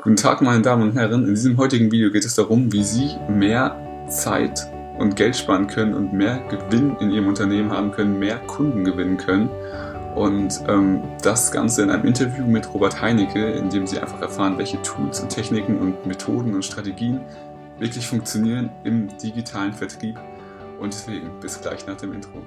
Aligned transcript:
Guten 0.00 0.14
Tag, 0.14 0.40
meine 0.42 0.62
Damen 0.62 0.84
und 0.84 0.96
Herren. 0.96 1.26
In 1.26 1.34
diesem 1.34 1.56
heutigen 1.56 1.90
Video 1.90 2.12
geht 2.12 2.24
es 2.24 2.36
darum, 2.36 2.72
wie 2.72 2.84
Sie 2.84 3.16
mehr 3.28 4.06
Zeit 4.08 4.70
und 4.96 5.16
Geld 5.16 5.34
sparen 5.34 5.66
können 5.66 5.92
und 5.92 6.12
mehr 6.12 6.38
Gewinn 6.48 6.96
in 7.00 7.10
Ihrem 7.10 7.26
Unternehmen 7.26 7.72
haben 7.72 7.90
können, 7.90 8.16
mehr 8.16 8.38
Kunden 8.38 8.84
gewinnen 8.84 9.16
können. 9.16 9.50
Und 10.14 10.62
ähm, 10.68 11.02
das 11.22 11.50
Ganze 11.50 11.82
in 11.82 11.90
einem 11.90 12.04
Interview 12.04 12.46
mit 12.46 12.72
Robert 12.72 13.02
Heinecke, 13.02 13.44
in 13.44 13.70
dem 13.70 13.88
Sie 13.88 13.98
einfach 13.98 14.20
erfahren, 14.22 14.56
welche 14.56 14.80
Tools 14.82 15.18
und 15.18 15.30
Techniken 15.30 15.78
und 15.80 16.06
Methoden 16.06 16.54
und 16.54 16.64
Strategien 16.64 17.20
wirklich 17.80 18.06
funktionieren 18.06 18.70
im 18.84 19.08
digitalen 19.18 19.72
Vertrieb. 19.72 20.16
Und 20.78 20.94
deswegen 20.94 21.28
bis 21.40 21.60
gleich 21.60 21.88
nach 21.88 21.96
dem 21.96 22.12
Intro. 22.12 22.40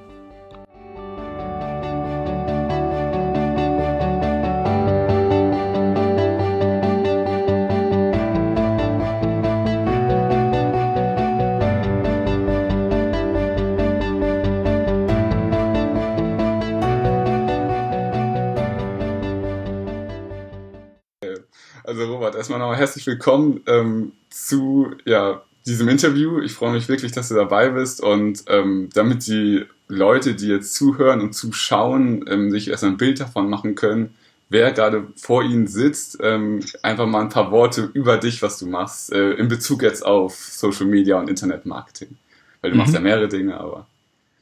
Herzlich 22.82 23.06
willkommen 23.06 23.62
ähm, 23.68 24.12
zu 24.32 24.90
ja, 25.06 25.44
diesem 25.68 25.88
Interview. 25.88 26.40
Ich 26.42 26.54
freue 26.54 26.74
mich 26.74 26.90
wirklich, 26.90 27.12
dass 27.12 27.30
du 27.30 27.36
dabei 27.36 27.70
bist 27.70 28.02
und 28.02 28.44
ähm, 28.48 28.90
damit 28.96 29.28
die 29.28 29.66
Leute, 29.88 30.34
die 30.34 30.48
jetzt 30.48 30.74
zuhören 30.74 31.22
und 31.22 31.34
zuschauen, 31.34 32.26
ähm, 32.28 32.50
sich 32.50 32.70
erstmal 32.70 32.94
ein 32.94 32.98
Bild 32.98 33.20
davon 33.20 33.52
machen 33.52 33.76
können, 33.76 34.16
wer 34.50 34.72
gerade 34.72 35.06
vor 35.16 35.44
ihnen 35.44 35.68
sitzt, 35.68 36.18
ähm, 36.24 36.62
einfach 36.82 37.06
mal 37.06 37.22
ein 37.22 37.30
paar 37.30 37.52
Worte 37.52 37.92
über 37.94 38.18
dich, 38.18 38.42
was 38.42 38.58
du 38.58 38.66
machst, 38.66 39.14
äh, 39.14 39.34
in 39.34 39.48
Bezug 39.48 39.84
jetzt 39.84 40.04
auf 40.04 40.34
Social 40.34 40.88
Media 40.88 41.20
und 41.20 41.30
Internetmarketing. 41.30 42.18
Weil 42.62 42.72
du 42.72 42.78
mhm. 42.78 42.80
machst 42.80 42.96
ja 42.96 43.00
mehrere 43.00 43.28
Dinge, 43.28 43.60
aber 43.60 43.86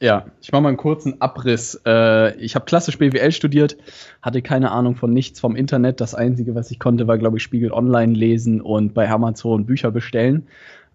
ja, 0.00 0.26
ich 0.40 0.50
mache 0.50 0.62
mal 0.62 0.68
einen 0.68 0.78
kurzen 0.78 1.20
Abriss. 1.20 1.80
Äh, 1.86 2.34
ich 2.36 2.54
habe 2.54 2.64
klassisch 2.64 2.96
BWL 2.96 3.32
studiert, 3.32 3.76
hatte 4.22 4.40
keine 4.40 4.70
Ahnung 4.70 4.96
von 4.96 5.12
nichts 5.12 5.40
vom 5.40 5.54
Internet. 5.54 6.00
Das 6.00 6.14
Einzige, 6.14 6.54
was 6.54 6.70
ich 6.70 6.78
konnte, 6.78 7.06
war, 7.06 7.18
glaube 7.18 7.36
ich, 7.36 7.42
Spiegel 7.42 7.70
Online 7.70 8.14
lesen 8.14 8.62
und 8.62 8.94
bei 8.94 9.08
Amazon 9.10 9.66
Bücher 9.66 9.90
bestellen. 9.90 10.46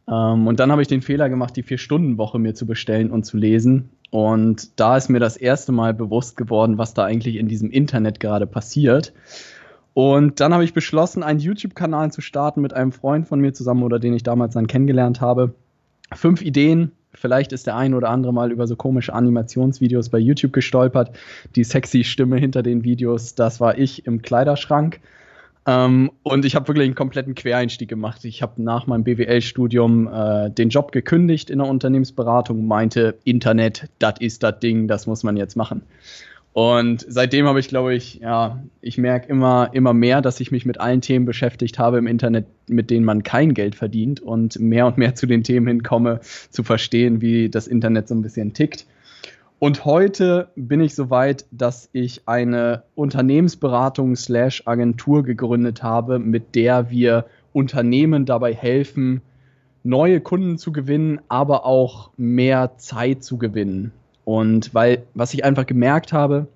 Ähm, 0.08 0.48
und 0.48 0.60
dann 0.60 0.72
habe 0.72 0.82
ich 0.82 0.88
den 0.88 1.04
Fehler 1.04 1.30
gemacht, 1.30 1.56
die 1.56 1.64
Vier-Stunden-Woche 1.64 2.40
mir 2.40 2.56
zu 2.56 2.66
bestellen 2.66 3.12
und 3.12 3.26
zu 3.26 3.38
lesen. 3.38 3.90
Und 4.10 4.80
da 4.80 4.98
ist 4.98 5.10
mir 5.10 5.20
das 5.20 5.38
erste 5.38 5.72
Mal 5.72 5.94
bewusst 5.94 6.36
geworden, 6.36 6.80
was 6.80 6.96
da 6.96 7.06
eigentlich 7.06 7.36
in 7.36 7.48
diesem 7.48 7.70
Internet 7.70 8.20
gerade 8.20 8.48
passiert. 8.48 9.14
Und 9.94 10.40
dann 10.40 10.54
habe 10.54 10.64
ich 10.64 10.74
beschlossen, 10.74 11.22
einen 11.22 11.40
YouTube-Kanal 11.40 12.12
zu 12.12 12.22
starten 12.22 12.62
mit 12.62 12.74
einem 12.74 12.92
Freund 12.92 13.28
von 13.28 13.40
mir 13.40 13.54
zusammen 13.54 13.84
oder 13.84 14.00
den 14.00 14.14
ich 14.14 14.24
damals 14.24 14.56
dann 14.56 14.68
kennengelernt 14.68 15.22
habe. 15.22 15.54
Fünf 16.12 16.42
Ideen, 16.42 16.92
Vielleicht 17.16 17.52
ist 17.52 17.68
der 17.68 17.76
ein 17.76 17.94
oder 17.94 18.10
andere 18.10 18.34
mal 18.34 18.52
über 18.52 18.68
so 18.68 18.76
komische 18.76 19.14
Animationsvideos 19.14 20.10
bei 20.10 20.20
YouTube 20.20 20.54
gestolpert. 20.54 21.16
Die 21.56 21.64
sexy 21.64 22.04
Stimme 22.04 22.38
hinter 22.38 22.64
den 22.64 22.84
Videos, 22.84 23.36
das 23.36 23.60
war 23.60 23.78
ich 23.78 24.06
im 24.06 24.22
Kleiderschrank. 24.22 25.00
Ähm, 25.68 26.12
und 26.24 26.46
ich 26.46 26.56
habe 26.56 26.68
wirklich 26.68 26.86
einen 26.86 26.96
kompletten 26.96 27.34
Quereinstieg 27.34 27.90
gemacht. 27.90 28.24
Ich 28.24 28.42
habe 28.42 28.62
nach 28.62 28.86
meinem 28.86 29.04
BWL-Studium 29.04 30.08
äh, 30.08 30.52
den 30.52 30.70
Job 30.70 30.92
gekündigt 30.92 31.50
in 31.50 31.60
der 31.60 31.68
Unternehmensberatung, 31.68 32.68
meinte, 32.68 33.18
Internet, 33.24 33.90
das 33.98 34.16
ist 34.20 34.44
das 34.44 34.60
Ding, 34.60 34.88
das 34.88 35.08
muss 35.08 35.24
man 35.24 35.38
jetzt 35.38 35.56
machen. 35.56 35.82
Und 36.56 37.06
seitdem 37.06 37.48
habe 37.48 37.60
ich, 37.60 37.68
glaube 37.68 37.94
ich, 37.94 38.22
ja, 38.22 38.64
ich 38.80 38.98
merke 38.98 39.28
immer, 39.28 39.72
immer 39.74 39.94
mehr, 39.94 40.22
dass 40.22 40.40
ich 40.40 40.54
mich 40.54 40.66
mit 40.66 40.80
allen 40.80 41.02
Themen 41.02 41.26
beschäftigt 41.26 41.80
habe 41.80 41.98
im 41.98 42.08
Internet, 42.08 42.46
mit 42.70 42.90
denen 42.90 43.04
man 43.04 43.24
kein 43.24 43.54
Geld 43.54 43.76
verdient 43.76 44.22
und 44.22 44.58
mehr 44.58 44.88
und 44.88 44.98
mehr 44.98 45.16
zu 45.16 45.26
den 45.26 45.44
Themen 45.44 45.68
hinkomme, 45.68 46.22
zu 46.50 46.64
verstehen, 46.64 47.20
wie 47.20 47.50
das 47.50 47.68
Internet 47.68 48.08
so 48.08 48.16
ein 48.16 48.22
bisschen 48.22 48.54
tickt. 48.54 48.86
Und 49.60 49.84
heute 49.84 50.48
bin 50.56 50.80
ich 50.80 50.96
so 50.96 51.10
weit, 51.10 51.44
dass 51.52 51.90
ich 51.92 52.22
eine 52.26 52.84
Unternehmensberatung 52.96 54.16
slash 54.16 54.64
Agentur 54.66 55.24
gegründet 55.24 55.84
habe, 55.84 56.20
mit 56.20 56.56
der 56.56 56.90
wir 56.90 57.26
Unternehmen 57.52 58.26
dabei 58.26 58.54
helfen, 58.54 59.22
neue 59.84 60.22
Kunden 60.22 60.58
zu 60.58 60.72
gewinnen, 60.72 61.20
aber 61.28 61.66
auch 61.66 62.12
mehr 62.16 62.78
Zeit 62.78 63.26
zu 63.26 63.38
gewinnen. 63.38 63.92
Und 64.26 64.74
weil, 64.74 65.04
was 65.14 65.34
ich 65.34 65.46
einfach 65.46 65.66
gemerkt 65.66 66.12
habe, 66.12 66.48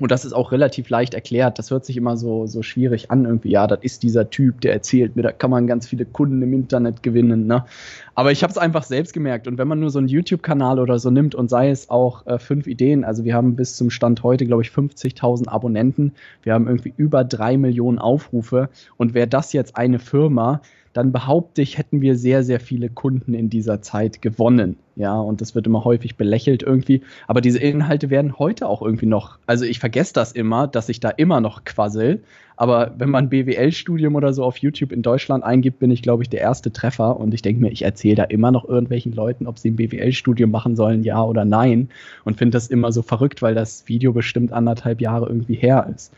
und 0.00 0.10
das 0.10 0.24
ist 0.24 0.32
auch 0.32 0.52
relativ 0.52 0.88
leicht 0.88 1.12
erklärt, 1.12 1.58
das 1.58 1.70
hört 1.70 1.84
sich 1.84 1.98
immer 1.98 2.16
so, 2.16 2.46
so 2.46 2.62
schwierig 2.62 3.10
an, 3.10 3.26
irgendwie, 3.26 3.50
ja, 3.50 3.66
das 3.66 3.80
ist 3.82 4.02
dieser 4.02 4.30
Typ, 4.30 4.62
der 4.62 4.72
erzählt 4.72 5.16
mir, 5.16 5.22
da 5.22 5.32
kann 5.32 5.50
man 5.50 5.66
ganz 5.66 5.86
viele 5.86 6.06
Kunden 6.06 6.40
im 6.40 6.54
Internet 6.54 7.02
gewinnen, 7.02 7.46
ne? 7.46 7.66
Aber 8.14 8.32
ich 8.32 8.42
habe 8.42 8.50
es 8.50 8.56
einfach 8.56 8.84
selbst 8.84 9.12
gemerkt. 9.12 9.46
Und 9.46 9.58
wenn 9.58 9.68
man 9.68 9.80
nur 9.80 9.90
so 9.90 9.98
einen 9.98 10.08
YouTube-Kanal 10.08 10.78
oder 10.78 10.98
so 10.98 11.10
nimmt 11.10 11.34
und 11.34 11.50
sei 11.50 11.68
es 11.68 11.90
auch 11.90 12.26
äh, 12.26 12.38
fünf 12.38 12.66
Ideen, 12.66 13.04
also 13.04 13.24
wir 13.24 13.34
haben 13.34 13.54
bis 13.54 13.76
zum 13.76 13.90
Stand 13.90 14.22
heute, 14.22 14.46
glaube 14.46 14.62
ich, 14.62 14.70
50.000 14.70 15.48
Abonnenten, 15.48 16.12
wir 16.42 16.54
haben 16.54 16.66
irgendwie 16.66 16.94
über 16.96 17.22
drei 17.22 17.58
Millionen 17.58 17.98
Aufrufe. 17.98 18.70
Und 18.96 19.12
wäre 19.12 19.28
das 19.28 19.52
jetzt 19.52 19.76
eine 19.76 19.98
Firma, 19.98 20.62
dann 20.92 21.12
behaupte 21.12 21.62
ich, 21.62 21.78
hätten 21.78 22.00
wir 22.00 22.16
sehr, 22.16 22.42
sehr 22.42 22.60
viele 22.60 22.88
Kunden 22.88 23.34
in 23.34 23.48
dieser 23.48 23.80
Zeit 23.82 24.20
gewonnen. 24.20 24.76
Ja, 24.94 25.18
und 25.18 25.40
das 25.40 25.54
wird 25.54 25.66
immer 25.66 25.84
häufig 25.84 26.16
belächelt 26.16 26.62
irgendwie. 26.62 27.00
Aber 27.26 27.40
diese 27.40 27.58
Inhalte 27.58 28.10
werden 28.10 28.38
heute 28.38 28.68
auch 28.68 28.82
irgendwie 28.82 29.06
noch, 29.06 29.38
also 29.46 29.64
ich 29.64 29.78
vergesse 29.78 30.12
das 30.12 30.32
immer, 30.32 30.66
dass 30.66 30.90
ich 30.90 31.00
da 31.00 31.08
immer 31.08 31.40
noch 31.40 31.64
quassel. 31.64 32.22
Aber 32.56 32.94
wenn 32.98 33.08
man 33.08 33.30
BWL-Studium 33.30 34.14
oder 34.14 34.34
so 34.34 34.44
auf 34.44 34.58
YouTube 34.58 34.92
in 34.92 35.00
Deutschland 35.00 35.44
eingibt, 35.44 35.78
bin 35.78 35.90
ich, 35.90 36.02
glaube 36.02 36.22
ich, 36.22 36.28
der 36.28 36.40
erste 36.40 36.70
Treffer. 36.72 37.18
Und 37.18 37.32
ich 37.32 37.40
denke 37.40 37.62
mir, 37.62 37.70
ich 37.70 37.82
erzähle 37.82 38.16
da 38.16 38.24
immer 38.24 38.50
noch 38.50 38.68
irgendwelchen 38.68 39.14
Leuten, 39.14 39.46
ob 39.46 39.58
sie 39.58 39.70
ein 39.70 39.76
BWL-Studium 39.76 40.50
machen 40.50 40.76
sollen, 40.76 41.04
ja 41.04 41.22
oder 41.22 41.46
nein. 41.46 41.88
Und 42.24 42.36
finde 42.36 42.56
das 42.56 42.68
immer 42.68 42.92
so 42.92 43.00
verrückt, 43.00 43.40
weil 43.40 43.54
das 43.54 43.88
Video 43.88 44.12
bestimmt 44.12 44.52
anderthalb 44.52 45.00
Jahre 45.00 45.26
irgendwie 45.26 45.54
her 45.54 45.90
ist. 45.94 46.12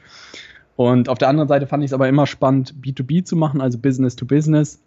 Und 0.76 1.08
auf 1.08 1.18
der 1.18 1.28
anderen 1.28 1.48
Seite 1.48 1.66
fand 1.66 1.84
ich 1.84 1.90
es 1.90 1.92
aber 1.94 2.08
immer 2.08 2.26
spannend, 2.26 2.74
B2B 2.80 3.24
zu 3.24 3.36
machen, 3.36 3.60
also 3.60 3.78
Business 3.78 4.16
to 4.16 4.26
Business. 4.26 4.80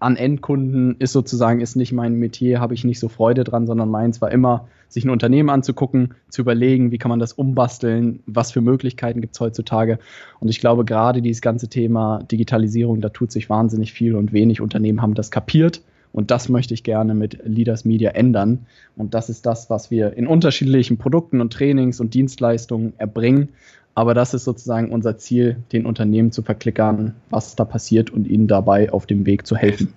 An 0.00 0.16
Endkunden 0.16 0.96
ist 0.98 1.12
sozusagen, 1.12 1.60
ist 1.60 1.76
nicht 1.76 1.92
mein 1.92 2.14
Metier, 2.14 2.60
habe 2.60 2.74
ich 2.74 2.84
nicht 2.84 2.98
so 2.98 3.08
Freude 3.08 3.44
dran, 3.44 3.66
sondern 3.66 3.90
meins 3.90 4.20
war 4.20 4.32
immer, 4.32 4.66
sich 4.88 5.04
ein 5.04 5.10
Unternehmen 5.10 5.50
anzugucken, 5.50 6.14
zu 6.30 6.42
überlegen, 6.42 6.90
wie 6.90 6.98
kann 6.98 7.10
man 7.10 7.18
das 7.18 7.32
umbasteln, 7.32 8.20
was 8.26 8.52
für 8.52 8.60
Möglichkeiten 8.60 9.20
gibt 9.20 9.34
es 9.34 9.40
heutzutage. 9.40 9.98
Und 10.40 10.48
ich 10.48 10.60
glaube, 10.60 10.84
gerade 10.84 11.20
dieses 11.20 11.42
ganze 11.42 11.68
Thema 11.68 12.22
Digitalisierung, 12.30 13.00
da 13.00 13.08
tut 13.08 13.32
sich 13.32 13.50
wahnsinnig 13.50 13.92
viel 13.92 14.14
und 14.14 14.32
wenig 14.32 14.60
Unternehmen 14.60 15.02
haben 15.02 15.14
das 15.14 15.30
kapiert. 15.30 15.82
Und 16.12 16.30
das 16.30 16.48
möchte 16.48 16.74
ich 16.74 16.84
gerne 16.84 17.12
mit 17.12 17.40
Leaders 17.44 17.84
Media 17.84 18.12
ändern. 18.12 18.66
Und 18.96 19.14
das 19.14 19.28
ist 19.28 19.46
das, 19.46 19.68
was 19.68 19.90
wir 19.90 20.16
in 20.16 20.28
unterschiedlichen 20.28 20.96
Produkten 20.96 21.40
und 21.40 21.52
Trainings 21.52 21.98
und 21.98 22.14
Dienstleistungen 22.14 22.92
erbringen. 22.98 23.48
Aber 23.94 24.14
das 24.14 24.34
ist 24.34 24.44
sozusagen 24.44 24.90
unser 24.90 25.18
Ziel, 25.18 25.56
den 25.72 25.86
Unternehmen 25.86 26.32
zu 26.32 26.42
verklickern, 26.42 27.14
was 27.30 27.54
da 27.54 27.64
passiert 27.64 28.10
und 28.10 28.26
ihnen 28.26 28.48
dabei 28.48 28.92
auf 28.92 29.06
dem 29.06 29.24
Weg 29.24 29.46
zu 29.46 29.56
helfen. 29.56 29.94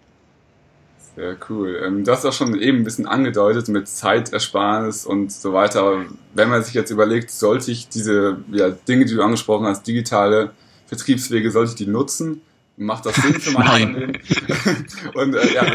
Sehr 1.16 1.36
cool. 1.50 1.82
Ähm, 1.84 2.04
du 2.04 2.12
hast 2.12 2.26
auch 2.26 2.34
schon 2.34 2.60
eben 2.60 2.80
ein 2.80 2.84
bisschen 2.84 3.08
angedeutet 3.08 3.70
mit 3.70 3.88
Zeitersparnis 3.88 5.04
und 5.04 5.32
so 5.32 5.52
weiter. 5.52 6.06
Wenn 6.36 6.50
man 6.50 6.62
sich 6.62 6.76
jetzt 6.76 6.92
überlegt, 6.92 7.32
sollte 7.32 7.72
ich 7.72 7.90
diese 7.90 8.38
ja, 8.52 8.70
Dinge, 8.70 9.06
die 9.06 9.16
du 9.16 9.24
angesprochen 9.24 9.66
hast, 9.66 9.88
digitale 9.88 10.52
Vertriebswege, 10.86 11.50
sollte 11.50 11.72
ich 11.72 11.76
die 11.76 11.88
nutzen? 11.88 12.42
Macht 12.80 13.08
das 13.08 13.16
Sinn 13.16 13.34
für 13.34 13.52
mein 13.54 13.66
Unternehmen? 13.96 14.18
und 15.16 15.34
äh, 15.34 15.54
ja, 15.56 15.66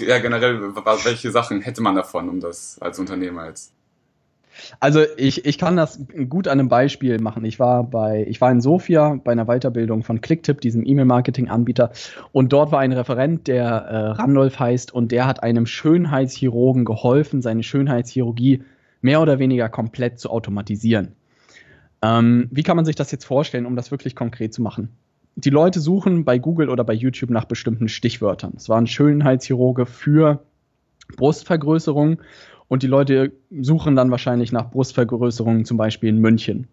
ja, 0.00 0.18
generell, 0.18 0.74
welche 1.04 1.30
Sachen 1.30 1.60
hätte 1.60 1.82
man 1.82 1.94
davon, 1.94 2.30
um 2.30 2.40
das 2.40 2.78
als 2.80 2.98
Unternehmer 2.98 3.48
jetzt 3.48 3.75
also 4.80 5.00
ich, 5.16 5.44
ich 5.44 5.58
kann 5.58 5.76
das 5.76 6.00
gut 6.28 6.48
an 6.48 6.58
einem 6.58 6.68
Beispiel 6.68 7.20
machen. 7.20 7.44
Ich 7.44 7.58
war 7.58 7.84
bei, 7.84 8.24
ich 8.28 8.40
war 8.40 8.50
in 8.50 8.60
Sofia 8.60 9.18
bei 9.22 9.32
einer 9.32 9.46
Weiterbildung 9.46 10.02
von 10.02 10.20
Clicktip, 10.20 10.60
diesem 10.60 10.84
E-Mail-Marketing-Anbieter, 10.86 11.92
und 12.32 12.52
dort 12.52 12.72
war 12.72 12.80
ein 12.80 12.92
Referent, 12.92 13.46
der 13.48 13.66
äh, 13.66 13.96
Randolph 14.12 14.58
heißt, 14.58 14.92
und 14.92 15.12
der 15.12 15.26
hat 15.26 15.42
einem 15.42 15.66
Schönheitschirurgen 15.66 16.84
geholfen, 16.84 17.42
seine 17.42 17.62
Schönheitschirurgie 17.62 18.62
mehr 19.00 19.20
oder 19.20 19.38
weniger 19.38 19.68
komplett 19.68 20.18
zu 20.18 20.30
automatisieren. 20.30 21.12
Ähm, 22.02 22.48
wie 22.50 22.62
kann 22.62 22.76
man 22.76 22.84
sich 22.84 22.96
das 22.96 23.10
jetzt 23.10 23.24
vorstellen, 23.24 23.66
um 23.66 23.76
das 23.76 23.90
wirklich 23.90 24.14
konkret 24.14 24.52
zu 24.52 24.62
machen? 24.62 24.90
Die 25.36 25.50
Leute 25.50 25.80
suchen 25.80 26.24
bei 26.24 26.38
Google 26.38 26.70
oder 26.70 26.84
bei 26.84 26.94
YouTube 26.94 27.30
nach 27.30 27.44
bestimmten 27.44 27.88
Stichwörtern. 27.88 28.54
Es 28.56 28.68
war 28.68 28.78
ein 28.78 28.86
Schönheitschirurge 28.86 29.84
für 29.86 30.42
Brustvergrößerung 31.16 32.18
und 32.68 32.82
die 32.82 32.88
Leute 32.88 33.32
suchen 33.50 33.96
dann 33.96 34.10
wahrscheinlich 34.10 34.52
nach 34.52 34.70
Brustvergrößerungen, 34.70 35.64
zum 35.64 35.76
Beispiel 35.76 36.08
in 36.08 36.18
München. 36.18 36.66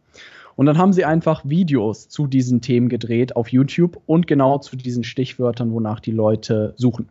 Und 0.56 0.66
dann 0.68 0.78
haben 0.78 0.94
sie 0.94 1.06
einfach 1.06 1.44
Videos 1.46 2.10
zu 2.10 2.28
diesen 2.28 2.62
Themen 2.62 2.90
gedreht 2.90 3.36
auf 3.36 3.50
YouTube 3.50 4.00
und 4.06 4.28
genau 4.28 4.60
zu 4.60 4.76
diesen 4.76 5.04
Stichwörtern, 5.04 5.72
wonach 5.72 6.00
die 6.00 6.12
Leute 6.12 6.74
suchen. 6.78 7.10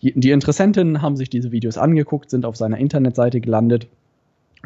Die 0.00 0.30
Interessentinnen 0.30 1.00
haben 1.00 1.16
sich 1.16 1.30
diese 1.30 1.52
Videos 1.52 1.78
angeguckt, 1.78 2.28
sind 2.28 2.44
auf 2.44 2.56
seiner 2.56 2.78
Internetseite 2.78 3.40
gelandet 3.40 3.86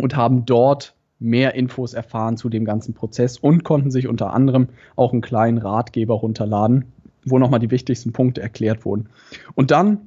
und 0.00 0.16
haben 0.16 0.46
dort 0.46 0.94
mehr 1.18 1.54
Infos 1.54 1.92
erfahren 1.92 2.38
zu 2.38 2.48
dem 2.48 2.64
ganzen 2.64 2.94
Prozess 2.94 3.38
und 3.38 3.62
konnten 3.62 3.90
sich 3.90 4.08
unter 4.08 4.32
anderem 4.32 4.68
auch 4.96 5.12
einen 5.12 5.20
kleinen 5.20 5.58
Ratgeber 5.58 6.14
runterladen, 6.14 6.86
wo 7.26 7.38
nochmal 7.38 7.60
die 7.60 7.70
wichtigsten 7.70 8.12
Punkte 8.12 8.40
erklärt 8.40 8.86
wurden. 8.86 9.10
Und 9.54 9.70
dann 9.70 9.98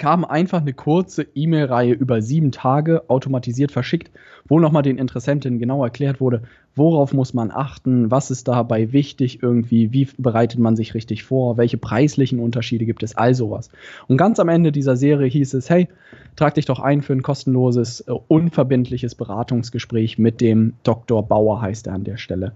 kam 0.00 0.24
einfach 0.24 0.62
eine 0.62 0.72
kurze 0.72 1.26
E-Mail-Reihe 1.34 1.92
über 1.92 2.22
sieben 2.22 2.52
Tage 2.52 3.08
automatisiert 3.08 3.70
verschickt, 3.70 4.10
wo 4.48 4.58
nochmal 4.58 4.82
den 4.82 4.96
Interessenten 4.96 5.58
genau 5.58 5.84
erklärt 5.84 6.22
wurde, 6.22 6.42
worauf 6.74 7.12
muss 7.12 7.34
man 7.34 7.50
achten, 7.50 8.10
was 8.10 8.30
ist 8.30 8.48
dabei 8.48 8.92
wichtig 8.92 9.42
irgendwie, 9.42 9.92
wie 9.92 10.08
bereitet 10.16 10.58
man 10.58 10.74
sich 10.74 10.94
richtig 10.94 11.22
vor, 11.22 11.58
welche 11.58 11.76
preislichen 11.76 12.40
Unterschiede 12.40 12.86
gibt 12.86 13.02
es, 13.02 13.14
all 13.14 13.34
sowas. 13.34 13.70
Und 14.08 14.16
ganz 14.16 14.40
am 14.40 14.48
Ende 14.48 14.72
dieser 14.72 14.96
Serie 14.96 15.28
hieß 15.28 15.52
es, 15.52 15.68
hey, 15.68 15.86
trag 16.34 16.54
dich 16.54 16.64
doch 16.64 16.80
ein 16.80 17.02
für 17.02 17.12
ein 17.12 17.22
kostenloses, 17.22 18.02
uh, 18.08 18.20
unverbindliches 18.26 19.14
Beratungsgespräch 19.14 20.18
mit 20.18 20.40
dem 20.40 20.72
Dr. 20.82 21.22
Bauer, 21.28 21.60
heißt 21.60 21.88
er 21.88 21.92
an 21.92 22.04
der 22.04 22.16
Stelle. 22.16 22.54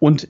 Und 0.00 0.26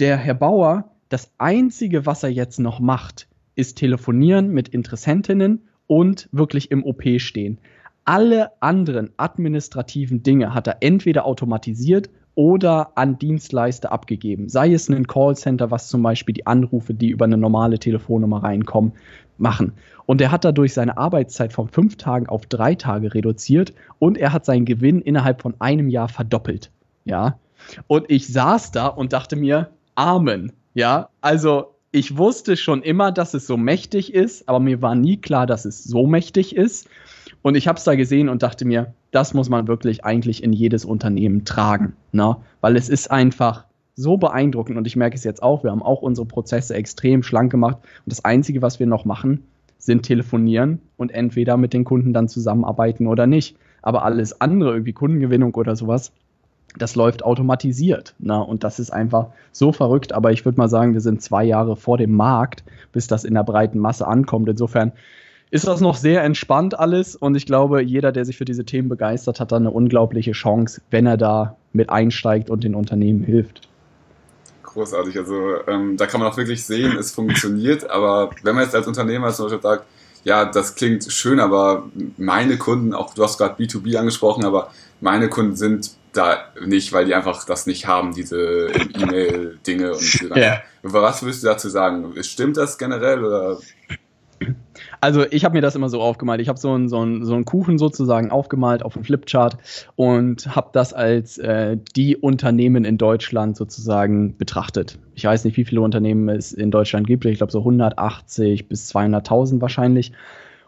der 0.00 0.16
Herr 0.16 0.34
Bauer, 0.34 0.90
das 1.08 1.30
Einzige, 1.38 2.04
was 2.04 2.24
er 2.24 2.30
jetzt 2.30 2.58
noch 2.58 2.80
macht, 2.80 3.28
ist 3.54 3.78
telefonieren 3.78 4.50
mit 4.50 4.68
Interessentinnen 4.68 5.68
und 5.86 6.28
wirklich 6.32 6.70
im 6.70 6.84
OP 6.84 7.02
stehen. 7.18 7.58
Alle 8.04 8.50
anderen 8.60 9.10
administrativen 9.16 10.22
Dinge 10.22 10.54
hat 10.54 10.66
er 10.66 10.78
entweder 10.80 11.24
automatisiert 11.24 12.10
oder 12.34 12.92
an 12.96 13.18
Dienstleister 13.18 13.92
abgegeben. 13.92 14.48
Sei 14.48 14.72
es 14.72 14.88
ein 14.88 15.06
Callcenter, 15.06 15.70
was 15.70 15.88
zum 15.88 16.02
Beispiel 16.02 16.32
die 16.32 16.46
Anrufe, 16.46 16.94
die 16.94 17.10
über 17.10 17.26
eine 17.26 17.36
normale 17.36 17.78
Telefonnummer 17.78 18.42
reinkommen, 18.42 18.92
machen. 19.38 19.74
Und 20.06 20.20
er 20.20 20.30
hat 20.30 20.44
dadurch 20.44 20.72
seine 20.72 20.96
Arbeitszeit 20.96 21.52
von 21.52 21.68
fünf 21.68 21.96
Tagen 21.96 22.26
auf 22.26 22.46
drei 22.46 22.74
Tage 22.74 23.14
reduziert 23.14 23.74
und 23.98 24.16
er 24.18 24.32
hat 24.32 24.44
seinen 24.44 24.64
Gewinn 24.64 25.00
innerhalb 25.00 25.42
von 25.42 25.54
einem 25.60 25.88
Jahr 25.88 26.08
verdoppelt. 26.08 26.70
Ja. 27.04 27.38
Und 27.86 28.10
ich 28.10 28.32
saß 28.32 28.72
da 28.72 28.86
und 28.86 29.12
dachte 29.12 29.36
mir, 29.36 29.70
Amen. 29.94 30.52
Ja. 30.74 31.10
Also 31.20 31.71
ich 31.92 32.16
wusste 32.16 32.56
schon 32.56 32.82
immer, 32.82 33.12
dass 33.12 33.34
es 33.34 33.46
so 33.46 33.58
mächtig 33.58 34.14
ist, 34.14 34.48
aber 34.48 34.60
mir 34.60 34.80
war 34.80 34.94
nie 34.94 35.18
klar, 35.18 35.46
dass 35.46 35.66
es 35.66 35.84
so 35.84 36.06
mächtig 36.06 36.56
ist. 36.56 36.88
Und 37.42 37.54
ich 37.54 37.68
habe 37.68 37.76
es 37.76 37.84
da 37.84 37.94
gesehen 37.94 38.30
und 38.30 38.42
dachte 38.42 38.64
mir, 38.64 38.94
das 39.10 39.34
muss 39.34 39.50
man 39.50 39.68
wirklich 39.68 40.04
eigentlich 40.04 40.42
in 40.42 40.54
jedes 40.54 40.86
Unternehmen 40.86 41.44
tragen, 41.44 41.94
ne? 42.12 42.36
weil 42.62 42.76
es 42.76 42.88
ist 42.88 43.10
einfach 43.10 43.66
so 43.94 44.16
beeindruckend 44.16 44.78
und 44.78 44.86
ich 44.86 44.96
merke 44.96 45.16
es 45.16 45.24
jetzt 45.24 45.42
auch, 45.42 45.64
wir 45.64 45.70
haben 45.70 45.82
auch 45.82 46.00
unsere 46.00 46.26
Prozesse 46.26 46.74
extrem 46.74 47.22
schlank 47.22 47.50
gemacht 47.50 47.76
und 47.82 48.10
das 48.10 48.24
Einzige, 48.24 48.62
was 48.62 48.80
wir 48.80 48.86
noch 48.86 49.04
machen, 49.04 49.44
sind 49.76 50.04
telefonieren 50.04 50.80
und 50.96 51.12
entweder 51.12 51.58
mit 51.58 51.74
den 51.74 51.84
Kunden 51.84 52.14
dann 52.14 52.28
zusammenarbeiten 52.28 53.06
oder 53.06 53.26
nicht. 53.26 53.56
Aber 53.82 54.04
alles 54.04 54.40
andere, 54.40 54.72
irgendwie 54.72 54.92
Kundengewinnung 54.92 55.54
oder 55.54 55.76
sowas, 55.76 56.12
das 56.76 56.94
läuft 56.94 57.24
automatisiert. 57.24 58.14
Ne? 58.18 58.42
Und 58.42 58.64
das 58.64 58.78
ist 58.78 58.90
einfach 58.90 59.28
so 59.52 59.72
verrückt. 59.72 60.12
Aber 60.12 60.32
ich 60.32 60.44
würde 60.44 60.58
mal 60.58 60.68
sagen, 60.68 60.94
wir 60.94 61.00
sind 61.00 61.22
zwei 61.22 61.44
Jahre 61.44 61.76
vor 61.76 61.98
dem 61.98 62.14
Markt, 62.14 62.64
bis 62.92 63.06
das 63.06 63.24
in 63.24 63.34
der 63.34 63.44
breiten 63.44 63.78
Masse 63.78 64.06
ankommt. 64.06 64.48
Insofern 64.48 64.92
ist 65.50 65.66
das 65.66 65.80
noch 65.80 65.96
sehr 65.96 66.22
entspannt 66.24 66.78
alles. 66.78 67.14
Und 67.14 67.34
ich 67.34 67.44
glaube, 67.44 67.82
jeder, 67.82 68.10
der 68.10 68.24
sich 68.24 68.38
für 68.38 68.46
diese 68.46 68.64
Themen 68.64 68.88
begeistert, 68.88 69.38
hat 69.38 69.52
da 69.52 69.56
eine 69.56 69.70
unglaubliche 69.70 70.32
Chance, 70.32 70.80
wenn 70.90 71.06
er 71.06 71.18
da 71.18 71.56
mit 71.72 71.90
einsteigt 71.90 72.48
und 72.48 72.64
den 72.64 72.74
Unternehmen 72.74 73.22
hilft. 73.22 73.68
Großartig. 74.62 75.18
Also 75.18 75.36
ähm, 75.66 75.98
da 75.98 76.06
kann 76.06 76.20
man 76.20 76.30
auch 76.30 76.38
wirklich 76.38 76.64
sehen, 76.64 76.96
es 76.96 77.12
funktioniert. 77.12 77.90
Aber 77.90 78.30
wenn 78.42 78.54
man 78.54 78.64
jetzt 78.64 78.74
als 78.74 78.86
Unternehmer 78.86 79.30
zum 79.30 79.46
Beispiel 79.46 79.60
sagt, 79.60 79.84
ja, 80.24 80.44
das 80.46 80.76
klingt 80.76 81.04
schön, 81.12 81.40
aber 81.40 81.90
meine 82.16 82.56
Kunden, 82.56 82.94
auch 82.94 83.12
du 83.12 83.22
hast 83.24 83.38
gerade 83.38 83.62
B2B 83.62 83.96
angesprochen, 83.96 84.44
aber 84.44 84.70
meine 85.00 85.28
Kunden 85.28 85.56
sind 85.56 85.96
da 86.12 86.44
nicht, 86.64 86.92
weil 86.92 87.06
die 87.06 87.14
einfach 87.14 87.44
das 87.44 87.66
nicht 87.66 87.86
haben, 87.86 88.14
diese 88.14 88.68
E-Mail-Dinge 88.98 89.92
und 89.92 90.20
ja. 90.36 90.62
Was 90.82 91.22
würdest 91.22 91.42
du 91.42 91.46
dazu 91.46 91.68
sagen? 91.68 92.14
Stimmt 92.22 92.56
das 92.56 92.76
generell 92.76 93.24
oder? 93.24 93.58
Also 95.00 95.24
ich 95.30 95.44
habe 95.44 95.54
mir 95.54 95.60
das 95.60 95.74
immer 95.74 95.88
so 95.88 96.00
aufgemalt. 96.00 96.40
Ich 96.40 96.48
habe 96.48 96.58
so 96.58 96.72
einen 96.72 96.88
so 96.88 97.24
so 97.24 97.34
einen 97.34 97.44
Kuchen 97.44 97.78
sozusagen 97.78 98.30
aufgemalt 98.30 98.84
auf 98.84 98.94
dem 98.94 99.04
Flipchart 99.04 99.56
und 99.96 100.54
habe 100.54 100.70
das 100.72 100.92
als 100.92 101.38
äh, 101.38 101.76
die 101.96 102.16
Unternehmen 102.16 102.84
in 102.84 102.98
Deutschland 102.98 103.56
sozusagen 103.56 104.36
betrachtet. 104.36 104.98
Ich 105.14 105.24
weiß 105.24 105.44
nicht, 105.44 105.56
wie 105.56 105.64
viele 105.64 105.80
Unternehmen 105.80 106.28
es 106.28 106.52
in 106.52 106.70
Deutschland 106.70 107.06
gibt. 107.06 107.24
Ich 107.24 107.38
glaube 107.38 107.52
so 107.52 107.60
180 107.60 108.68
bis 108.68 108.94
200.000 108.94 109.60
wahrscheinlich. 109.60 110.12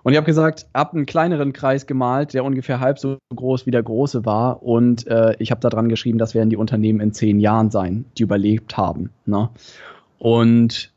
Und 0.04 0.12
ich 0.12 0.18
habe 0.18 0.26
gesagt, 0.26 0.66
habe 0.74 0.96
einen 0.96 1.06
kleineren 1.06 1.54
Kreis 1.54 1.86
gemalt, 1.86 2.34
der 2.34 2.44
ungefähr 2.44 2.78
halb 2.78 2.98
so 2.98 3.16
groß 3.34 3.64
wie 3.64 3.70
der 3.70 3.82
große 3.82 4.26
war. 4.26 4.62
Und 4.62 5.06
äh, 5.06 5.34
ich 5.38 5.50
habe 5.50 5.62
da 5.62 5.70
dran 5.70 5.88
geschrieben, 5.88 6.18
das 6.18 6.34
werden 6.34 6.50
die 6.50 6.58
Unternehmen 6.58 7.00
in 7.00 7.14
zehn 7.14 7.40
Jahren 7.40 7.70
sein, 7.70 8.04
die 8.18 8.22
überlebt 8.22 8.76
haben. 8.76 9.10
Ne? 9.24 9.48
Und 10.18 10.92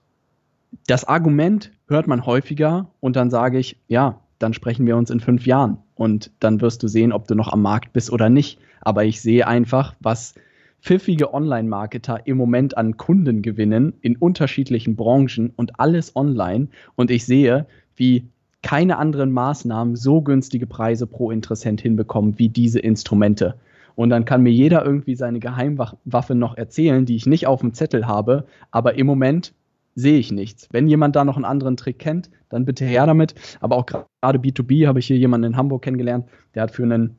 das 0.88 1.06
Argument 1.06 1.72
hört 1.88 2.08
man 2.08 2.26
häufiger 2.26 2.90
und 3.00 3.16
dann 3.16 3.30
sage 3.30 3.58
ich, 3.58 3.78
ja, 3.88 4.20
dann 4.40 4.54
sprechen 4.54 4.86
wir 4.86 4.98
uns 4.98 5.10
in 5.10 5.22
fünf 5.22 5.48
Jahren 5.48 5.78
und 5.96 6.30
dann 6.42 6.60
wirst 6.60 6.84
du 6.84 6.90
sehen, 6.90 7.14
ob 7.14 7.30
du 7.30 7.34
noch 7.34 7.48
am 7.48 7.62
Markt 7.62 7.94
bist 7.94 8.12
oder 8.12 8.30
nicht. 8.30 8.60
Aber 8.82 9.06
ich 9.06 9.22
sehe 9.22 9.48
einfach, 9.48 9.96
was 10.02 10.36
pfiffige 10.82 11.34
Online-Marketer 11.34 12.28
im 12.28 12.36
Moment 12.36 12.78
an 12.78 12.98
Kunden 12.98 13.42
gewinnen 13.42 13.94
in 14.02 14.18
unterschiedlichen 14.18 14.98
Branchen 14.98 15.54
und 15.56 15.80
alles 15.80 16.14
online. 16.18 16.68
Und 16.96 17.10
ich 17.10 17.26
sehe, 17.26 17.68
wie 17.96 18.28
keine 18.68 18.98
anderen 18.98 19.32
Maßnahmen 19.32 19.96
so 19.96 20.22
günstige 20.22 20.68
Preise 20.68 21.08
pro 21.08 21.32
Interessent 21.32 21.80
hinbekommen 21.80 22.38
wie 22.38 22.50
diese 22.50 22.80
Instrumente. 22.80 23.56
Und 23.96 24.10
dann 24.10 24.26
kann 24.26 24.44
mir 24.44 24.52
jeder 24.52 24.84
irgendwie 24.84 25.16
seine 25.16 25.40
Geheimwaffe 25.40 26.36
noch 26.36 26.58
erzählen, 26.58 27.06
die 27.06 27.16
ich 27.16 27.26
nicht 27.26 27.48
auf 27.48 27.62
dem 27.62 27.74
Zettel 27.74 28.08
habe, 28.08 28.44
aber 28.70 28.96
im 28.96 29.08
Moment 29.08 29.54
sehe 29.96 30.20
ich 30.20 30.34
nichts. 30.34 30.68
Wenn 30.70 30.90
jemand 30.90 31.16
da 31.16 31.24
noch 31.24 31.38
einen 31.38 31.46
anderen 31.46 31.78
Trick 31.78 31.98
kennt, 31.98 32.30
dann 32.50 32.66
bitte 32.66 32.84
her 32.84 33.06
damit. 33.06 33.36
Aber 33.62 33.78
auch 33.78 33.86
gerade 33.86 34.40
B2B 34.40 34.86
habe 34.86 35.00
ich 35.00 35.08
hier 35.08 35.18
jemanden 35.18 35.54
in 35.54 35.58
Hamburg 35.58 35.84
kennengelernt, 35.84 36.26
der 36.54 36.64
hat 36.64 36.72
für 36.72 36.84
ein 36.84 37.16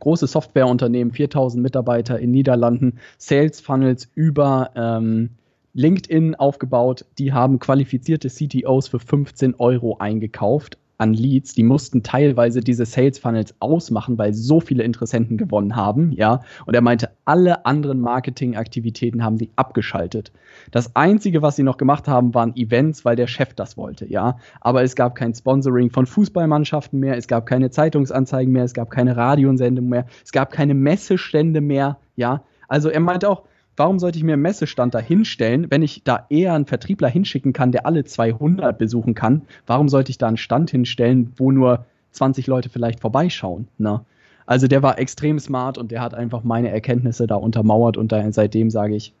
großes 0.00 0.30
Softwareunternehmen, 0.30 1.14
4000 1.14 1.62
Mitarbeiter 1.62 2.18
in 2.18 2.30
Niederlanden, 2.30 2.98
Sales 3.16 3.62
Funnels 3.62 4.06
über 4.14 4.72
ähm, 4.74 5.30
LinkedIn 5.72 6.34
aufgebaut. 6.34 7.06
Die 7.16 7.32
haben 7.32 7.58
qualifizierte 7.58 8.28
CTOs 8.28 8.88
für 8.88 8.98
15 8.98 9.54
Euro 9.54 9.96
eingekauft 9.96 10.76
an 11.00 11.14
Leads, 11.14 11.54
die 11.54 11.62
mussten 11.62 12.02
teilweise 12.02 12.60
diese 12.60 12.84
Sales 12.84 13.18
Funnels 13.18 13.54
ausmachen, 13.60 14.18
weil 14.18 14.34
so 14.34 14.60
viele 14.60 14.82
Interessenten 14.82 15.38
gewonnen 15.38 15.74
haben, 15.74 16.12
ja. 16.12 16.42
Und 16.66 16.74
er 16.74 16.82
meinte, 16.82 17.10
alle 17.24 17.64
anderen 17.64 18.00
Marketingaktivitäten 18.00 19.24
haben 19.24 19.38
sie 19.38 19.50
abgeschaltet. 19.56 20.30
Das 20.70 20.94
einzige, 20.96 21.40
was 21.42 21.56
sie 21.56 21.62
noch 21.62 21.78
gemacht 21.78 22.06
haben, 22.06 22.34
waren 22.34 22.54
Events, 22.54 23.04
weil 23.04 23.16
der 23.16 23.26
Chef 23.26 23.54
das 23.54 23.76
wollte, 23.76 24.06
ja. 24.06 24.36
Aber 24.60 24.82
es 24.82 24.94
gab 24.94 25.14
kein 25.14 25.34
Sponsoring 25.34 25.90
von 25.90 26.06
Fußballmannschaften 26.06 27.00
mehr, 27.00 27.16
es 27.16 27.26
gab 27.26 27.46
keine 27.46 27.70
Zeitungsanzeigen 27.70 28.52
mehr, 28.52 28.64
es 28.64 28.74
gab 28.74 28.90
keine 28.90 29.16
Radiosendung 29.16 29.88
mehr, 29.88 30.06
es 30.22 30.32
gab 30.32 30.52
keine 30.52 30.74
Messestände 30.74 31.60
mehr, 31.60 31.98
ja. 32.16 32.42
Also 32.68 32.90
er 32.90 33.00
meinte 33.00 33.28
auch, 33.28 33.42
warum 33.80 33.98
sollte 33.98 34.18
ich 34.18 34.24
mir 34.24 34.34
einen 34.34 34.42
Messestand 34.42 34.94
da 34.94 34.98
hinstellen, 34.98 35.68
wenn 35.70 35.80
ich 35.80 36.04
da 36.04 36.26
eher 36.28 36.52
einen 36.52 36.66
Vertriebler 36.66 37.08
hinschicken 37.08 37.54
kann, 37.54 37.72
der 37.72 37.86
alle 37.86 38.04
200 38.04 38.76
besuchen 38.76 39.14
kann? 39.14 39.40
Warum 39.66 39.88
sollte 39.88 40.10
ich 40.10 40.18
da 40.18 40.28
einen 40.28 40.36
Stand 40.36 40.70
hinstellen, 40.70 41.32
wo 41.36 41.50
nur 41.50 41.86
20 42.12 42.46
Leute 42.46 42.68
vielleicht 42.68 43.00
vorbeischauen? 43.00 43.68
Ne? 43.78 44.02
Also 44.44 44.68
der 44.68 44.82
war 44.82 44.98
extrem 44.98 45.38
smart 45.38 45.78
und 45.78 45.92
der 45.92 46.02
hat 46.02 46.12
einfach 46.12 46.44
meine 46.44 46.68
Erkenntnisse 46.68 47.26
da 47.26 47.36
untermauert 47.36 47.96
und 47.96 48.12
da, 48.12 48.30
seitdem 48.32 48.70
sage 48.70 48.94
ich, 48.94 49.14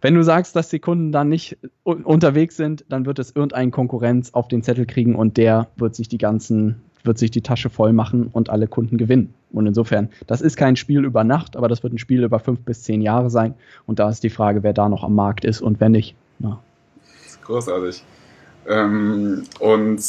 wenn 0.00 0.14
du 0.14 0.24
sagst, 0.24 0.56
dass 0.56 0.68
die 0.68 0.80
Kunden 0.80 1.12
dann 1.12 1.28
nicht 1.28 1.56
unterwegs 1.84 2.56
sind, 2.56 2.84
dann 2.88 3.06
wird 3.06 3.20
es 3.20 3.36
irgendein 3.36 3.70
Konkurrenz 3.70 4.34
auf 4.34 4.48
den 4.48 4.64
Zettel 4.64 4.86
kriegen 4.86 5.14
und 5.14 5.36
der 5.36 5.68
wird 5.76 5.94
sich 5.94 6.08
die 6.08 6.18
ganzen 6.18 6.82
wird 7.06 7.18
sich 7.18 7.30
die 7.30 7.42
Tasche 7.42 7.70
voll 7.70 7.92
machen 7.92 8.28
und 8.32 8.50
alle 8.50 8.66
Kunden 8.66 8.98
gewinnen. 8.98 9.34
Und 9.52 9.66
insofern, 9.66 10.10
das 10.26 10.40
ist 10.40 10.56
kein 10.56 10.76
Spiel 10.76 11.04
über 11.04 11.24
Nacht, 11.24 11.56
aber 11.56 11.68
das 11.68 11.82
wird 11.82 11.92
ein 11.92 11.98
Spiel 11.98 12.24
über 12.24 12.38
fünf 12.38 12.60
bis 12.60 12.82
zehn 12.82 13.00
Jahre 13.00 13.30
sein. 13.30 13.54
Und 13.86 13.98
da 13.98 14.08
ist 14.08 14.22
die 14.22 14.30
Frage, 14.30 14.62
wer 14.62 14.72
da 14.72 14.88
noch 14.88 15.04
am 15.04 15.14
Markt 15.14 15.44
ist 15.44 15.60
und 15.60 15.80
wer 15.80 15.88
nicht. 15.88 16.14
Ja. 16.40 16.58
Großartig. 17.44 18.02
Ähm, 18.68 19.44
und 19.60 20.02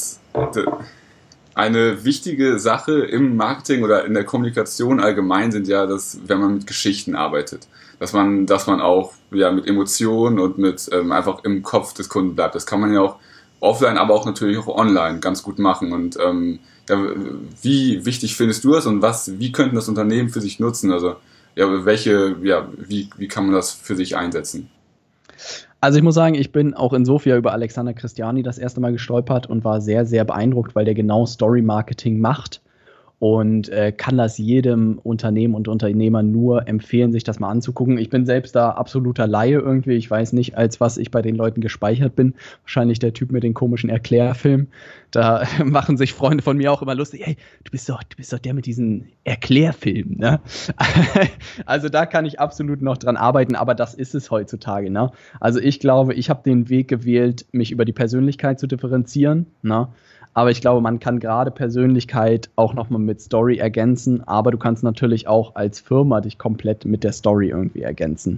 eine 1.54 2.06
wichtige 2.06 2.60
Sache 2.60 3.00
im 3.00 3.36
Marketing 3.36 3.84
oder 3.84 4.06
in 4.06 4.14
der 4.14 4.24
Kommunikation 4.24 5.00
allgemein 5.00 5.52
sind 5.52 5.68
ja, 5.68 5.86
dass 5.86 6.20
wenn 6.28 6.40
man 6.40 6.54
mit 6.56 6.68
Geschichten 6.68 7.16
arbeitet, 7.16 7.68
dass 8.00 8.14
man, 8.14 8.46
dass 8.46 8.68
man 8.68 8.82
auch 8.82 9.14
ja 9.32 9.52
mit 9.52 9.68
Emotionen 9.68 10.40
und 10.40 10.58
mit 10.58 10.90
ähm, 10.92 11.12
einfach 11.12 11.44
im 11.44 11.64
Kopf 11.64 11.94
des 11.94 12.10
Kunden 12.10 12.36
bleibt. 12.36 12.56
Das 12.56 12.66
kann 12.66 12.80
man 12.80 12.94
ja 12.94 13.02
auch 13.02 13.16
offline, 13.60 13.98
aber 13.98 14.14
auch 14.14 14.26
natürlich 14.26 14.58
auch 14.58 14.68
online 14.68 15.20
ganz 15.20 15.44
gut 15.44 15.60
machen. 15.60 15.92
Und 15.92 16.18
ähm, 16.24 16.60
ja, 16.90 16.98
wie 17.62 18.06
wichtig 18.06 18.36
findest 18.36 18.64
du 18.64 18.74
das 18.74 18.86
und 18.86 19.02
was, 19.02 19.40
wie 19.40 19.52
könnten 19.52 19.76
das 19.76 19.90
Unternehmen 19.90 20.30
für 20.30 20.42
sich 20.42 20.60
nutzen? 20.60 20.92
Also 20.92 21.16
ja, 21.56 21.86
welche, 21.86 22.36
ja, 22.44 22.68
wie, 22.78 23.10
wie 23.18 23.28
kann 23.28 23.46
man 23.46 23.56
das 23.56 23.72
für 23.72 23.96
sich 23.96 24.16
einsetzen? 24.16 24.70
Also 25.80 25.98
ich 25.98 26.04
muss 26.04 26.16
sagen, 26.16 26.36
ich 26.36 26.52
bin 26.52 26.74
auch 26.74 26.94
in 26.94 27.06
Sofia 27.06 27.38
über 27.38 27.52
Alexander 27.52 27.94
Christiani 27.94 28.42
das 28.42 28.58
erste 28.58 28.80
Mal 28.80 28.92
gestolpert 28.92 29.48
und 29.48 29.64
war 29.64 29.80
sehr, 29.82 30.06
sehr 30.06 30.24
beeindruckt, 30.26 30.76
weil 30.76 30.86
der 30.86 30.96
genau 30.96 31.26
Story 31.26 31.62
Marketing 31.62 32.20
macht 32.20 32.62
und 33.20 33.70
äh, 33.70 33.92
kann 33.92 34.18
das 34.18 34.38
jedem 34.38 35.00
Unternehmen 35.00 35.56
und 35.56 35.68
Unternehmer 35.68 36.22
nur 36.22 36.68
empfehlen, 36.68 37.12
sich 37.12 37.24
das 37.24 37.40
mal 37.40 37.50
anzugucken. 37.50 37.98
Ich 37.98 38.12
bin 38.12 38.28
selbst 38.28 38.56
da 38.56 38.70
absoluter 38.70 39.26
Laie 39.26 39.56
irgendwie. 39.56 39.94
Ich 39.94 40.10
weiß 40.10 40.34
nicht, 40.34 40.56
als 40.56 40.80
was 40.80 40.98
ich 40.98 41.10
bei 41.10 41.24
den 41.24 41.36
Leuten 41.36 41.60
gespeichert 41.62 42.16
bin. 42.16 42.36
Wahrscheinlich 42.62 43.00
der 43.00 43.14
Typ 43.14 43.32
mit 43.32 43.42
den 43.42 43.56
komischen 43.56 43.90
Erklärfilmen. 43.90 44.68
Da 45.10 45.48
machen 45.66 45.98
sich 45.98 46.14
Freunde 46.14 46.44
von 46.44 46.58
mir 46.58 46.72
auch 46.72 46.84
immer 46.84 46.94
lustig. 46.94 47.22
Hey, 47.26 47.38
du 47.64 47.72
bist 47.72 47.90
doch, 47.90 48.04
du 48.04 48.18
bist 48.18 48.32
doch 48.34 48.40
der 48.40 48.54
mit 48.54 48.68
diesen 48.68 49.08
Erklärfilmen. 49.24 50.20
Ne? 50.20 50.40
also 51.66 51.90
da 51.90 52.06
kann 52.06 52.26
ich 52.26 52.40
absolut 52.40 52.84
noch 52.84 52.98
dran 52.98 53.18
arbeiten, 53.18 53.56
aber 53.56 53.74
das 53.74 53.96
ist 53.96 54.14
es 54.14 54.30
heutzutage. 54.30 54.92
Ne? 54.92 55.12
Also 55.40 55.60
ich 55.60 55.80
glaube, 55.80 56.14
ich 56.14 56.30
habe 56.30 56.44
den 56.44 56.70
Weg 56.70 56.88
gewählt, 56.88 57.48
mich 57.52 57.72
über 57.72 57.84
die 57.84 57.94
Persönlichkeit 57.94 58.60
zu 58.60 58.68
differenzieren. 58.68 59.48
Ne? 59.64 59.88
Aber 60.38 60.52
ich 60.52 60.62
glaube, 60.62 60.82
man 60.82 61.00
kann 61.00 61.20
gerade 61.20 61.50
Persönlichkeit 61.50 62.52
auch 62.56 62.76
nochmal 62.76 63.02
mit 63.02 63.20
Story 63.22 63.58
ergänzen, 63.58 64.22
aber 64.28 64.52
du 64.52 64.60
kannst 64.60 64.84
natürlich 64.84 65.28
auch 65.28 65.56
als 65.56 65.80
Firma 65.80 66.22
dich 66.22 66.38
komplett 66.38 66.86
mit 66.86 67.04
der 67.04 67.12
Story 67.12 67.50
irgendwie 67.50 67.82
ergänzen. 67.82 68.38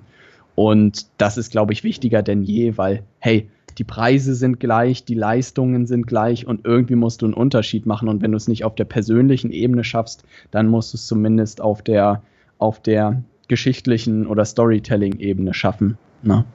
Und 0.56 1.08
das 1.18 1.38
ist, 1.38 1.52
glaube 1.52 1.74
ich, 1.74 1.84
wichtiger 1.84 2.24
denn 2.24 2.42
je, 2.42 2.78
weil, 2.78 3.04
hey, 3.20 3.50
die 3.78 3.84
Preise 3.84 4.34
sind 4.34 4.62
gleich, 4.62 5.04
die 5.04 5.14
Leistungen 5.14 5.88
sind 5.88 6.08
gleich 6.08 6.48
und 6.48 6.64
irgendwie 6.64 6.96
musst 6.96 7.22
du 7.22 7.26
einen 7.26 7.34
Unterschied 7.34 7.86
machen. 7.86 8.08
Und 8.08 8.22
wenn 8.22 8.32
du 8.32 8.38
es 8.38 8.48
nicht 8.48 8.64
auf 8.64 8.76
der 8.76 8.86
persönlichen 8.86 9.52
Ebene 9.52 9.84
schaffst, 9.84 10.24
dann 10.52 10.70
musst 10.70 10.94
du 10.94 10.96
es 10.96 11.06
zumindest 11.06 11.60
auf 11.60 11.82
der, 11.82 12.22
auf 12.60 12.82
der 12.82 13.24
geschichtlichen 13.50 14.26
oder 14.26 14.46
Storytelling-Ebene 14.46 15.54
schaffen. 15.54 15.98
Ne? 16.24 16.46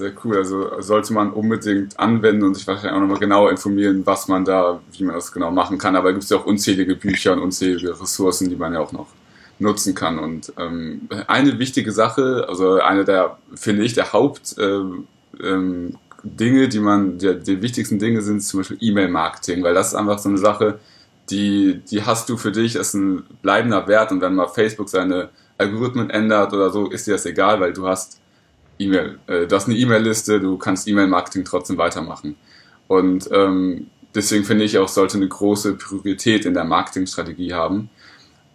Sehr 0.00 0.14
cool. 0.24 0.38
Also 0.38 0.80
sollte 0.80 1.12
man 1.12 1.30
unbedingt 1.30 2.00
anwenden 2.00 2.44
und 2.44 2.54
sich 2.54 2.66
wahrscheinlich 2.66 2.92
auch 2.92 3.00
nochmal 3.00 3.18
genauer 3.18 3.50
informieren, 3.50 4.00
was 4.06 4.28
man 4.28 4.46
da, 4.46 4.80
wie 4.92 5.04
man 5.04 5.14
das 5.14 5.30
genau 5.30 5.50
machen 5.50 5.76
kann. 5.76 5.94
Aber 5.94 6.08
es 6.08 6.14
gibt 6.14 6.30
ja 6.30 6.38
auch 6.38 6.46
unzählige 6.46 6.96
Bücher 6.96 7.34
und 7.34 7.40
unzählige 7.40 8.00
Ressourcen, 8.00 8.48
die 8.48 8.56
man 8.56 8.72
ja 8.72 8.80
auch 8.80 8.92
noch 8.92 9.08
nutzen 9.58 9.94
kann. 9.94 10.18
Und 10.18 10.54
ähm, 10.58 11.02
eine 11.26 11.58
wichtige 11.58 11.92
Sache, 11.92 12.46
also 12.48 12.80
eine 12.80 13.04
der, 13.04 13.36
finde 13.54 13.84
ich, 13.84 13.92
der 13.92 14.14
Haupt 14.14 14.56
äh, 14.56 14.80
ähm, 15.42 15.98
Dinge, 16.22 16.70
die 16.70 16.80
man, 16.80 17.18
die, 17.18 17.38
die 17.38 17.60
wichtigsten 17.60 17.98
Dinge 17.98 18.22
sind 18.22 18.42
zum 18.42 18.60
Beispiel 18.60 18.78
E-Mail-Marketing, 18.80 19.62
weil 19.62 19.74
das 19.74 19.88
ist 19.88 19.96
einfach 19.96 20.18
so 20.18 20.30
eine 20.30 20.38
Sache, 20.38 20.80
die, 21.28 21.82
die 21.90 22.06
hast 22.06 22.26
du 22.30 22.38
für 22.38 22.52
dich, 22.52 22.74
ist 22.74 22.94
ein 22.94 23.24
bleibender 23.42 23.86
Wert 23.86 24.12
und 24.12 24.22
wenn 24.22 24.34
mal 24.34 24.48
Facebook 24.48 24.88
seine 24.88 25.28
Algorithmen 25.58 26.08
ändert 26.08 26.54
oder 26.54 26.70
so, 26.70 26.88
ist 26.88 27.06
dir 27.06 27.12
das 27.12 27.26
egal, 27.26 27.60
weil 27.60 27.74
du 27.74 27.86
hast 27.86 28.19
E-Mail. 28.80 29.18
Äh, 29.26 29.46
du 29.46 29.54
hast 29.54 29.68
eine 29.68 29.76
E-Mail-Liste, 29.76 30.40
du 30.40 30.56
kannst 30.56 30.88
E-Mail-Marketing 30.88 31.44
trotzdem 31.44 31.78
weitermachen. 31.78 32.36
Und 32.88 33.28
ähm, 33.32 33.88
deswegen 34.14 34.44
finde 34.44 34.64
ich 34.64 34.78
auch, 34.78 34.88
sollte 34.88 35.18
eine 35.18 35.28
große 35.28 35.74
Priorität 35.74 36.44
in 36.44 36.54
der 36.54 36.64
Marketingstrategie 36.64 37.52
haben. 37.52 37.90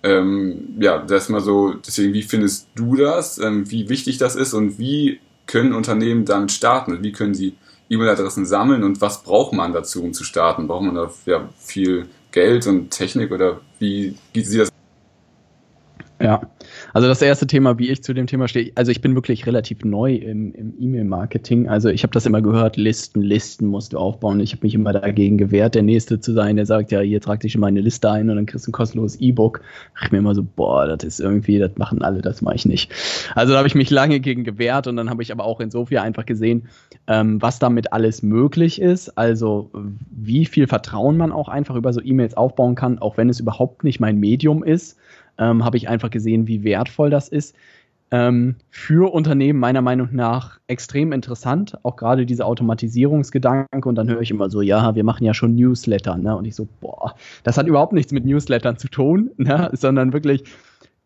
Ähm, 0.03 0.75
ja, 0.79 0.97
das 0.99 1.23
ist 1.23 1.29
mal 1.29 1.41
so, 1.41 1.73
deswegen, 1.73 2.13
wie 2.13 2.23
findest 2.23 2.67
du 2.75 2.95
das? 2.95 3.37
Ähm, 3.37 3.69
wie 3.71 3.87
wichtig 3.87 4.17
das 4.17 4.35
ist 4.35 4.53
und 4.53 4.77
wie 4.77 5.19
können 5.47 5.73
Unternehmen 5.73 6.25
damit 6.25 6.51
starten? 6.51 7.03
Wie 7.03 7.11
können 7.11 7.33
sie 7.33 7.55
E-Mail-Adressen 7.89 8.45
sammeln 8.45 8.83
und 8.83 8.99
was 9.01 9.23
braucht 9.23 9.53
man 9.53 9.73
dazu, 9.73 10.03
um 10.03 10.13
zu 10.13 10.23
starten? 10.23 10.67
Braucht 10.67 10.83
man 10.83 10.95
da 10.95 11.11
ja, 11.25 11.49
viel 11.57 12.07
Geld 12.31 12.67
und 12.67 12.89
Technik 12.89 13.31
oder 13.31 13.61
wie 13.79 14.15
sieht 14.33 14.61
das 14.61 14.69
ja, 16.19 16.41
also 16.95 17.09
das 17.09 17.21
erste 17.21 17.45
Thema, 17.45 17.77
wie 17.77 17.89
ich 17.89 18.03
zu 18.03 18.13
dem 18.13 18.25
Thema 18.25 18.47
stehe, 18.47 18.71
also 18.75 18.89
ich 18.89 19.01
bin 19.01 19.15
wirklich 19.15 19.45
relativ 19.45 19.83
neu 19.83 20.15
im, 20.15 20.53
im 20.53 20.75
E-Mail-Marketing. 20.79 21.67
Also 21.67 21.89
ich 21.89 22.03
habe 22.03 22.13
das 22.13 22.25
immer 22.25 22.41
gehört, 22.41 22.77
Listen, 22.77 23.21
Listen 23.21 23.67
musst 23.67 23.91
du 23.91 23.97
aufbauen. 23.97 24.39
Ich 24.39 24.53
habe 24.53 24.65
mich 24.65 24.75
immer 24.75 24.93
dagegen 24.93 25.37
gewehrt, 25.37 25.75
der 25.75 25.83
Nächste 25.83 26.21
zu 26.21 26.31
sein, 26.31 26.55
der 26.55 26.65
sagt, 26.65 26.93
ja, 26.93 27.01
hier 27.01 27.19
trag 27.19 27.41
dich 27.41 27.53
in 27.53 27.59
meine 27.59 27.81
Liste 27.81 28.09
ein 28.09 28.29
und 28.29 28.37
dann 28.37 28.45
kriegst 28.45 28.65
du 28.65 28.69
ein 28.69 28.71
kostenloses 28.71 29.19
E-Book. 29.19 29.59
Ich 30.01 30.13
mir 30.13 30.19
immer 30.19 30.33
so, 30.33 30.41
boah, 30.41 30.87
das 30.87 31.03
ist 31.03 31.19
irgendwie, 31.19 31.59
das 31.59 31.75
machen 31.75 32.01
alle, 32.01 32.21
das 32.21 32.41
mache 32.41 32.55
ich 32.55 32.65
nicht. 32.65 32.93
Also 33.35 33.51
da 33.51 33.57
habe 33.57 33.67
ich 33.67 33.75
mich 33.75 33.89
lange 33.89 34.21
gegen 34.21 34.45
gewehrt 34.45 34.87
und 34.87 34.95
dann 34.95 35.09
habe 35.09 35.21
ich 35.21 35.33
aber 35.33 35.43
auch 35.43 35.59
insofern 35.59 36.05
einfach 36.05 36.25
gesehen, 36.25 36.69
ähm, 37.07 37.41
was 37.41 37.59
damit 37.59 37.91
alles 37.91 38.23
möglich 38.23 38.79
ist. 38.79 39.17
Also 39.17 39.69
wie 40.11 40.45
viel 40.45 40.65
Vertrauen 40.67 41.17
man 41.17 41.33
auch 41.33 41.49
einfach 41.49 41.75
über 41.75 41.91
so 41.91 41.99
E-Mails 42.01 42.37
aufbauen 42.37 42.75
kann, 42.75 42.99
auch 42.99 43.17
wenn 43.17 43.27
es 43.27 43.41
überhaupt 43.41 43.83
nicht 43.83 43.99
mein 43.99 44.17
Medium 44.17 44.63
ist 44.63 44.97
ähm, 45.37 45.63
habe 45.63 45.77
ich 45.77 45.89
einfach 45.89 46.09
gesehen, 46.09 46.47
wie 46.47 46.63
wertvoll 46.63 47.09
das 47.09 47.29
ist. 47.29 47.55
Ähm, 48.11 48.55
für 48.69 49.13
Unternehmen 49.13 49.59
meiner 49.59 49.81
Meinung 49.81 50.09
nach 50.11 50.59
extrem 50.67 51.11
interessant, 51.11 51.77
auch 51.83 51.95
gerade 51.95 52.25
diese 52.25 52.45
Automatisierungsgedanke. 52.45 53.89
Und 53.89 53.95
dann 53.95 54.07
höre 54.07 54.21
ich 54.21 54.31
immer 54.31 54.49
so, 54.49 54.61
ja, 54.61 54.93
wir 54.95 55.03
machen 55.03 55.25
ja 55.25 55.33
schon 55.33 55.55
Newsletter. 55.55 56.15
Ne? 56.17 56.35
Und 56.37 56.45
ich 56.45 56.55
so, 56.55 56.67
boah, 56.81 57.15
das 57.43 57.57
hat 57.57 57.67
überhaupt 57.67 57.93
nichts 57.93 58.11
mit 58.11 58.25
Newslettern 58.25 58.77
zu 58.77 58.89
tun, 58.89 59.31
ne? 59.37 59.69
sondern 59.73 60.13
wirklich, 60.13 60.43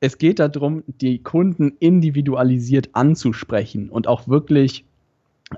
es 0.02 0.18
geht 0.18 0.40
darum, 0.40 0.84
die 0.88 1.24
Kunden 1.24 1.74
individualisiert 1.80 2.90
anzusprechen 2.94 3.90
und 3.90 4.08
auch 4.08 4.28
wirklich 4.28 4.86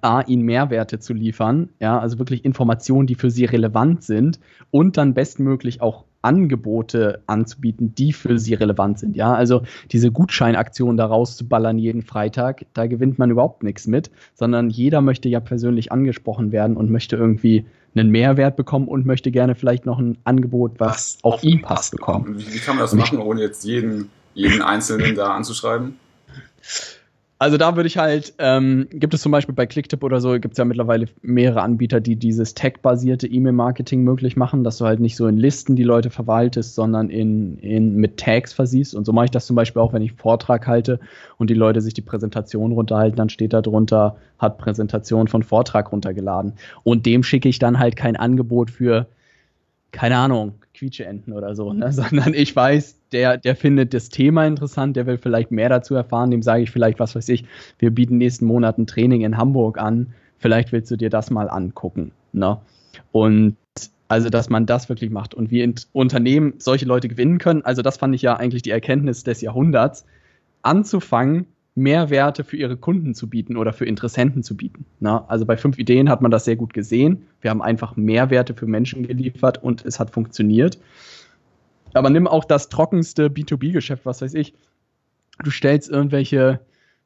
A, 0.01 0.21
ihnen 0.21 0.43
Mehrwerte 0.43 1.00
zu 1.00 1.13
liefern, 1.13 1.69
ja, 1.79 2.00
also 2.00 2.17
wirklich 2.17 2.45
Informationen, 2.45 3.07
die 3.07 3.15
für 3.15 3.29
sie 3.29 3.45
relevant 3.45 4.03
sind 4.03 4.39
und 4.71 4.95
dann 4.95 5.13
bestmöglich 5.13 5.81
auch 5.81 6.05
Angebote 6.21 7.21
anzubieten, 7.27 7.93
die 7.95 8.13
für 8.13 8.38
sie 8.38 8.53
relevant 8.53 9.00
sind. 9.00 9.15
Ja, 9.15 9.33
also 9.33 9.63
diese 9.91 10.12
Gutscheinaktion 10.12 10.95
da 10.98 11.07
rauszuballern 11.07 11.77
jeden 11.77 12.03
Freitag, 12.03 12.65
da 12.74 12.88
gewinnt 12.88 13.19
man 13.19 13.31
überhaupt 13.31 13.63
nichts 13.63 13.88
mit, 13.88 14.12
sondern 14.33 14.69
jeder 14.69 15.01
möchte 15.01 15.29
ja 15.29 15.39
persönlich 15.39 15.91
angesprochen 15.91 16.51
werden 16.51 16.77
und 16.77 16.89
möchte 16.89 17.15
irgendwie 17.15 17.65
einen 17.95 18.10
Mehrwert 18.10 18.55
bekommen 18.55 18.88
und 18.88 19.05
möchte 19.05 19.31
gerne 19.31 19.55
vielleicht 19.55 19.86
noch 19.86 20.00
ein 20.00 20.17
Angebot, 20.24 20.79
was 20.79 21.17
auf 21.24 21.43
ihn 21.43 21.62
passt, 21.62 21.91
bekommen. 21.91 22.38
Wie, 22.38 22.53
wie 22.53 22.60
kann 22.60 22.75
man 22.75 22.83
das 22.83 22.93
machen, 22.93 23.19
ohne 23.19 23.41
jetzt 23.41 23.65
jeden, 23.65 24.10
jeden 24.33 24.62
Einzelnen 24.62 25.15
da 25.15 25.33
anzuschreiben? 25.33 25.95
Also 27.41 27.57
da 27.57 27.75
würde 27.75 27.88
ich 27.88 27.98
halt, 27.98 28.36
ähm, 28.38 28.88
gibt 28.91 29.15
es 29.15 29.21
zum 29.24 29.31
Beispiel 29.31 29.55
bei 29.55 29.65
Clicktip 29.65 30.03
oder 30.03 30.21
so, 30.21 30.33
gibt 30.33 30.51
es 30.51 30.60
ja 30.60 30.63
mittlerweile 30.63 31.07
mehrere 31.24 31.63
Anbieter, 31.63 32.00
die 32.00 32.15
dieses 32.15 32.53
Tag-basierte 32.53 33.25
E-Mail-Marketing 33.25 34.03
möglich 34.03 34.38
machen, 34.38 34.63
dass 34.63 34.77
du 34.77 34.86
halt 34.86 35.00
nicht 35.00 35.15
so 35.15 35.25
in 35.25 35.38
Listen 35.38 35.75
die 35.75 35.81
Leute 35.81 36.12
verwaltest, 36.12 36.75
sondern 36.75 37.10
in, 37.10 37.57
in 37.57 37.95
mit 37.95 38.17
Tags 38.17 38.53
versiehst. 38.53 38.93
Und 38.93 39.05
so 39.05 39.12
mache 39.12 39.25
ich 39.25 39.31
das 39.31 39.48
zum 39.48 39.55
Beispiel 39.55 39.81
auch, 39.81 39.91
wenn 39.91 40.03
ich 40.03 40.12
einen 40.12 40.19
Vortrag 40.19 40.67
halte 40.67 41.00
und 41.39 41.50
die 41.50 41.55
Leute 41.55 41.81
sich 41.81 41.95
die 41.95 42.03
Präsentation 42.03 42.74
runterhalten, 42.74 43.15
dann 43.15 43.29
steht 43.29 43.53
da 43.53 43.63
drunter, 43.63 44.17
hat 44.38 44.60
Präsentation 44.60 45.27
von 45.27 45.41
Vortrag 45.41 45.91
runtergeladen. 45.91 46.53
Und 46.83 47.07
dem 47.07 47.24
schicke 47.24 47.50
ich 47.50 47.57
dann 47.57 47.79
halt 47.79 47.95
kein 47.95 48.17
Angebot 48.17 48.69
für, 48.69 49.07
keine 49.91 50.17
Ahnung, 50.17 50.53
Quietscheenten 50.75 51.33
oder 51.33 51.55
so, 51.55 51.74
ne? 51.74 51.91
sondern 51.91 52.36
ich 52.36 52.55
weiß, 52.55 53.00
der, 53.12 53.38
der 53.38 53.56
findet 53.56 53.94
das 53.94 54.10
Thema 54.10 54.46
interessant, 54.46 54.96
der 54.96 55.06
will 55.06 55.18
vielleicht 55.18 55.51
mehr 55.51 55.70
dazu 55.70 55.96
erfahren, 55.96 56.32
dem 56.32 56.41
sage 56.41 56.63
ich 56.63 56.72
vielleicht, 56.72 57.00
was 57.00 57.15
weiß 57.15 57.30
ich, 57.30 57.46
wir 57.80 57.91
bieten 57.91 58.18
nächsten 58.18 58.46
Monat 58.46 58.77
ein 58.77 58.88
Training 58.88 59.22
in 59.22 59.38
Hamburg 59.38 59.77
an, 59.77 60.13
vielleicht 60.38 60.72
willst 60.72 60.91
du 60.91 60.96
dir 60.96 61.10
das 61.10 61.30
mal 61.30 61.50
angucken. 61.50 62.12
Ne? 62.34 62.58
Und 63.12 63.56
also, 64.08 64.30
dass 64.30 64.50
man 64.50 64.65
das 64.65 64.89
wirklich 64.89 65.10
macht 65.10 65.34
und 65.34 65.51
wie 65.51 65.74
Unternehmen 65.94 66.56
solche 66.58 66.86
Leute 66.86 67.08
gewinnen 67.08 67.38
können, 67.38 67.62
also 67.62 67.82
das 67.82 67.98
fand 67.98 68.13
ich 68.13 68.22
ja 68.22 68.36
eigentlich 68.36 68.62
die 68.62 68.72
Erkenntnis 68.72 69.24
des 69.24 69.39
Jahrhunderts, 69.39 70.06
anzufangen, 70.63 71.46
Mehrwerte 71.75 72.44
für 72.44 72.58
ihre 72.58 72.75
Kunden 72.75 73.13
zu 73.13 73.30
bieten 73.30 73.56
oder 73.56 73.72
für 73.72 73.86
Interessenten 73.86 74.44
zu 74.44 74.58
bieten. 74.58 74.86
Na, 75.00 75.24
also 75.30 75.46
bei 75.46 75.56
fünf 75.56 75.80
Ideen 75.80 76.10
hat 76.10 76.22
man 76.22 76.30
das 76.30 76.44
sehr 76.44 76.58
gut 76.58 76.74
gesehen. 76.74 77.25
Wir 77.39 77.50
haben 77.50 77.62
einfach 77.62 77.96
Mehrwerte 77.96 78.53
für 78.53 78.68
Menschen 78.68 79.08
geliefert 79.08 79.63
und 79.63 79.86
es 79.86 80.00
hat 80.00 80.12
funktioniert. 80.12 80.77
Aber 81.93 82.10
nimm 82.10 82.27
auch 82.27 82.45
das 82.45 82.69
trockenste 82.69 83.27
B2B-Geschäft, 83.27 84.05
was 84.05 84.21
weiß 84.21 84.33
ich. 84.33 84.53
Du 85.43 85.50
stellst 85.51 85.89
irgendwelche 85.89 86.62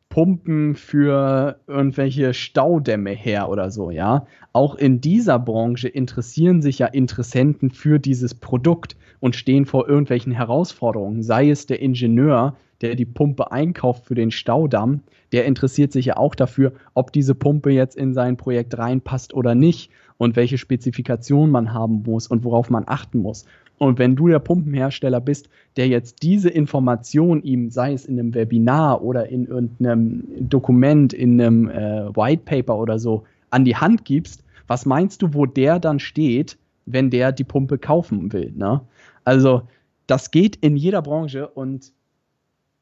Pumpen 0.10 0.75
für 0.75 1.60
irgendwelche 1.68 2.34
Staudämme 2.34 3.12
her 3.12 3.50
oder 3.50 3.72
so, 3.72 3.92
ja. 3.92 4.27
Auch 4.54 4.75
in 4.75 5.01
dieser 5.01 5.39
Branche 5.39 5.88
interessieren 5.88 6.62
sich 6.62 6.80
ja 6.80 6.88
Interessenten 6.88 7.72
für 7.72 8.00
dieses 8.00 8.36
Produkt 8.36 8.96
und 9.20 9.36
stehen 9.36 9.65
vor 9.65 9.89
irgendwelchen 9.89 10.32
Herausforderungen. 10.32 11.24
Sei 11.24 11.50
es 11.50 11.65
der 11.65 11.82
Ingenieur, 11.82 12.56
der 12.82 12.96
die 12.96 13.06
Pumpe 13.06 13.51
einkauft 13.51 14.06
für 14.06 14.15
den 14.15 14.32
Staudamm, 14.32 15.01
der 15.32 15.46
interessiert 15.46 15.92
sich 15.92 16.06
ja 16.06 16.18
auch 16.18 16.36
dafür, 16.36 16.74
ob 16.94 17.12
diese 17.12 17.36
Pumpe 17.36 17.72
jetzt 17.72 17.96
in 17.96 18.13
sein 18.13 18.38
Projekt 18.38 18.77
reinpasst 18.77 19.34
oder 19.34 19.56
nicht 19.56 19.92
und 20.18 20.36
welche 20.36 20.58
Spezifikation 20.58 21.50
man 21.50 21.74
haben 21.74 22.04
muss 22.06 22.27
und 22.27 22.44
worauf 22.44 22.70
man 22.70 22.84
achten 22.88 23.20
muss. 23.20 23.46
Und 23.77 24.00
wenn 24.00 24.15
du 24.15 24.27
der 24.27 24.39
Pumpenhersteller 24.39 25.20
bist, 25.20 25.50
der 25.75 25.88
jetzt 25.88 26.24
diese 26.24 26.50
Information 26.50 27.44
ihm, 27.44 27.70
sei 27.70 27.94
es 27.94 28.05
in 28.05 28.20
einem 28.20 28.34
Webinar 28.34 29.01
oder 29.01 29.27
in 29.27 29.46
irgendeinem 29.46 30.24
Dokument, 30.50 31.13
in 31.13 31.41
einem 31.41 31.70
äh, 31.70 32.15
White 32.15 32.44
Paper 32.46 32.77
oder 32.77 33.00
so, 33.00 33.24
an 33.50 33.65
die 33.65 33.75
Hand 33.75 34.05
gibst, 34.05 34.44
was 34.67 34.86
meinst 34.86 35.22
du, 35.22 35.34
wo 35.34 35.46
der 35.46 35.79
dann 35.79 36.00
steht, 36.00 36.58
wenn 36.86 37.10
der 37.10 37.32
die 37.32 37.44
Pumpe 37.44 37.77
kaufen 37.77 38.32
will? 38.32 38.53
Ne? 38.55 38.82
Also 39.24 39.63
das 40.08 40.32
geht 40.32 40.55
in 40.58 40.77
jeder 40.77 41.01
Branche 41.01 41.48
und 41.48 41.91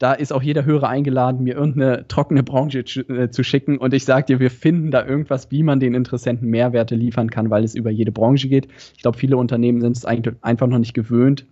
da 0.04 0.12
ist 0.12 0.34
auch 0.34 0.44
jeder 0.44 0.66
Hörer 0.66 0.90
eingeladen, 0.90 1.46
mir 1.46 1.56
irgendeine 1.56 2.06
trockene 2.10 2.44
Branche 2.44 2.80
äh, 2.80 3.30
zu 3.30 3.42
schicken. 3.42 3.78
Und 3.78 3.94
ich 3.94 4.04
sage 4.04 4.26
dir, 4.26 4.42
wir 4.42 4.52
finden 4.52 4.92
da 4.92 5.06
irgendwas, 5.06 5.50
wie 5.50 5.64
man 5.64 5.80
den 5.80 5.94
Interessenten 5.94 6.50
Mehrwerte 6.50 6.94
liefern 6.94 7.30
kann, 7.30 7.50
weil 7.50 7.64
es 7.64 7.74
über 7.74 7.90
jede 7.90 8.12
Branche 8.12 8.50
geht. 8.50 8.68
Ich 8.98 9.02
glaube, 9.02 9.18
viele 9.18 9.38
Unternehmen 9.38 9.80
sind 9.80 9.96
es 9.96 10.04
einfach 10.04 10.68
noch 10.68 10.78
nicht 10.78 10.94
gewöhnt, 10.94 11.46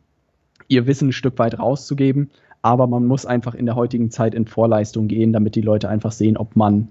ihr 0.67 0.85
Wissen 0.85 1.07
ein 1.07 1.13
Stück 1.13 1.39
weit 1.39 1.59
rauszugeben, 1.59 2.29
aber 2.61 2.87
man 2.87 3.05
muss 3.05 3.25
einfach 3.25 3.55
in 3.55 3.65
der 3.65 3.75
heutigen 3.75 4.11
Zeit 4.11 4.35
in 4.35 4.45
Vorleistung 4.45 5.07
gehen, 5.07 5.31
damit 5.31 5.55
die 5.55 5.61
Leute 5.61 5.87
einfach 5.87 6.11
sehen, 6.11 6.35
ob 6.35 6.57
man 6.57 6.89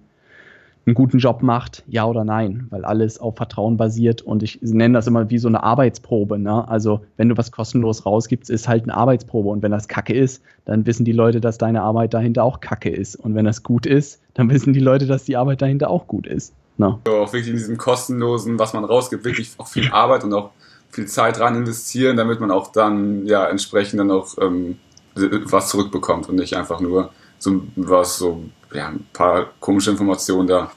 einen 0.86 0.94
guten 0.94 1.18
Job 1.18 1.42
macht, 1.42 1.84
ja 1.86 2.06
oder 2.06 2.24
nein, 2.24 2.66
weil 2.70 2.84
alles 2.84 3.18
auf 3.20 3.36
Vertrauen 3.36 3.76
basiert 3.76 4.22
und 4.22 4.42
ich 4.42 4.60
nenne 4.62 4.94
das 4.94 5.06
immer 5.06 5.28
wie 5.30 5.38
so 5.38 5.48
eine 5.48 5.62
Arbeitsprobe. 5.62 6.38
Ne? 6.38 6.66
Also 6.68 7.04
wenn 7.16 7.28
du 7.28 7.36
was 7.36 7.52
kostenlos 7.52 8.06
rausgibst, 8.06 8.50
ist 8.50 8.66
halt 8.66 8.84
eine 8.84 8.94
Arbeitsprobe 8.96 9.50
und 9.50 9.62
wenn 9.62 9.70
das 9.70 9.88
Kacke 9.88 10.14
ist, 10.14 10.42
dann 10.64 10.86
wissen 10.86 11.04
die 11.04 11.12
Leute, 11.12 11.40
dass 11.40 11.58
deine 11.58 11.82
Arbeit 11.82 12.14
dahinter 12.14 12.44
auch 12.44 12.60
Kacke 12.60 12.90
ist 12.90 13.16
und 13.16 13.34
wenn 13.34 13.44
das 13.44 13.62
gut 13.62 13.86
ist, 13.86 14.20
dann 14.34 14.50
wissen 14.50 14.72
die 14.72 14.80
Leute, 14.80 15.06
dass 15.06 15.24
die 15.24 15.36
Arbeit 15.36 15.62
dahinter 15.62 15.90
auch 15.90 16.06
gut 16.06 16.26
ist. 16.26 16.54
Ne? 16.78 16.98
So, 17.06 17.12
auch 17.16 17.32
wirklich 17.32 17.50
in 17.50 17.56
diesem 17.56 17.76
kostenlosen, 17.76 18.58
was 18.58 18.72
man 18.72 18.84
rausgibt, 18.84 19.24
wirklich 19.24 19.52
auch 19.58 19.68
viel 19.68 19.90
Arbeit 19.90 20.24
und 20.24 20.32
auch 20.32 20.50
viel 20.88 21.06
Zeit 21.06 21.38
rein 21.38 21.54
investieren, 21.54 22.16
damit 22.16 22.40
man 22.40 22.50
auch 22.50 22.72
dann 22.72 23.26
ja 23.26 23.46
entsprechend 23.46 24.00
dann 24.00 24.10
auch 24.10 24.36
ähm, 24.40 24.78
was 25.14 25.68
zurückbekommt 25.68 26.28
und 26.28 26.36
nicht 26.36 26.56
einfach 26.56 26.80
nur 26.80 27.10
so 27.38 27.62
was 27.76 28.18
so 28.18 28.42
ja, 28.72 28.88
ein 28.88 29.06
paar 29.12 29.50
komische 29.60 29.90
Informationen 29.90 30.46
da. 30.46 30.70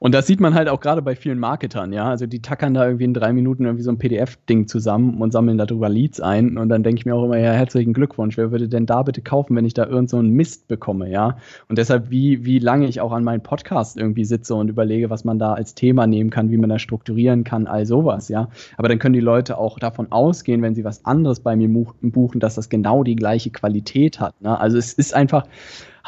Und 0.00 0.14
das 0.14 0.28
sieht 0.28 0.38
man 0.38 0.54
halt 0.54 0.68
auch 0.68 0.80
gerade 0.80 1.02
bei 1.02 1.16
vielen 1.16 1.40
Marketern, 1.40 1.92
ja. 1.92 2.08
Also 2.08 2.26
die 2.26 2.40
tackern 2.40 2.72
da 2.72 2.86
irgendwie 2.86 3.04
in 3.04 3.14
drei 3.14 3.32
Minuten 3.32 3.64
irgendwie 3.64 3.82
so 3.82 3.90
ein 3.90 3.98
PDF-Ding 3.98 4.68
zusammen 4.68 5.20
und 5.20 5.32
sammeln 5.32 5.58
darüber 5.58 5.88
Leads 5.88 6.20
ein. 6.20 6.56
Und 6.56 6.68
dann 6.68 6.84
denke 6.84 7.00
ich 7.00 7.06
mir 7.06 7.16
auch 7.16 7.24
immer, 7.24 7.38
ja, 7.38 7.50
herzlichen 7.50 7.94
Glückwunsch. 7.94 8.36
Wer 8.36 8.52
würde 8.52 8.68
denn 8.68 8.86
da 8.86 9.02
bitte 9.02 9.22
kaufen, 9.22 9.56
wenn 9.56 9.64
ich 9.64 9.74
da 9.74 9.86
irgend 9.86 10.08
so 10.10 10.18
einen 10.18 10.30
Mist 10.30 10.68
bekomme, 10.68 11.10
ja? 11.10 11.38
Und 11.68 11.78
deshalb, 11.78 12.10
wie, 12.10 12.44
wie 12.44 12.60
lange 12.60 12.86
ich 12.86 13.00
auch 13.00 13.10
an 13.10 13.24
meinem 13.24 13.42
Podcast 13.42 13.96
irgendwie 13.96 14.24
sitze 14.24 14.54
und 14.54 14.68
überlege, 14.68 15.10
was 15.10 15.24
man 15.24 15.40
da 15.40 15.54
als 15.54 15.74
Thema 15.74 16.06
nehmen 16.06 16.30
kann, 16.30 16.52
wie 16.52 16.58
man 16.58 16.70
das 16.70 16.80
strukturieren 16.80 17.42
kann, 17.42 17.66
all 17.66 17.84
sowas, 17.84 18.28
ja. 18.28 18.50
Aber 18.76 18.88
dann 18.88 19.00
können 19.00 19.14
die 19.14 19.20
Leute 19.20 19.58
auch 19.58 19.80
davon 19.80 20.12
ausgehen, 20.12 20.62
wenn 20.62 20.76
sie 20.76 20.84
was 20.84 21.04
anderes 21.06 21.40
bei 21.40 21.56
mir 21.56 21.68
buchen, 22.02 22.38
dass 22.38 22.54
das 22.54 22.68
genau 22.68 23.02
die 23.02 23.16
gleiche 23.16 23.50
Qualität 23.50 24.20
hat. 24.20 24.40
Ne? 24.40 24.58
Also 24.60 24.78
es 24.78 24.92
ist 24.92 25.12
einfach, 25.12 25.44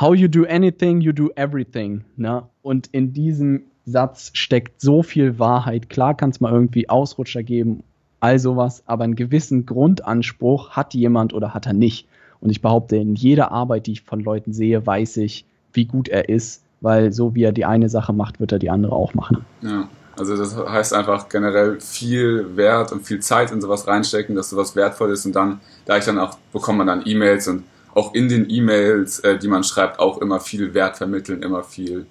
how 0.00 0.14
you 0.14 0.28
do 0.28 0.46
anything, 0.46 1.00
you 1.00 1.12
do 1.12 1.30
everything. 1.36 2.04
Ne? 2.16 2.42
Und 2.62 2.88
in 2.92 3.12
diesem 3.12 3.64
Satz 3.84 4.30
steckt 4.34 4.80
so 4.80 5.02
viel 5.02 5.38
Wahrheit. 5.38 5.90
Klar 5.90 6.16
kann 6.16 6.30
es 6.30 6.40
mal 6.40 6.52
irgendwie 6.52 6.88
Ausrutscher 6.88 7.42
geben, 7.42 7.82
all 8.20 8.38
sowas, 8.38 8.82
aber 8.86 9.04
einen 9.04 9.16
gewissen 9.16 9.66
Grundanspruch 9.66 10.70
hat 10.70 10.94
jemand 10.94 11.34
oder 11.34 11.54
hat 11.54 11.66
er 11.66 11.72
nicht. 11.72 12.06
Und 12.40 12.50
ich 12.50 12.62
behaupte, 12.62 12.96
in 12.96 13.14
jeder 13.14 13.52
Arbeit, 13.52 13.86
die 13.86 13.92
ich 13.92 14.02
von 14.02 14.20
Leuten 14.20 14.52
sehe, 14.52 14.86
weiß 14.86 15.18
ich, 15.18 15.44
wie 15.72 15.84
gut 15.84 16.08
er 16.08 16.28
ist, 16.28 16.62
weil 16.80 17.12
so 17.12 17.34
wie 17.34 17.42
er 17.42 17.52
die 17.52 17.66
eine 17.66 17.88
Sache 17.88 18.12
macht, 18.12 18.40
wird 18.40 18.52
er 18.52 18.58
die 18.58 18.70
andere 18.70 18.92
auch 18.92 19.12
machen. 19.14 19.44
Ja. 19.60 19.88
Also 20.18 20.36
das 20.36 20.54
heißt 20.56 20.92
einfach 20.92 21.28
generell 21.28 21.80
viel 21.80 22.56
Wert 22.56 22.92
und 22.92 23.06
viel 23.06 23.20
Zeit 23.20 23.52
in 23.52 23.60
sowas 23.60 23.86
reinstecken, 23.86 24.34
dass 24.34 24.50
sowas 24.50 24.76
wertvoll 24.76 25.12
ist 25.12 25.24
und 25.24 25.34
dann, 25.34 25.60
da 25.86 25.96
ich 25.96 26.04
dann 26.04 26.18
auch, 26.18 26.36
bekommt 26.52 26.78
man 26.78 26.86
dann 26.86 27.02
E-Mails 27.06 27.48
und 27.48 27.62
auch 27.94 28.14
in 28.14 28.28
den 28.28 28.48
E-Mails, 28.48 29.20
äh, 29.20 29.38
die 29.38 29.48
man 29.48 29.64
schreibt, 29.64 29.98
auch 29.98 30.18
immer 30.18 30.40
viel 30.40 30.74
Wert 30.74 30.96
vermitteln, 30.96 31.42
immer 31.42 31.62
viel. 31.62 32.06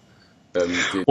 Ähm, 0.55 1.05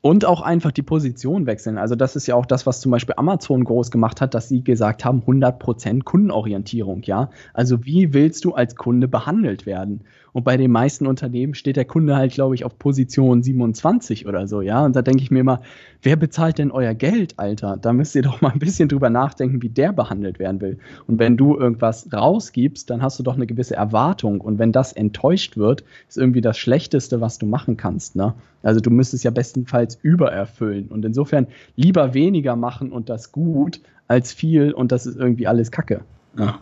und, 0.00 0.24
auch 0.24 0.40
einfach 0.40 0.70
die 0.70 0.82
Position 0.82 1.46
wechseln. 1.46 1.78
Also 1.78 1.96
das 1.96 2.14
ist 2.14 2.26
ja 2.28 2.36
auch 2.36 2.46
das, 2.46 2.64
was 2.64 2.80
zum 2.80 2.92
Beispiel 2.92 3.14
Amazon 3.16 3.64
groß 3.64 3.90
gemacht 3.90 4.20
hat, 4.20 4.34
dass 4.34 4.48
sie 4.48 4.62
gesagt 4.62 5.04
haben, 5.04 5.22
100% 5.26 6.04
Kundenorientierung, 6.04 7.02
ja. 7.02 7.30
Also 7.54 7.84
wie 7.84 8.14
willst 8.14 8.44
du 8.44 8.54
als 8.54 8.76
Kunde 8.76 9.08
behandelt 9.08 9.66
werden? 9.66 10.04
Und 10.36 10.44
bei 10.44 10.58
den 10.58 10.70
meisten 10.70 11.06
Unternehmen 11.06 11.54
steht 11.54 11.76
der 11.76 11.86
Kunde 11.86 12.14
halt, 12.14 12.34
glaube 12.34 12.54
ich, 12.54 12.66
auf 12.66 12.78
Position 12.78 13.42
27 13.42 14.26
oder 14.26 14.46
so, 14.46 14.60
ja. 14.60 14.84
Und 14.84 14.94
da 14.94 15.00
denke 15.00 15.22
ich 15.22 15.30
mir 15.30 15.40
immer, 15.40 15.62
wer 16.02 16.16
bezahlt 16.16 16.58
denn 16.58 16.70
euer 16.70 16.92
Geld, 16.92 17.38
Alter? 17.38 17.78
Da 17.78 17.94
müsst 17.94 18.14
ihr 18.14 18.20
doch 18.22 18.42
mal 18.42 18.50
ein 18.50 18.58
bisschen 18.58 18.90
drüber 18.90 19.08
nachdenken, 19.08 19.62
wie 19.62 19.70
der 19.70 19.94
behandelt 19.94 20.38
werden 20.38 20.60
will. 20.60 20.78
Und 21.06 21.18
wenn 21.18 21.38
du 21.38 21.56
irgendwas 21.56 22.12
rausgibst, 22.12 22.90
dann 22.90 23.00
hast 23.00 23.18
du 23.18 23.22
doch 23.22 23.36
eine 23.36 23.46
gewisse 23.46 23.76
Erwartung. 23.76 24.42
Und 24.42 24.58
wenn 24.58 24.72
das 24.72 24.92
enttäuscht 24.92 25.56
wird, 25.56 25.84
ist 26.06 26.18
irgendwie 26.18 26.42
das 26.42 26.58
Schlechteste, 26.58 27.22
was 27.22 27.38
du 27.38 27.46
machen 27.46 27.78
kannst, 27.78 28.14
ne? 28.14 28.34
Also 28.62 28.80
du 28.80 28.90
müsstest 28.90 29.24
ja 29.24 29.30
bestenfalls 29.30 29.98
übererfüllen. 30.02 30.88
Und 30.88 31.02
insofern 31.06 31.46
lieber 31.76 32.12
weniger 32.12 32.56
machen 32.56 32.92
und 32.92 33.08
das 33.08 33.32
gut, 33.32 33.80
als 34.06 34.34
viel 34.34 34.72
und 34.72 34.92
das 34.92 35.06
ist 35.06 35.16
irgendwie 35.16 35.46
alles 35.46 35.70
Kacke. 35.70 36.02
Ja, 36.38 36.58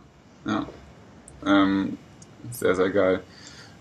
ja. 0.46 0.64
Ähm, 1.44 1.98
sehr, 2.52 2.76
sehr 2.76 2.90
geil. 2.90 3.20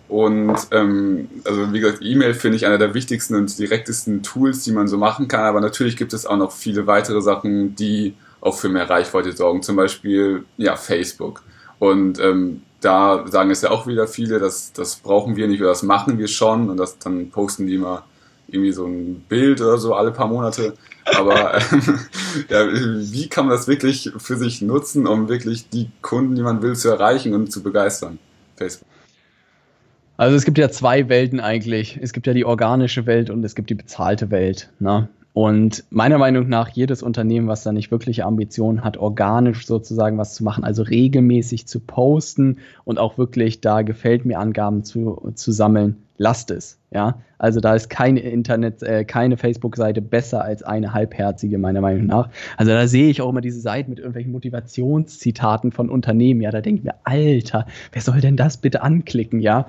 Und 0.10 0.56
ähm, 0.72 1.30
also 1.44 1.74
wie 1.74 1.80
gesagt, 1.80 2.00
E-Mail 2.02 2.34
finde 2.34 2.58
ich 2.58 2.66
einer 2.66 2.78
der 2.78 2.94
wichtigsten 2.94 3.36
und 3.36 3.58
direktesten 3.58 4.22
Tools, 4.22 4.64
die 4.64 4.72
man 4.72 4.88
so 4.88 4.98
machen 4.98 5.28
kann. 5.28 5.46
Aber 5.46 5.62
natürlich 5.62 5.98
gibt 5.98 6.14
es 6.14 6.26
auch 6.26 6.38
noch 6.38 6.52
viele 6.52 6.88
weitere 6.88 7.22
Sachen, 7.22 7.76
die 7.76 8.14
auch 8.42 8.58
für 8.58 8.70
mehr 8.70 8.90
Reichweite 8.90 9.32
sorgen. 9.32 9.64
Zum 9.64 9.76
Beispiel 9.76 10.44
ja 10.58 10.76
Facebook. 10.76 11.42
Und 11.80 12.20
ähm, 12.20 12.62
da 12.82 13.26
sagen 13.28 13.50
es 13.50 13.62
ja 13.62 13.72
auch 13.72 13.88
wieder 13.88 14.08
viele, 14.08 14.40
dass 14.40 14.74
das 14.74 14.98
brauchen 14.98 15.36
wir 15.36 15.48
nicht 15.48 15.62
oder 15.62 15.70
das 15.70 15.84
machen 15.84 16.18
wir 16.18 16.28
schon. 16.28 16.70
Und 16.70 16.78
das 16.78 17.00
dann 17.00 17.30
posten 17.30 17.66
die 17.68 17.76
immer 17.76 18.04
irgendwie 18.48 18.72
so 18.72 18.86
ein 18.86 19.24
Bild 19.28 19.62
oder 19.62 19.78
so 19.78 19.96
alle 19.96 20.12
paar 20.12 20.28
Monate. 20.28 20.74
Aber 21.06 21.56
ähm, 21.56 22.00
ja, 22.50 22.68
wie 22.72 23.28
kann 23.30 23.48
man 23.48 23.56
das 23.56 23.68
wirklich 23.68 24.12
für 24.18 24.38
sich 24.38 24.62
nutzen, 24.62 25.08
um 25.08 25.30
wirklich 25.30 25.70
die 25.70 25.90
Kunden, 26.02 26.36
die 26.36 26.42
man 26.42 26.62
will, 26.62 26.76
zu 26.76 26.90
erreichen 26.90 27.34
und 27.34 27.52
zu 27.52 27.64
begeistern? 27.64 28.20
Facebook. 28.56 28.93
Also 30.24 30.38
es 30.38 30.46
gibt 30.46 30.58
ja 30.58 30.70
zwei 30.70 31.10
Welten 31.10 31.42
eigentlich. 31.42 32.00
Es 32.02 32.14
gibt 32.14 32.28
ja 32.28 32.34
die 32.34 32.46
organische 32.46 33.06
Welt 33.06 33.30
und 33.30 33.44
es 33.44 33.56
gibt 33.56 33.70
die 33.70 33.76
bezahlte 33.76 34.32
Welt. 34.32 34.70
Ne? 34.80 35.10
Und 35.34 35.84
meiner 35.90 36.18
Meinung 36.18 36.48
nach, 36.48 36.70
jedes 36.70 37.04
Unternehmen, 37.04 37.50
was 37.50 37.64
da 37.64 37.74
nicht 37.74 37.92
wirkliche 37.92 38.24
Ambitionen 38.24 38.86
hat, 38.86 38.96
organisch 38.96 39.68
sozusagen 39.68 40.18
was 40.18 40.34
zu 40.34 40.46
machen, 40.46 40.64
also 40.64 40.84
regelmäßig 40.84 41.68
zu 41.68 41.82
posten 41.82 42.60
und 42.86 43.00
auch 43.00 43.18
wirklich 43.18 43.60
da 43.60 43.82
gefällt 43.82 44.24
mir 44.24 44.40
Angaben 44.40 44.86
zu, 44.86 45.30
zu 45.36 45.52
sammeln, 45.52 45.98
lasst 46.18 46.52
es. 46.52 46.80
Ja, 46.92 47.20
also 47.38 47.60
da 47.60 47.76
ist 47.76 47.90
keine 47.90 48.22
Internet, 48.22 48.82
äh, 48.82 49.04
keine 49.04 49.36
Facebook-Seite 49.36 50.02
besser 50.02 50.42
als 50.42 50.64
eine 50.64 50.94
halbherzige, 50.94 51.58
meiner 51.58 51.82
Meinung 51.82 52.06
nach. 52.06 52.30
Also 52.56 52.72
da 52.72 52.88
sehe 52.88 53.10
ich 53.10 53.22
auch 53.22 53.30
immer 53.30 53.42
diese 53.42 53.60
Seiten 53.60 53.90
mit 53.90 54.00
irgendwelchen 54.00 54.32
Motivationszitaten 54.32 55.74
von 55.74 55.90
Unternehmen. 55.90 56.40
Ja, 56.40 56.52
da 56.52 56.62
denke 56.62 56.80
ich 56.80 56.86
mir, 56.86 56.96
Alter, 57.04 57.66
wer 57.92 58.02
soll 58.02 58.22
denn 58.22 58.38
das 58.38 58.56
bitte 58.56 58.84
anklicken? 58.84 59.42
Ja, 59.42 59.68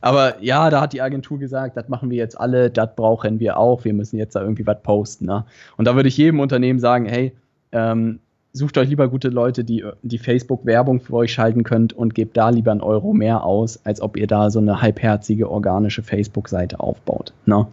aber 0.00 0.42
ja, 0.42 0.70
da 0.70 0.80
hat 0.80 0.92
die 0.92 1.02
Agentur 1.02 1.38
gesagt, 1.38 1.76
das 1.76 1.88
machen 1.88 2.10
wir 2.10 2.16
jetzt 2.16 2.38
alle, 2.38 2.70
das 2.70 2.94
brauchen 2.94 3.40
wir 3.40 3.58
auch, 3.58 3.84
wir 3.84 3.94
müssen 3.94 4.16
jetzt 4.16 4.36
da 4.36 4.42
irgendwie 4.42 4.66
was 4.66 4.82
posten. 4.82 5.26
Ne? 5.26 5.44
Und 5.76 5.86
da 5.86 5.96
würde 5.96 6.08
ich 6.08 6.16
jedem 6.16 6.40
Unternehmen 6.40 6.78
sagen, 6.78 7.06
hey, 7.06 7.32
ähm, 7.72 8.20
sucht 8.52 8.78
euch 8.78 8.88
lieber 8.88 9.08
gute 9.08 9.28
Leute, 9.28 9.64
die, 9.64 9.84
die 10.02 10.18
Facebook-Werbung 10.18 11.00
für 11.00 11.14
euch 11.14 11.32
schalten 11.32 11.64
könnt 11.64 11.92
und 11.92 12.14
gebt 12.14 12.36
da 12.36 12.48
lieber 12.50 12.72
einen 12.72 12.80
Euro 12.80 13.12
mehr 13.12 13.44
aus, 13.44 13.84
als 13.84 14.00
ob 14.00 14.16
ihr 14.16 14.26
da 14.26 14.50
so 14.50 14.58
eine 14.58 14.80
halbherzige 14.80 15.50
organische 15.50 16.02
Facebook-Seite 16.02 16.80
aufbaut. 16.80 17.32
Ne? 17.46 17.66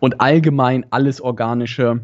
Und 0.00 0.20
allgemein 0.20 0.86
alles 0.90 1.20
Organische 1.20 2.00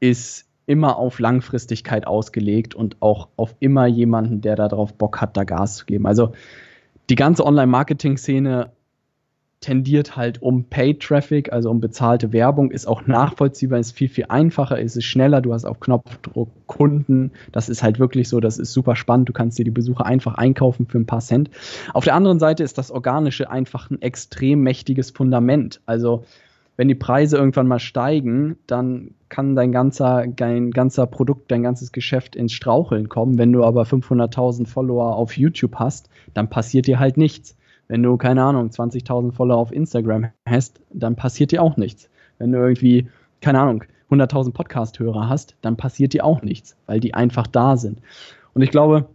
ist 0.00 0.46
immer 0.66 0.96
auf 0.96 1.18
Langfristigkeit 1.18 2.06
ausgelegt 2.06 2.74
und 2.74 2.96
auch 3.00 3.28
auf 3.36 3.54
immer 3.60 3.86
jemanden, 3.86 4.40
der 4.40 4.56
darauf 4.56 4.94
Bock 4.94 5.20
hat, 5.20 5.36
da 5.36 5.44
Gas 5.44 5.76
zu 5.76 5.86
geben. 5.86 6.06
Also 6.06 6.32
die 7.10 7.14
ganze 7.14 7.44
Online-Marketing-Szene 7.44 8.70
tendiert 9.62 10.16
halt 10.16 10.42
um 10.42 10.64
Paid-Traffic, 10.64 11.52
also 11.52 11.70
um 11.70 11.80
bezahlte 11.80 12.32
Werbung, 12.32 12.70
ist 12.70 12.86
auch 12.86 13.06
nachvollziehbar, 13.06 13.78
ist 13.78 13.92
viel, 13.92 14.08
viel 14.08 14.26
einfacher, 14.28 14.78
ist 14.78 14.96
es 14.96 15.04
schneller, 15.04 15.40
du 15.40 15.54
hast 15.54 15.64
auf 15.64 15.80
Knopfdruck 15.80 16.50
Kunden, 16.66 17.30
das 17.52 17.68
ist 17.68 17.82
halt 17.82 17.98
wirklich 17.98 18.28
so, 18.28 18.40
das 18.40 18.58
ist 18.58 18.72
super 18.72 18.96
spannend, 18.96 19.28
du 19.28 19.32
kannst 19.32 19.58
dir 19.58 19.64
die 19.64 19.70
Besucher 19.70 20.04
einfach 20.04 20.34
einkaufen 20.34 20.86
für 20.86 20.98
ein 20.98 21.06
paar 21.06 21.20
Cent. 21.20 21.48
Auf 21.94 22.04
der 22.04 22.14
anderen 22.14 22.40
Seite 22.40 22.64
ist 22.64 22.76
das 22.76 22.90
Organische 22.90 23.50
einfach 23.50 23.88
ein 23.90 24.02
extrem 24.02 24.62
mächtiges 24.62 25.12
Fundament, 25.12 25.80
also 25.86 26.24
wenn 26.76 26.88
die 26.88 26.94
Preise 26.94 27.36
irgendwann 27.36 27.68
mal 27.68 27.78
steigen, 27.78 28.56
dann 28.66 29.14
kann 29.28 29.54
dein 29.54 29.72
ganzer, 29.72 30.26
dein 30.26 30.70
ganzer 30.70 31.06
Produkt, 31.06 31.50
dein 31.50 31.62
ganzes 31.62 31.92
Geschäft 31.92 32.36
ins 32.36 32.52
Straucheln 32.52 33.08
kommen. 33.08 33.38
Wenn 33.38 33.52
du 33.52 33.64
aber 33.64 33.82
500.000 33.82 34.66
Follower 34.66 35.16
auf 35.16 35.36
YouTube 35.36 35.76
hast, 35.76 36.08
dann 36.34 36.48
passiert 36.48 36.86
dir 36.86 36.98
halt 36.98 37.16
nichts. 37.16 37.56
Wenn 37.88 38.02
du, 38.02 38.16
keine 38.16 38.42
Ahnung, 38.42 38.68
20.000 38.68 39.32
Follower 39.32 39.58
auf 39.58 39.72
Instagram 39.72 40.28
hast, 40.48 40.80
dann 40.90 41.16
passiert 41.16 41.52
dir 41.52 41.62
auch 41.62 41.76
nichts. 41.76 42.08
Wenn 42.38 42.52
du 42.52 42.58
irgendwie, 42.58 43.08
keine 43.40 43.60
Ahnung, 43.60 43.84
100.000 44.10 44.52
Podcast-Hörer 44.52 45.28
hast, 45.28 45.56
dann 45.60 45.76
passiert 45.76 46.12
dir 46.12 46.24
auch 46.24 46.42
nichts, 46.42 46.76
weil 46.86 47.00
die 47.00 47.14
einfach 47.14 47.46
da 47.46 47.76
sind. 47.76 48.00
Und 48.54 48.62
ich 48.62 48.70
glaube, 48.70 49.06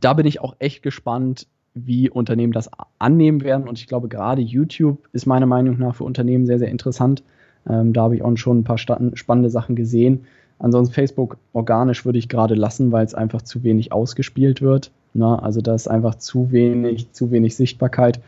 da 0.00 0.12
bin 0.12 0.26
ich 0.26 0.40
auch 0.40 0.56
echt 0.58 0.82
gespannt, 0.82 1.46
wie 1.86 2.10
Unternehmen 2.10 2.52
das 2.52 2.70
annehmen 2.98 3.42
werden. 3.42 3.68
Und 3.68 3.78
ich 3.78 3.86
glaube, 3.86 4.08
gerade 4.08 4.42
YouTube 4.42 4.98
ist 5.12 5.26
meiner 5.26 5.46
Meinung 5.46 5.78
nach 5.78 5.96
für 5.96 6.04
Unternehmen 6.04 6.46
sehr, 6.46 6.58
sehr 6.58 6.68
interessant. 6.68 7.22
Ähm, 7.68 7.92
da 7.92 8.02
habe 8.02 8.16
ich 8.16 8.22
auch 8.22 8.36
schon 8.36 8.60
ein 8.60 8.64
paar 8.64 8.78
spannende 8.78 9.50
Sachen 9.50 9.76
gesehen. 9.76 10.24
Ansonsten 10.58 10.94
Facebook 10.94 11.36
organisch 11.52 12.04
würde 12.04 12.18
ich 12.18 12.28
gerade 12.28 12.54
lassen, 12.54 12.90
weil 12.90 13.04
es 13.04 13.14
einfach 13.14 13.42
zu 13.42 13.62
wenig 13.62 13.92
ausgespielt 13.92 14.60
wird. 14.60 14.90
Na, 15.14 15.36
ne? 15.36 15.42
also 15.42 15.60
da 15.60 15.74
ist 15.74 15.88
einfach 15.88 16.16
zu 16.16 16.52
wenig, 16.52 17.12
zu 17.12 17.30
wenig 17.30 17.56
Sichtbarkeit. 17.56 18.20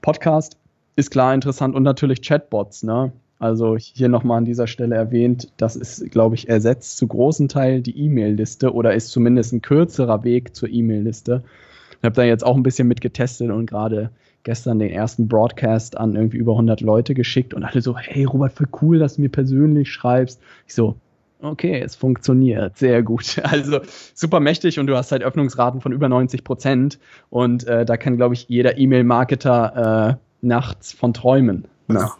Podcast 0.00 0.56
ist 0.96 1.10
klar 1.10 1.34
interessant 1.34 1.74
und 1.74 1.84
natürlich 1.84 2.22
Chatbots. 2.22 2.82
Ne? 2.82 3.12
Also 3.38 3.76
hier 3.76 4.08
nochmal 4.08 4.38
an 4.38 4.44
dieser 4.44 4.66
Stelle 4.66 4.94
erwähnt, 4.94 5.52
das 5.56 5.74
ist, 5.74 6.10
glaube 6.10 6.34
ich, 6.34 6.48
ersetzt 6.48 6.96
zu 6.96 7.06
großen 7.06 7.48
Teil 7.48 7.80
die 7.80 7.98
E-Mail-Liste 7.98 8.72
oder 8.72 8.94
ist 8.94 9.08
zumindest 9.08 9.52
ein 9.52 9.62
kürzerer 9.62 10.22
Weg 10.22 10.54
zur 10.54 10.68
E-Mail-Liste. 10.68 11.42
Ich 12.02 12.04
habe 12.04 12.16
da 12.16 12.24
jetzt 12.24 12.44
auch 12.44 12.56
ein 12.56 12.64
bisschen 12.64 12.88
mit 12.88 13.00
getestet 13.00 13.52
und 13.52 13.66
gerade 13.66 14.10
gestern 14.42 14.80
den 14.80 14.90
ersten 14.90 15.28
Broadcast 15.28 15.96
an 15.96 16.16
irgendwie 16.16 16.36
über 16.36 16.50
100 16.50 16.80
Leute 16.80 17.14
geschickt 17.14 17.54
und 17.54 17.62
alle 17.62 17.80
so, 17.80 17.96
hey 17.96 18.24
Robert, 18.24 18.52
voll 18.54 18.66
cool, 18.82 18.98
dass 18.98 19.14
du 19.14 19.22
mir 19.22 19.28
persönlich 19.28 19.92
schreibst. 19.92 20.40
Ich 20.66 20.74
so, 20.74 20.96
okay, 21.40 21.80
es 21.80 21.94
funktioniert 21.94 22.76
sehr 22.76 23.04
gut. 23.04 23.40
Also 23.44 23.82
super 24.14 24.40
mächtig 24.40 24.80
und 24.80 24.88
du 24.88 24.96
hast 24.96 25.12
halt 25.12 25.22
Öffnungsraten 25.22 25.80
von 25.80 25.92
über 25.92 26.08
90 26.08 26.42
Prozent 26.42 26.98
und 27.30 27.68
äh, 27.68 27.84
da 27.84 27.96
kann, 27.96 28.16
glaube 28.16 28.34
ich, 28.34 28.46
jeder 28.48 28.78
E-Mail-Marketer 28.78 30.18
äh, 30.18 30.44
nachts 30.44 30.90
von 30.90 31.14
träumen. 31.14 31.66
Ja. 31.86 32.12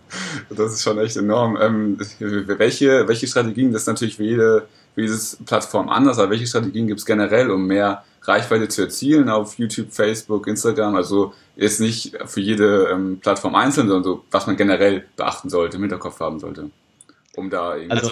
Das 0.51 0.75
ist 0.75 0.83
schon 0.85 0.99
echt 0.99 1.17
enorm. 1.17 1.59
Ähm, 1.61 1.99
welche, 2.21 3.09
welche 3.09 3.27
Strategien, 3.27 3.73
das 3.73 3.83
ist 3.83 3.89
natürlich 3.89 4.15
für 4.15 4.25
jede, 4.25 4.69
für 4.95 5.01
diese 5.01 5.43
Plattform 5.43 5.89
anders, 5.89 6.21
aber 6.21 6.31
welche 6.31 6.47
Strategien 6.47 6.87
gibt 6.87 7.01
es 7.01 7.07
generell, 7.07 7.51
um 7.51 7.67
mehr 7.67 8.05
Reichweite 8.23 8.69
zu 8.69 8.83
erzielen 8.83 9.29
auf 9.29 9.59
YouTube, 9.59 9.91
Facebook, 9.91 10.47
Instagram? 10.47 10.95
Also 10.95 11.33
ist 11.57 11.81
nicht 11.81 12.17
für 12.27 12.41
jede 12.41 12.89
ähm, 12.93 13.21
Plattform 13.21 13.55
einzeln, 13.55 13.89
sondern 13.89 14.05
so, 14.05 14.25
was 14.31 14.47
man 14.47 14.57
generell 14.57 15.05
beachten 15.17 15.51
sollte, 15.51 15.77
im 15.77 15.83
Hinterkopf 15.83 16.21
haben 16.21 16.39
sollte. 16.39 16.71
Um 17.37 17.51
da 17.51 17.77
irgendwie. 17.77 17.91
Also, 17.91 18.11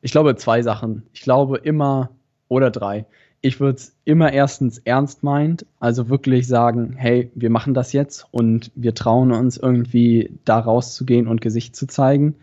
ich 0.00 0.12
glaube 0.12 0.36
zwei 0.36 0.62
Sachen. 0.62 1.02
Ich 1.12 1.22
glaube 1.22 1.58
immer 1.58 2.10
oder 2.48 2.70
drei. 2.70 3.06
Ich 3.42 3.60
würde 3.60 3.76
es 3.76 3.94
immer 4.04 4.32
erstens 4.32 4.78
ernst 4.78 5.22
meint, 5.22 5.66
also 5.78 6.08
wirklich 6.08 6.48
sagen, 6.48 6.94
hey, 6.96 7.30
wir 7.34 7.50
machen 7.50 7.74
das 7.74 7.92
jetzt 7.92 8.26
und 8.32 8.72
wir 8.74 8.94
trauen 8.94 9.30
uns 9.30 9.56
irgendwie 9.56 10.38
da 10.44 10.58
rauszugehen 10.58 11.28
und 11.28 11.40
Gesicht 11.40 11.76
zu 11.76 11.86
zeigen. 11.86 12.34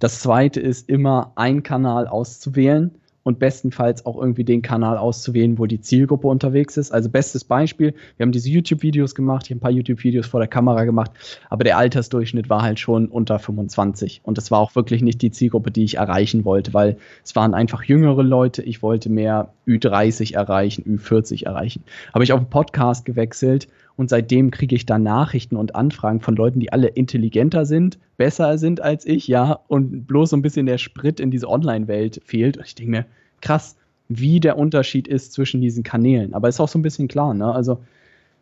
Das 0.00 0.20
zweite 0.20 0.60
ist 0.60 0.88
immer 0.88 1.32
ein 1.36 1.62
Kanal 1.62 2.08
auszuwählen 2.08 2.90
und 3.30 3.38
bestenfalls 3.38 4.04
auch 4.04 4.20
irgendwie 4.20 4.42
den 4.42 4.60
Kanal 4.60 4.98
auszuwählen, 4.98 5.56
wo 5.56 5.66
die 5.66 5.80
Zielgruppe 5.80 6.26
unterwegs 6.26 6.76
ist. 6.76 6.90
Also 6.90 7.08
bestes 7.08 7.44
Beispiel, 7.44 7.94
wir 8.16 8.24
haben 8.24 8.32
diese 8.32 8.50
YouTube-Videos 8.50 9.14
gemacht, 9.14 9.46
ich 9.46 9.50
habe 9.50 9.58
ein 9.58 9.60
paar 9.60 9.70
YouTube-Videos 9.70 10.26
vor 10.26 10.40
der 10.40 10.48
Kamera 10.48 10.84
gemacht, 10.84 11.12
aber 11.48 11.62
der 11.62 11.78
Altersdurchschnitt 11.78 12.50
war 12.50 12.62
halt 12.62 12.80
schon 12.80 13.06
unter 13.06 13.38
25 13.38 14.22
und 14.24 14.36
das 14.36 14.50
war 14.50 14.58
auch 14.58 14.74
wirklich 14.74 15.00
nicht 15.00 15.22
die 15.22 15.30
Zielgruppe, 15.30 15.70
die 15.70 15.84
ich 15.84 15.98
erreichen 15.98 16.44
wollte, 16.44 16.74
weil 16.74 16.96
es 17.24 17.36
waren 17.36 17.54
einfach 17.54 17.84
jüngere 17.84 18.24
Leute, 18.24 18.62
ich 18.62 18.82
wollte 18.82 19.08
mehr 19.08 19.52
Ü30 19.68 20.34
erreichen, 20.34 20.82
Ü40 20.84 21.46
erreichen. 21.46 21.84
Habe 22.12 22.24
ich 22.24 22.32
auf 22.32 22.40
einen 22.40 22.50
Podcast 22.50 23.04
gewechselt 23.04 23.68
und 23.96 24.10
seitdem 24.10 24.50
kriege 24.50 24.74
ich 24.74 24.86
da 24.86 24.98
Nachrichten 24.98 25.54
und 25.54 25.76
Anfragen 25.76 26.20
von 26.20 26.34
Leuten, 26.34 26.58
die 26.58 26.72
alle 26.72 26.88
intelligenter 26.88 27.64
sind, 27.64 27.98
besser 28.16 28.58
sind 28.58 28.80
als 28.80 29.06
ich, 29.06 29.28
ja, 29.28 29.60
und 29.68 30.06
bloß 30.08 30.30
so 30.30 30.36
ein 30.36 30.42
bisschen 30.42 30.66
der 30.66 30.78
Sprit 30.78 31.20
in 31.20 31.30
diese 31.30 31.48
Online-Welt 31.48 32.22
fehlt. 32.24 32.56
Und 32.56 32.66
ich 32.66 32.74
denke 32.74 32.90
mir, 32.90 33.06
krass, 33.40 33.76
wie 34.08 34.40
der 34.40 34.58
Unterschied 34.58 35.06
ist 35.06 35.32
zwischen 35.32 35.60
diesen 35.60 35.82
Kanälen. 35.82 36.34
Aber 36.34 36.48
ist 36.48 36.60
auch 36.60 36.68
so 36.68 36.78
ein 36.78 36.82
bisschen 36.82 37.08
klar, 37.08 37.34
ne? 37.34 37.52
Also 37.52 37.80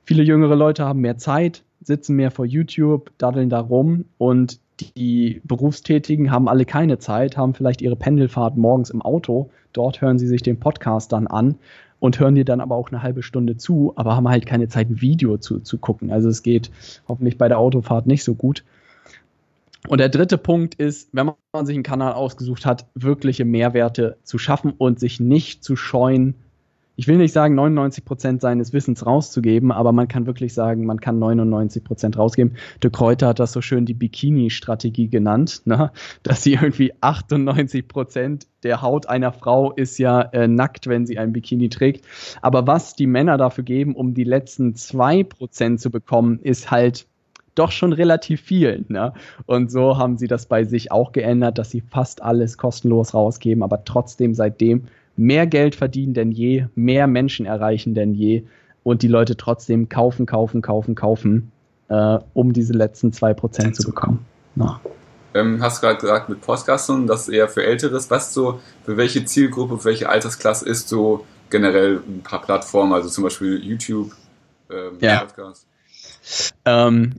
viele 0.05 0.23
jüngere 0.23 0.57
Leute 0.57 0.85
haben 0.85 1.01
mehr 1.01 1.19
Zeit, 1.19 1.63
sitzen 1.83 2.17
mehr 2.17 2.31
vor 2.31 2.47
YouTube, 2.47 3.11
daddeln 3.19 3.51
da 3.51 3.61
rum 3.61 4.07
und 4.17 4.61
die 4.81 5.41
Berufstätigen 5.45 6.31
haben 6.31 6.49
alle 6.49 6.65
keine 6.65 6.99
Zeit, 6.99 7.37
haben 7.37 7.55
vielleicht 7.55 7.83
ihre 7.83 7.97
Pendelfahrt 7.97 8.57
morgens 8.57 8.91
im 8.91 9.03
Auto. 9.03 9.51
Dort 9.73 10.01
hören 10.01 10.19
sie 10.19 10.27
sich 10.27 10.43
den 10.43 10.61
Podcast 10.61 11.13
dann 11.13 11.27
an 11.27 11.57
und 12.01 12.21
hören 12.21 12.37
dir 12.37 12.45
dann 12.45 12.61
aber 12.61 12.77
auch 12.77 12.91
eine 12.91 13.03
halbe 13.03 13.23
Stunde 13.23 13.57
zu, 13.57 13.93
aber 13.97 14.17
haben 14.17 14.29
halt 14.29 14.47
keine 14.47 14.69
Zeit, 14.69 14.89
ein 14.89 15.01
Video 15.01 15.37
zu, 15.37 15.61
zu 15.61 15.79
gucken. 15.79 16.11
Also 16.11 16.29
es 16.29 16.43
geht 16.43 16.71
hoffentlich 17.09 17.39
bei 17.39 17.49
der 17.49 17.59
Autofahrt 17.59 18.07
nicht 18.07 18.25
so 18.25 18.35
gut. 18.35 18.65
Und 19.87 19.99
der 19.99 20.09
dritte 20.09 20.39
Punkt 20.39 20.75
ist, 20.75 21.11
wenn 21.13 21.31
man 21.53 21.67
sich 21.67 21.77
einen 21.77 21.85
Kanal 21.85 22.13
ausgesucht 22.13 22.67
hat, 22.67 22.87
wirkliche 22.95 23.45
Mehrwerte 23.45 24.19
zu 24.25 24.39
schaffen 24.39 24.73
und 24.77 24.99
sich 24.99 25.21
nicht 25.21 25.63
zu 25.63 25.77
scheuen, 25.77 26.35
ich 26.99 27.07
will 27.07 27.17
nicht 27.17 27.33
sagen, 27.33 27.55
99 27.55 28.05
Prozent 28.05 28.41
seines 28.41 28.73
Wissens 28.73 29.07
rauszugeben, 29.07 29.71
aber 29.71 29.93
man 29.93 30.09
kann 30.09 30.27
wirklich 30.27 30.53
sagen, 30.53 30.85
man 30.85 30.99
kann 30.99 31.21
99 31.21 31.85
Prozent 31.85 32.19
rausgeben. 32.19 32.57
De 32.83 32.91
Kräuter 32.91 33.29
hat 33.29 33.39
das 33.39 33.53
so 33.53 33.61
schön 33.61 33.87
die 33.87 33.95
Bikini-Strategie 33.95 35.07
genannt, 35.09 35.63
ne? 35.65 35.93
dass 36.25 36.43
sie 36.43 36.55
irgendwie 36.55 36.93
98 37.01 37.87
Prozent 37.87 38.49
der 38.65 38.83
Haut 38.83 39.09
einer 39.09 39.33
Frau 39.33 39.71
ist 39.71 39.99
ja 39.99 40.23
äh, 40.23 40.49
nackt, 40.49 40.89
wenn 40.89 41.07
sie 41.07 41.21
ein 41.21 41.33
Bikini 41.33 41.69
trägt. 41.69 42.05
Aber 42.43 42.67
was 42.67 42.97
die 42.97 43.07
Männer 43.07 43.39
dafür 43.39 43.63
geben, 43.63 43.95
um 43.95 44.13
die 44.13 44.25
letzten 44.25 44.75
zwei 44.75 45.23
Prozent 45.23 45.81
zu 45.81 45.93
bekommen, 45.93 46.41
ist 46.41 46.73
halt 46.73 47.07
doch 47.59 47.73
schon 47.73 47.93
relativ 47.93 48.41
viel. 48.41 48.85
Ne? 48.89 49.13
Und 49.47 49.71
so 49.71 49.99
haben 49.99 50.17
sie 50.17 50.29
das 50.29 50.47
bei 50.47 50.65
sich 50.65 50.93
auch 50.93 51.13
geändert, 51.13 51.59
dass 51.59 51.71
sie 51.71 51.81
fast 51.81 52.23
alles 52.23 52.57
kostenlos 52.59 53.15
rausgeben, 53.15 53.63
aber 53.63 53.85
trotzdem 53.85 54.35
seitdem 54.35 54.85
mehr 55.17 55.47
Geld 55.47 55.75
verdienen 55.75 56.15
denn 56.15 56.31
je, 56.31 56.67
mehr 56.75 57.07
Menschen 57.07 57.47
erreichen 57.47 57.95
denn 57.95 58.15
je 58.15 58.45
und 58.85 59.03
die 59.03 59.09
Leute 59.09 59.37
trotzdem 59.37 59.89
kaufen, 59.89 60.27
kaufen, 60.27 60.63
kaufen, 60.63 60.95
kaufen, 60.95 61.53
äh, 61.89 62.19
um 62.35 62.53
diese 62.53 62.73
letzten 62.73 63.11
2% 63.11 63.73
zu 63.73 63.85
bekommen. 63.85 64.25
Ja. 64.57 64.81
Ähm, 65.35 65.63
hast 65.63 65.83
du 65.83 65.87
gerade 65.87 66.01
gesagt 66.01 66.29
mit 66.29 66.41
Podcastern, 66.41 67.07
das 67.07 67.29
ist 67.29 67.35
eher 67.35 67.49
für 67.49 67.63
Älteres. 67.63 68.11
Was 68.11 68.33
so, 68.33 68.61
für 68.85 68.97
welche 68.97 69.25
Zielgruppe, 69.25 69.79
für 69.79 69.85
welche 69.87 70.09
Altersklasse 70.09 70.67
ist 70.67 70.89
so 70.89 71.27
generell 71.51 72.01
ein 72.07 72.23
paar 72.23 72.41
Plattformen, 72.41 72.93
also 72.93 73.09
zum 73.09 73.25
Beispiel 73.25 73.63
YouTube, 73.63 74.13
ähm, 74.71 74.99
ja. 75.01 75.21
Podcast? 75.21 75.67
Ähm, 76.65 77.15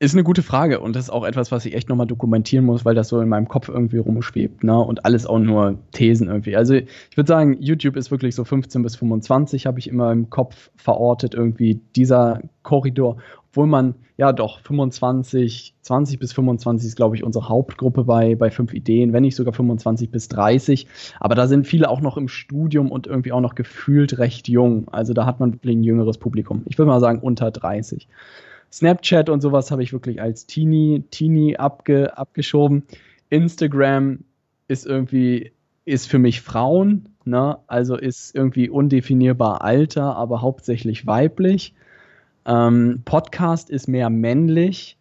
ist 0.00 0.14
eine 0.14 0.22
gute 0.22 0.42
Frage 0.42 0.78
und 0.78 0.94
das 0.94 1.04
ist 1.04 1.10
auch 1.10 1.24
etwas, 1.24 1.50
was 1.50 1.66
ich 1.66 1.74
echt 1.74 1.88
nochmal 1.88 2.06
dokumentieren 2.06 2.64
muss, 2.64 2.84
weil 2.84 2.94
das 2.94 3.08
so 3.08 3.20
in 3.20 3.28
meinem 3.28 3.48
Kopf 3.48 3.68
irgendwie 3.68 3.98
rumschwebt, 3.98 4.62
ne? 4.62 4.78
Und 4.78 5.04
alles 5.04 5.26
auch 5.26 5.40
nur 5.40 5.78
Thesen 5.90 6.28
irgendwie. 6.28 6.56
Also 6.56 6.74
ich 6.74 7.16
würde 7.16 7.26
sagen, 7.26 7.56
YouTube 7.60 7.96
ist 7.96 8.12
wirklich 8.12 8.36
so 8.36 8.44
15 8.44 8.82
bis 8.82 8.94
25, 8.94 9.66
habe 9.66 9.80
ich 9.80 9.88
immer 9.88 10.12
im 10.12 10.30
Kopf 10.30 10.70
verortet, 10.76 11.34
irgendwie 11.34 11.80
dieser 11.96 12.42
Korridor, 12.62 13.16
obwohl 13.48 13.66
man, 13.66 13.96
ja 14.16 14.32
doch, 14.32 14.60
25, 14.60 15.74
20 15.80 16.20
bis 16.20 16.32
25 16.32 16.86
ist, 16.86 16.96
glaube 16.96 17.16
ich, 17.16 17.24
unsere 17.24 17.48
Hauptgruppe 17.48 18.04
bei, 18.04 18.36
bei 18.36 18.52
fünf 18.52 18.74
Ideen, 18.74 19.12
wenn 19.12 19.22
nicht 19.22 19.34
sogar 19.34 19.52
25 19.52 20.12
bis 20.12 20.28
30. 20.28 20.86
Aber 21.18 21.34
da 21.34 21.48
sind 21.48 21.66
viele 21.66 21.88
auch 21.88 22.00
noch 22.00 22.16
im 22.16 22.28
Studium 22.28 22.92
und 22.92 23.08
irgendwie 23.08 23.32
auch 23.32 23.40
noch 23.40 23.56
gefühlt 23.56 24.18
recht 24.18 24.48
jung. 24.48 24.86
Also 24.88 25.12
da 25.12 25.26
hat 25.26 25.40
man 25.40 25.54
wirklich 25.54 25.76
ein 25.76 25.82
jüngeres 25.82 26.18
Publikum. 26.18 26.62
Ich 26.66 26.78
würde 26.78 26.90
mal 26.90 27.00
sagen, 27.00 27.18
unter 27.18 27.50
30. 27.50 28.06
Snapchat 28.72 29.28
und 29.30 29.40
sowas 29.40 29.70
habe 29.70 29.82
ich 29.82 29.92
wirklich 29.92 30.20
als 30.20 30.46
Teenie, 30.46 31.04
Teenie 31.10 31.56
abge, 31.56 32.16
abgeschoben. 32.16 32.84
Instagram 33.30 34.20
ist 34.68 34.86
irgendwie, 34.86 35.52
ist 35.84 36.08
für 36.08 36.18
mich 36.18 36.42
Frauen, 36.42 37.08
ne? 37.24 37.58
also 37.66 37.96
ist 37.96 38.34
irgendwie 38.34 38.68
undefinierbar 38.68 39.62
Alter, 39.62 40.16
aber 40.16 40.42
hauptsächlich 40.42 41.06
weiblich. 41.06 41.74
Ähm, 42.46 43.02
Podcast 43.04 43.70
ist 43.70 43.88
mehr 43.88 44.10
männlich 44.10 44.98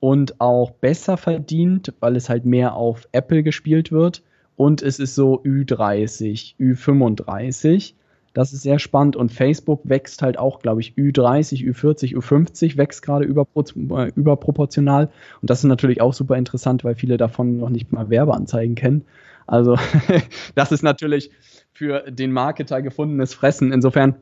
und 0.00 0.40
auch 0.40 0.70
besser 0.70 1.16
verdient, 1.16 1.92
weil 2.00 2.16
es 2.16 2.28
halt 2.28 2.44
mehr 2.44 2.74
auf 2.74 3.08
Apple 3.12 3.42
gespielt 3.42 3.90
wird. 3.90 4.22
Und 4.56 4.82
es 4.82 4.98
ist 4.98 5.14
so 5.14 5.40
Ü30, 5.42 6.56
Ü35. 6.58 7.94
Das 8.38 8.52
ist 8.52 8.62
sehr 8.62 8.78
spannend 8.78 9.16
und 9.16 9.32
Facebook 9.32 9.80
wächst 9.82 10.22
halt 10.22 10.38
auch, 10.38 10.60
glaube 10.60 10.80
ich, 10.80 10.92
Ü30, 10.92 11.68
Ü40, 11.68 12.16
Ü50 12.16 12.76
wächst 12.76 13.02
gerade 13.02 13.24
äh, 13.24 14.12
überproportional. 14.14 15.10
Und 15.42 15.50
das 15.50 15.58
ist 15.58 15.64
natürlich 15.64 16.00
auch 16.00 16.14
super 16.14 16.36
interessant, 16.36 16.84
weil 16.84 16.94
viele 16.94 17.16
davon 17.16 17.56
noch 17.56 17.68
nicht 17.68 17.90
mal 17.90 18.10
Werbeanzeigen 18.10 18.76
kennen. 18.76 19.04
Also 19.48 19.76
das 20.54 20.70
ist 20.70 20.84
natürlich 20.84 21.32
für 21.72 22.12
den 22.12 22.30
Marketer 22.30 22.80
gefundenes 22.80 23.34
Fressen. 23.34 23.72
Insofern, 23.72 24.14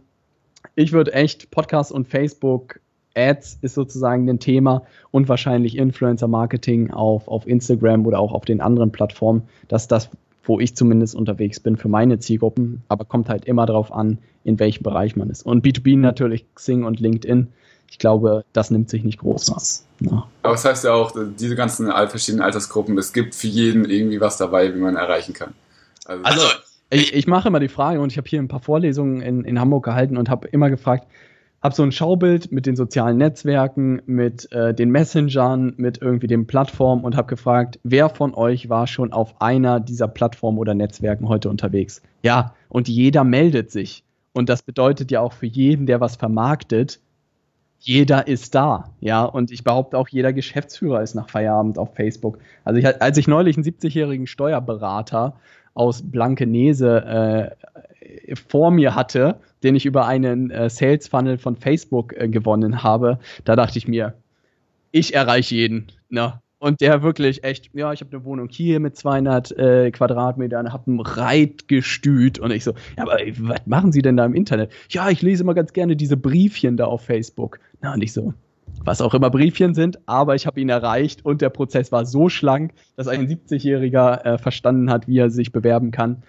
ich 0.76 0.92
würde 0.94 1.12
echt 1.12 1.50
Podcast 1.50 1.92
und 1.92 2.08
Facebook 2.08 2.80
Ads 3.14 3.58
ist 3.60 3.74
sozusagen 3.74 4.26
ein 4.30 4.38
Thema 4.38 4.84
und 5.10 5.28
wahrscheinlich 5.28 5.76
Influencer 5.76 6.26
Marketing 6.26 6.90
auf, 6.90 7.28
auf 7.28 7.46
Instagram 7.46 8.06
oder 8.06 8.18
auch 8.20 8.32
auf 8.32 8.46
den 8.46 8.62
anderen 8.62 8.92
Plattformen, 8.92 9.42
dass 9.68 9.88
das 9.88 10.08
wo 10.46 10.60
ich 10.60 10.76
zumindest 10.76 11.14
unterwegs 11.14 11.60
bin 11.60 11.76
für 11.76 11.88
meine 11.88 12.18
Zielgruppen, 12.18 12.82
aber 12.88 13.04
kommt 13.04 13.28
halt 13.28 13.44
immer 13.44 13.66
darauf 13.66 13.92
an, 13.92 14.18
in 14.44 14.58
welchem 14.58 14.82
Bereich 14.82 15.16
man 15.16 15.28
ist. 15.28 15.44
Und 15.44 15.64
B2B 15.64 15.98
natürlich 15.98 16.46
Xing 16.54 16.84
und 16.84 17.00
LinkedIn. 17.00 17.48
Ich 17.90 17.98
glaube, 17.98 18.44
das 18.52 18.70
nimmt 18.70 18.90
sich 18.90 19.04
nicht 19.04 19.18
groß 19.18 19.50
was. 19.54 19.86
Ja. 20.00 20.26
Aber 20.42 20.54
es 20.54 20.62
das 20.62 20.70
heißt 20.70 20.84
ja 20.84 20.92
auch, 20.92 21.12
diese 21.38 21.54
ganzen 21.54 21.86
verschiedenen 22.08 22.44
Altersgruppen, 22.44 22.96
es 22.98 23.12
gibt 23.12 23.34
für 23.34 23.46
jeden 23.46 23.84
irgendwie 23.88 24.20
was 24.20 24.36
dabei, 24.36 24.74
wie 24.74 24.78
man 24.78 24.96
erreichen 24.96 25.32
kann. 25.32 25.54
Also, 26.04 26.24
also 26.24 26.46
ich, 26.90 27.14
ich 27.14 27.26
mache 27.26 27.48
immer 27.48 27.60
die 27.60 27.68
Frage 27.68 28.00
und 28.00 28.12
ich 28.12 28.18
habe 28.18 28.28
hier 28.28 28.40
ein 28.40 28.48
paar 28.48 28.60
Vorlesungen 28.60 29.20
in, 29.20 29.44
in 29.44 29.60
Hamburg 29.60 29.84
gehalten 29.84 30.16
und 30.16 30.30
habe 30.30 30.48
immer 30.48 30.70
gefragt, 30.70 31.06
habe 31.66 31.74
so 31.74 31.82
ein 31.82 31.90
Schaubild 31.90 32.52
mit 32.52 32.64
den 32.64 32.76
sozialen 32.76 33.18
Netzwerken, 33.18 34.00
mit 34.06 34.50
äh, 34.52 34.72
den 34.72 34.90
Messengern, 34.90 35.74
mit 35.76 36.00
irgendwie 36.00 36.28
den 36.28 36.46
Plattformen 36.46 37.02
und 37.02 37.16
habe 37.16 37.26
gefragt, 37.26 37.80
wer 37.82 38.08
von 38.08 38.34
euch 38.34 38.68
war 38.68 38.86
schon 38.86 39.12
auf 39.12 39.40
einer 39.40 39.80
dieser 39.80 40.06
Plattformen 40.06 40.58
oder 40.58 40.74
Netzwerken 40.74 41.28
heute 41.28 41.50
unterwegs? 41.50 42.02
Ja, 42.22 42.54
und 42.68 42.86
jeder 42.88 43.24
meldet 43.24 43.72
sich. 43.72 44.04
Und 44.32 44.48
das 44.48 44.62
bedeutet 44.62 45.10
ja 45.10 45.20
auch 45.20 45.32
für 45.32 45.46
jeden, 45.46 45.86
der 45.86 46.00
was 46.00 46.14
vermarktet, 46.14 47.00
jeder 47.80 48.28
ist 48.28 48.54
da, 48.54 48.92
ja, 49.00 49.24
und 49.24 49.50
ich 49.50 49.62
behaupte 49.64 49.98
auch, 49.98 50.08
jeder 50.08 50.32
Geschäftsführer 50.32 51.02
ist 51.02 51.14
nach 51.14 51.28
Feierabend 51.28 51.78
auf 51.78 51.94
Facebook. 51.94 52.38
Also 52.64 52.78
ich, 52.78 53.02
als 53.02 53.18
ich 53.18 53.26
neulich 53.26 53.56
einen 53.56 53.66
70-jährigen 53.66 54.26
Steuerberater 54.28 55.34
aus 55.74 56.02
Blankenese 56.02 57.56
äh, 57.60 57.95
vor 58.48 58.70
mir 58.70 58.94
hatte, 58.94 59.40
den 59.62 59.74
ich 59.74 59.86
über 59.86 60.06
einen 60.06 60.50
äh, 60.50 60.70
Sales 60.70 61.08
Funnel 61.08 61.38
von 61.38 61.56
Facebook 61.56 62.12
äh, 62.16 62.28
gewonnen 62.28 62.82
habe, 62.82 63.18
da 63.44 63.56
dachte 63.56 63.78
ich 63.78 63.88
mir, 63.88 64.14
ich 64.92 65.14
erreiche 65.14 65.54
jeden, 65.54 65.92
ne? 66.08 66.40
Und 66.58 66.80
der 66.80 67.02
wirklich 67.02 67.44
echt, 67.44 67.70
ja, 67.74 67.92
ich 67.92 68.00
habe 68.00 68.16
eine 68.16 68.24
Wohnung 68.24 68.48
hier 68.50 68.80
mit 68.80 68.96
200 68.96 69.52
äh, 69.58 69.90
Quadratmetern, 69.90 70.72
habe 70.72 70.90
ein 70.90 71.00
Reitgestüt 71.00 72.38
und 72.38 72.50
ich 72.50 72.64
so, 72.64 72.72
ja, 72.96 73.02
aber 73.02 73.18
was 73.40 73.66
machen 73.66 73.92
Sie 73.92 74.00
denn 74.00 74.16
da 74.16 74.24
im 74.24 74.34
Internet? 74.34 74.72
Ja, 74.88 75.10
ich 75.10 75.20
lese 75.20 75.42
immer 75.42 75.52
ganz 75.52 75.74
gerne 75.74 75.96
diese 75.96 76.16
Briefchen 76.16 76.78
da 76.78 76.86
auf 76.86 77.02
Facebook. 77.02 77.60
Na, 77.82 77.92
und 77.92 78.02
ich 78.02 78.14
so, 78.14 78.32
was 78.84 79.02
auch 79.02 79.12
immer 79.12 79.28
Briefchen 79.28 79.74
sind, 79.74 79.98
aber 80.06 80.34
ich 80.34 80.46
habe 80.46 80.60
ihn 80.60 80.70
erreicht 80.70 81.24
und 81.24 81.42
der 81.42 81.50
Prozess 81.50 81.92
war 81.92 82.06
so 82.06 82.30
schlank, 82.30 82.72
dass 82.96 83.06
ein 83.06 83.28
70-Jähriger 83.28 84.24
äh, 84.24 84.38
verstanden 84.38 84.90
hat, 84.90 85.08
wie 85.08 85.18
er 85.18 85.28
sich 85.28 85.52
bewerben 85.52 85.90
kann. 85.90 86.22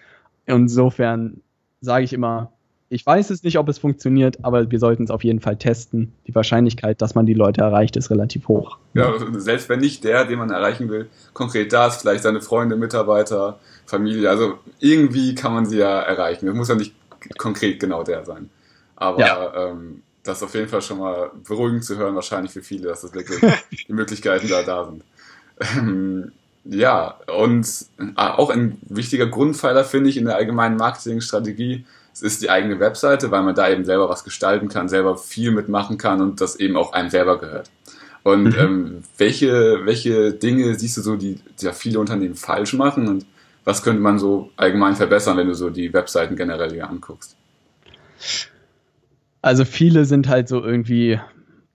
Insofern 0.45 1.41
sage 1.81 2.03
ich 2.03 2.13
immer, 2.13 2.51
ich 2.89 3.05
weiß 3.05 3.31
es 3.31 3.43
nicht, 3.43 3.57
ob 3.57 3.67
es 3.67 3.79
funktioniert, 3.79 4.43
aber 4.43 4.71
wir 4.71 4.79
sollten 4.79 5.03
es 5.03 5.11
auf 5.11 5.23
jeden 5.23 5.41
Fall 5.41 5.57
testen. 5.57 6.13
Die 6.25 6.33
Wahrscheinlichkeit, 6.33 7.01
dass 7.01 7.15
man 7.15 7.25
die 7.25 7.33
Leute 7.33 7.61
erreicht, 7.61 7.97
ist 7.97 8.09
relativ 8.09 8.47
hoch. 8.47 8.77
Ja, 8.93 9.13
selbst 9.33 9.67
wenn 9.67 9.81
nicht 9.81 10.05
der, 10.05 10.23
den 10.25 10.39
man 10.39 10.51
erreichen 10.51 10.89
will, 10.89 11.09
konkret 11.33 11.73
da 11.73 11.87
ist, 11.87 12.01
vielleicht 12.01 12.23
seine 12.23 12.41
Freunde, 12.41 12.77
Mitarbeiter, 12.77 13.59
Familie, 13.85 14.29
also 14.29 14.59
irgendwie 14.79 15.35
kann 15.35 15.53
man 15.53 15.65
sie 15.65 15.79
ja 15.79 15.99
erreichen. 15.99 16.47
Es 16.47 16.55
muss 16.55 16.69
ja 16.69 16.75
nicht 16.75 16.93
konkret 17.37 17.79
genau 17.79 18.03
der 18.03 18.23
sein. 18.25 18.49
Aber 18.95 19.19
ja. 19.19 19.69
ähm, 19.69 20.01
das 20.23 20.37
ist 20.37 20.43
auf 20.43 20.53
jeden 20.55 20.69
Fall 20.69 20.81
schon 20.81 20.99
mal 20.99 21.31
beruhigend 21.45 21.83
zu 21.83 21.97
hören, 21.97 22.15
wahrscheinlich 22.15 22.51
für 22.51 22.63
viele, 22.63 22.87
dass 22.87 23.01
das 23.01 23.13
wirklich 23.13 23.39
die 23.87 23.93
Möglichkeiten 23.93 24.47
da 24.47 24.63
da 24.63 24.85
sind. 24.85 25.03
Ähm, 25.77 26.31
ja, 26.69 27.19
und 27.27 27.67
ah, 28.15 28.35
auch 28.35 28.49
ein 28.49 28.77
wichtiger 28.81 29.27
Grundpfeiler 29.27 29.83
finde 29.83 30.09
ich 30.09 30.17
in 30.17 30.25
der 30.25 30.35
allgemeinen 30.35 30.77
Marketingstrategie 30.77 31.85
es 32.17 32.23
ist 32.23 32.41
die 32.41 32.49
eigene 32.49 32.79
Webseite, 32.79 33.29
weil 33.29 33.43
man 33.43 33.53
da 33.53 33.69
eben 33.69 33.85
selber 33.85 34.09
was 34.09 34.23
gestalten 34.23 34.69
kann, 34.69 34.89
selber 34.89 35.17
viel 35.17 35.51
mitmachen 35.51 35.99
kann 35.99 36.19
und 36.19 36.41
das 36.41 36.55
eben 36.55 36.75
auch 36.75 36.93
einem 36.93 37.11
selber 37.11 37.39
gehört. 37.39 37.69
Und 38.23 38.45
mhm. 38.45 38.55
ähm, 38.57 39.03
welche, 39.17 39.85
welche 39.85 40.33
Dinge 40.33 40.73
siehst 40.75 40.97
du 40.97 41.01
so, 41.01 41.15
die, 41.15 41.39
die 41.61 41.65
ja 41.65 41.73
viele 41.73 41.99
Unternehmen 41.99 42.33
falsch 42.33 42.73
machen 42.73 43.07
und 43.07 43.25
was 43.65 43.83
könnte 43.83 44.01
man 44.01 44.17
so 44.17 44.49
allgemein 44.57 44.95
verbessern, 44.95 45.37
wenn 45.37 45.47
du 45.47 45.53
so 45.53 45.69
die 45.69 45.93
Webseiten 45.93 46.35
generell 46.35 46.71
hier 46.71 46.89
anguckst? 46.89 47.35
Also 49.43 49.63
viele 49.63 50.05
sind 50.05 50.27
halt 50.27 50.47
so 50.47 50.63
irgendwie 50.63 51.19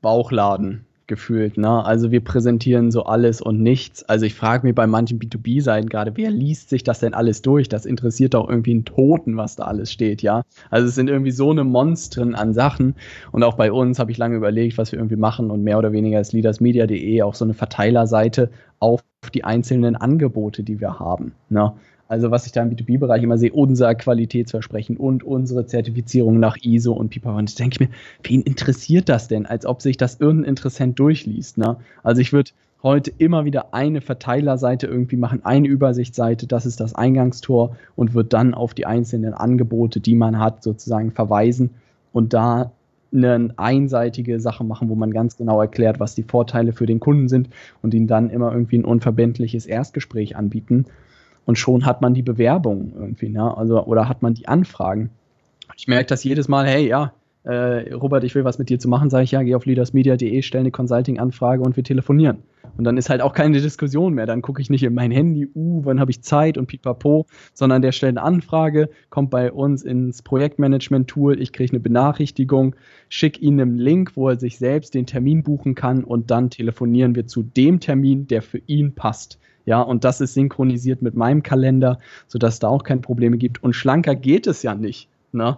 Bauchladen 0.01 0.87
gefühlt. 1.07 1.57
Ne? 1.57 1.85
Also 1.85 2.11
wir 2.11 2.23
präsentieren 2.23 2.91
so 2.91 3.05
alles 3.05 3.41
und 3.41 3.63
nichts. 3.63 4.03
Also 4.05 4.27
ich 4.27 4.35
frage 4.35 4.67
mich 4.67 4.75
bei 4.75 4.87
manchen 4.87 5.19
B2B-Seiten 5.19 5.89
gerade, 5.89 6.13
wer 6.17 6.31
liest 6.31 6.69
sich 6.71 6.85
das 6.85 7.01
denn 7.01 7.15
alles 7.15 7.43
durch? 7.43 7.69
Das 7.69 7.87
interessiert 7.87 8.35
doch 8.35 8.49
irgendwie 8.49 8.73
einen 8.73 8.85
Toten, 8.85 9.37
was 9.37 9.57
da 9.57 9.65
alles 9.65 9.93
steht, 9.93 10.23
ja. 10.23 10.43
Also 10.71 10.89
es 10.89 10.95
sind 10.95 11.09
irgendwie 11.09 11.31
so 11.31 11.51
eine 11.51 11.65
Monstren 11.65 12.35
an 12.35 12.55
Sachen. 12.55 12.95
Und 13.33 13.43
auch 13.43 13.55
bei 13.55 13.73
uns 13.73 13.99
habe 13.99 14.11
ich 14.11 14.19
lange 14.19 14.37
überlegt, 14.37 14.79
was 14.79 14.93
wir 14.93 14.99
irgendwie 14.99 15.17
machen 15.17 15.51
und 15.51 15.63
mehr 15.63 15.79
oder 15.79 15.93
weniger 15.93 16.21
ist 16.21 16.33
leadersmedia.de 16.33 17.23
auch 17.23 17.35
so 17.35 17.45
eine 17.45 17.55
Verteilerseite 17.55 18.51
auf 18.79 19.03
die 19.35 19.45
einzelnen 19.45 19.97
Angebote, 19.97 20.63
die 20.63 20.81
wir 20.81 20.99
haben. 20.99 21.33
Ne? 21.49 21.73
Also 22.13 22.31
was 22.31 22.45
ich 22.45 22.53
da 22.53 22.63
im 22.63 22.69
B2B-Bereich 22.69 23.23
immer 23.23 23.39
sehe, 23.39 23.55
unser 23.55 23.95
Qualitätsversprechen 23.95 24.99
und 24.99 25.25
unsere 25.25 25.65
Zertifizierung 25.65 26.39
nach 26.39 26.59
ISO 26.61 26.93
und 26.93 27.09
Pipa. 27.09 27.35
Und 27.35 27.59
da 27.59 27.63
denke 27.63 27.77
ich 27.77 27.89
mir, 27.89 27.97
wen 28.23 28.43
interessiert 28.43 29.09
das 29.09 29.29
denn? 29.29 29.47
Als 29.47 29.65
ob 29.65 29.81
sich 29.81 29.97
das 29.97 30.21
irgendein 30.21 30.51
Interessent 30.51 30.99
durchliest. 30.99 31.57
Ne? 31.57 31.79
Also 32.03 32.21
ich 32.21 32.35
würde 32.35 32.51
heute 32.83 33.11
immer 33.17 33.47
wieder 33.47 33.73
eine 33.73 34.03
Verteilerseite 34.03 34.89
irgendwie 34.89 35.17
machen, 35.17 35.41
eine 35.47 35.69
Übersichtsseite, 35.69 36.47
das 36.47 36.67
ist 36.67 36.81
das 36.81 36.95
Eingangstor 36.95 37.79
und 37.97 38.13
wird 38.13 38.35
dann 38.35 38.53
auf 38.53 38.75
die 38.75 38.85
einzelnen 38.85 39.33
Angebote, 39.33 40.01
die 40.01 40.15
man 40.15 40.39
hat, 40.39 40.63
sozusagen 40.63 41.13
verweisen 41.13 41.71
und 42.13 42.35
da 42.35 42.73
eine 43.11 43.55
einseitige 43.57 44.39
Sache 44.39 44.65
machen, 44.65 44.91
wo 44.91 44.97
man 44.97 45.13
ganz 45.13 45.39
genau 45.39 45.63
erklärt, 45.63 45.99
was 45.99 46.15
die 46.15 46.25
Vorteile 46.25 46.75
für 46.75 46.85
den 46.85 47.01
Kunden 47.01 47.31
sind 47.31 47.49
und 47.81 47.95
ihnen 47.95 48.07
dann 48.07 48.29
immer 48.29 48.53
irgendwie 48.53 48.77
ein 48.77 48.85
unverbindliches 48.85 49.65
Erstgespräch 49.65 50.37
anbieten 50.37 50.85
und 51.45 51.59
schon 51.59 51.87
hat 51.87 52.01
man 52.03 52.15
die 52.15 52.23
Bewerbung 52.23 52.93
irgendwie, 52.95 53.29
ne? 53.29 53.57
Also, 53.57 53.85
oder 53.85 54.09
hat 54.09 54.23
man 54.23 54.35
die 54.35 54.49
Anfragen. 54.49 55.11
Ich 55.77 55.89
merke 55.89 56.07
das 56.07 56.25
jedes 56.25 56.49
Mal, 56.49 56.67
hey, 56.67 56.87
ja, 56.87 57.13
äh, 57.45 57.93
Robert, 57.95 58.23
ich 58.25 58.35
will 58.35 58.45
was 58.45 58.59
mit 58.59 58.69
dir 58.69 58.79
zu 58.79 58.89
machen, 58.89 59.11
sage 59.11 59.25
ich, 59.25 59.33
ja, 59.33 59.43
geh 59.43 59.55
auf 59.55 59.67
leadersmedia.de, 59.67 60.43
stell 60.43 60.61
eine 60.61 60.71
Consulting-Anfrage 60.71 61.63
und 61.63 61.77
wir 61.77 61.83
telefonieren. 61.83 62.39
Und 62.77 62.85
dann 62.85 62.97
ist 62.97 63.11
halt 63.11 63.21
auch 63.21 63.35
keine 63.35 63.61
Diskussion 63.61 64.15
mehr. 64.15 64.27
Dann 64.27 64.43
gucke 64.43 64.63
ich 64.63 64.71
nicht 64.71 64.83
in 64.83 64.95
mein 64.95 65.11
Handy, 65.11 65.49
uh, 65.55 65.85
wann 65.85 66.01
habe 66.01 66.11
ich 66.11 66.23
Zeit 66.23 66.57
und 66.57 66.67
pipapo, 66.67 67.27
sondern 67.53 67.83
der 67.83 67.93
stellt 67.93 68.17
eine 68.17 68.27
Anfrage, 68.27 68.89
kommt 69.11 69.31
bei 69.31 69.53
uns 69.53 69.83
ins 69.83 70.23
Projektmanagement-Tool, 70.23 71.41
ich 71.41 71.53
kriege 71.53 71.73
eine 71.73 71.81
Benachrichtigung, 71.81 72.77
schicke 73.09 73.41
ihm 73.41 73.59
einen 73.59 73.77
Link, 73.77 74.13
wo 74.15 74.29
er 74.29 74.39
sich 74.39 74.59
selbst 74.59 74.95
den 74.95 75.07
Termin 75.07 75.43
buchen 75.43 75.75
kann 75.75 76.05
und 76.05 76.31
dann 76.31 76.49
telefonieren 76.49 77.15
wir 77.15 77.27
zu 77.27 77.43
dem 77.43 77.81
Termin, 77.81 78.27
der 78.27 78.43
für 78.43 78.63
ihn 78.67 78.95
passt. 78.95 79.39
Ja, 79.65 79.81
und 79.81 80.05
das 80.05 80.21
ist 80.21 80.35
synchronisiert 80.35 81.03
mit 81.03 81.15
meinem 81.15 81.43
Kalender, 81.43 81.99
sodass 82.27 82.59
da 82.59 82.69
auch 82.69 82.83
keine 82.83 83.01
Probleme 83.01 83.37
gibt. 83.37 83.63
Und 83.63 83.75
schlanker 83.75 84.15
geht 84.15 84.47
es 84.47 84.63
ja 84.63 84.75
nicht. 84.75 85.09
Ne? 85.33 85.57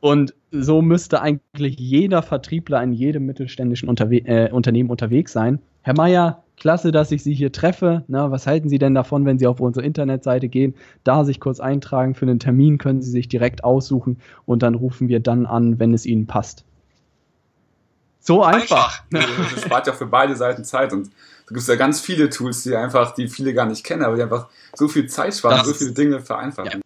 Und 0.00 0.34
so 0.50 0.82
müsste 0.82 1.20
eigentlich 1.20 1.78
jeder 1.78 2.22
Vertriebler 2.22 2.82
in 2.82 2.92
jedem 2.92 3.26
mittelständischen 3.26 3.88
Unterwe 3.88 4.18
äh, 4.26 4.50
Unternehmen 4.50 4.90
unterwegs 4.90 5.32
sein. 5.32 5.60
Herr 5.82 5.94
Meier, 5.96 6.42
klasse, 6.56 6.92
dass 6.92 7.10
ich 7.12 7.22
Sie 7.22 7.34
hier 7.34 7.52
treffe. 7.52 8.04
Na, 8.08 8.30
was 8.30 8.46
halten 8.46 8.68
Sie 8.68 8.78
denn 8.78 8.94
davon, 8.94 9.24
wenn 9.24 9.38
Sie 9.38 9.46
auf 9.46 9.60
unsere 9.60 9.84
Internetseite 9.84 10.48
gehen, 10.48 10.74
da 11.04 11.24
sich 11.24 11.40
kurz 11.40 11.60
eintragen 11.60 12.14
für 12.14 12.26
einen 12.26 12.38
Termin, 12.38 12.78
können 12.78 13.02
Sie 13.02 13.10
sich 13.10 13.28
direkt 13.28 13.64
aussuchen 13.64 14.18
und 14.46 14.62
dann 14.62 14.74
rufen 14.74 15.08
wir 15.08 15.20
dann 15.20 15.46
an, 15.46 15.78
wenn 15.78 15.92
es 15.94 16.06
Ihnen 16.06 16.26
passt. 16.26 16.64
So 18.20 18.42
einfach. 18.42 19.02
einfach. 19.12 19.54
Das 19.54 19.64
spart 19.64 19.86
ja 19.86 19.92
für 19.94 20.06
beide 20.06 20.36
Seiten 20.36 20.64
Zeit 20.64 20.92
und 20.92 21.10
da 21.50 21.54
gibt 21.54 21.62
es 21.62 21.66
ja 21.66 21.74
ganz 21.74 22.00
viele 22.00 22.30
Tools, 22.30 22.62
die 22.62 22.76
einfach, 22.76 23.12
die 23.12 23.26
viele 23.26 23.52
gar 23.52 23.66
nicht 23.66 23.82
kennen, 23.82 24.04
aber 24.04 24.14
die 24.14 24.22
einfach 24.22 24.46
so 24.72 24.86
viel 24.86 25.08
Zeit 25.08 25.34
sparen, 25.34 25.64
so 25.64 25.74
viele 25.74 25.90
Dinge 25.90 26.20
vereinfachen. 26.20 26.80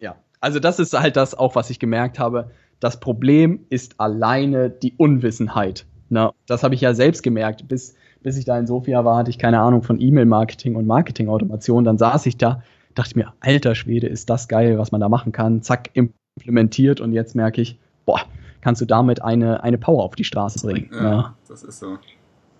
Ja. 0.00 0.12
ja, 0.12 0.16
also 0.40 0.60
das 0.60 0.78
ist 0.78 0.98
halt 0.98 1.16
das 1.16 1.34
auch, 1.34 1.54
was 1.54 1.68
ich 1.68 1.78
gemerkt 1.78 2.18
habe. 2.18 2.50
Das 2.80 3.00
Problem 3.00 3.66
ist 3.68 4.00
alleine 4.00 4.70
die 4.70 4.94
Unwissenheit. 4.96 5.84
Na, 6.08 6.32
das 6.46 6.62
habe 6.62 6.74
ich 6.74 6.80
ja 6.80 6.94
selbst 6.94 7.22
gemerkt. 7.22 7.68
Bis, 7.68 7.96
bis 8.22 8.38
ich 8.38 8.46
da 8.46 8.58
in 8.58 8.66
Sofia 8.66 9.04
war, 9.04 9.18
hatte 9.18 9.28
ich 9.28 9.38
keine 9.38 9.60
Ahnung 9.60 9.82
von 9.82 10.00
E-Mail-Marketing 10.00 10.74
und 10.74 10.86
Marketing-Automation. 10.86 11.84
Dann 11.84 11.98
saß 11.98 12.24
ich 12.24 12.38
da, 12.38 12.62
dachte 12.94 13.18
mir, 13.18 13.34
alter 13.40 13.74
Schwede, 13.74 14.06
ist 14.06 14.30
das 14.30 14.48
geil, 14.48 14.78
was 14.78 14.90
man 14.90 15.02
da 15.02 15.10
machen 15.10 15.32
kann. 15.32 15.60
Zack, 15.60 15.90
implementiert 15.92 17.02
und 17.02 17.12
jetzt 17.12 17.34
merke 17.34 17.60
ich, 17.60 17.78
boah, 18.06 18.22
kannst 18.62 18.80
du 18.80 18.86
damit 18.86 19.20
eine, 19.20 19.62
eine 19.62 19.76
Power 19.76 20.02
auf 20.02 20.16
die 20.16 20.24
Straße 20.24 20.66
bringen. 20.66 20.88
Ja, 20.94 21.02
ja. 21.02 21.34
das 21.46 21.62
ist 21.62 21.80
so. 21.80 21.98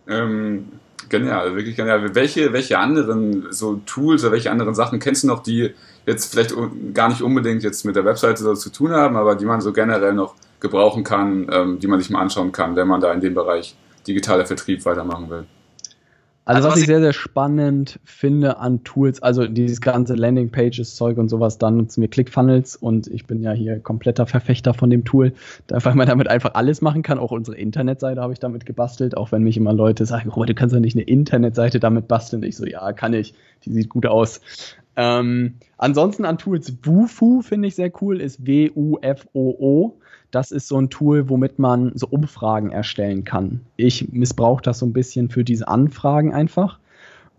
Ähm, 0.06 0.66
Genial, 1.09 1.55
wirklich 1.55 1.77
genial. 1.77 2.14
Welche, 2.14 2.53
welche 2.53 2.79
anderen 2.79 3.47
so 3.51 3.81
Tools 3.87 4.23
oder 4.25 4.33
welche 4.33 4.51
anderen 4.51 4.75
Sachen 4.75 4.99
kennst 4.99 5.23
du 5.23 5.29
noch, 5.29 5.42
die 5.42 5.75
jetzt 6.07 6.33
vielleicht 6.33 6.55
gar 6.92 7.09
nicht 7.09 7.23
unbedingt 7.23 7.62
jetzt 7.62 7.85
mit 7.85 7.97
der 7.97 8.05
Webseite 8.05 8.42
so 8.42 8.55
zu 8.55 8.71
tun 8.71 8.92
haben, 8.92 9.16
aber 9.16 9.35
die 9.35 9.44
man 9.44 9.61
so 9.61 9.73
generell 9.73 10.12
noch 10.12 10.35
gebrauchen 10.61 11.05
kann, 11.05 11.49
ähm, 11.51 11.79
die 11.79 11.87
man 11.87 12.01
sich 12.01 12.11
mal 12.11 12.21
anschauen 12.21 12.53
kann, 12.53 12.77
wenn 12.77 12.88
man 12.88 13.01
da 13.01 13.12
in 13.12 13.21
dem 13.21 13.35
Bereich 13.35 13.77
digitaler 14.07 14.47
Vertrieb 14.47 14.85
weitermachen 14.85 15.31
will? 15.31 15.47
Also, 16.48 16.61
also 16.61 16.68
was, 16.68 16.74
was 16.76 16.80
ich 16.80 16.87
sehr, 16.87 17.00
sehr 17.00 17.12
spannend 17.12 18.00
finde 18.04 18.58
an 18.58 18.82
Tools, 18.82 19.22
also 19.22 19.46
dieses 19.46 19.82
ganze 19.82 20.14
Landingpages-Zeug 20.14 21.18
und 21.18 21.28
sowas, 21.28 21.58
dann 21.58 21.76
nutzen 21.76 22.00
wir 22.00 22.08
ClickFunnels 22.08 22.74
und 22.74 23.06
ich 23.06 23.26
bin 23.26 23.42
ja 23.42 23.52
hier 23.52 23.80
kompletter 23.80 24.26
Verfechter 24.26 24.72
von 24.72 24.88
dem 24.88 25.04
Tool, 25.04 25.34
weil 25.68 25.94
man 25.94 26.06
damit 26.06 26.28
einfach 26.28 26.54
alles 26.54 26.80
machen 26.80 27.02
kann. 27.02 27.18
Auch 27.18 27.32
unsere 27.32 27.58
Internetseite 27.58 28.22
habe 28.22 28.32
ich 28.32 28.38
damit 28.38 28.64
gebastelt, 28.64 29.14
auch 29.14 29.30
wenn 29.30 29.42
mich 29.42 29.58
immer 29.58 29.74
Leute 29.74 30.06
sagen, 30.06 30.30
Robert, 30.30 30.48
du 30.48 30.54
kannst 30.54 30.74
ja 30.74 30.80
nicht 30.80 30.96
eine 30.96 31.04
Internetseite 31.04 31.80
damit 31.80 32.08
basteln. 32.08 32.42
Ich 32.42 32.56
so, 32.56 32.64
ja, 32.64 32.94
kann 32.94 33.12
ich. 33.12 33.34
Die 33.66 33.72
sieht 33.72 33.90
gut 33.90 34.06
aus. 34.06 34.40
Ähm, 34.96 35.56
ansonsten 35.76 36.24
an 36.24 36.38
Tools, 36.38 36.78
Wufu 36.82 37.42
finde 37.42 37.68
ich 37.68 37.74
sehr 37.74 37.92
cool, 38.00 38.22
ist 38.22 38.46
W-U-F-O-O. 38.46 39.98
Das 40.31 40.51
ist 40.51 40.69
so 40.69 40.79
ein 40.79 40.91
Tool, 40.91 41.29
womit 41.29 41.59
man 41.59 41.93
so 41.95 42.07
Umfragen 42.07 42.71
erstellen 42.71 43.25
kann. 43.25 43.61
Ich 43.77 44.12
missbrauche 44.12 44.62
das 44.62 44.79
so 44.79 44.87
ein 44.87 44.93
bisschen 44.93 45.31
für 45.31 45.45
diese 45.45 45.69
Anfragen 45.69 46.35
einfach, 46.35 46.79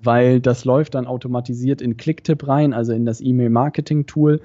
weil 0.01 0.39
das 0.39 0.65
läuft 0.65 0.95
dann 0.95 1.05
automatisiert 1.05 1.81
in 1.81 1.97
Clicktip 1.97 2.47
rein, 2.47 2.73
also 2.73 2.93
in 2.93 3.05
das 3.05 3.21
E-Mail-Marketing-Tool. 3.21 4.41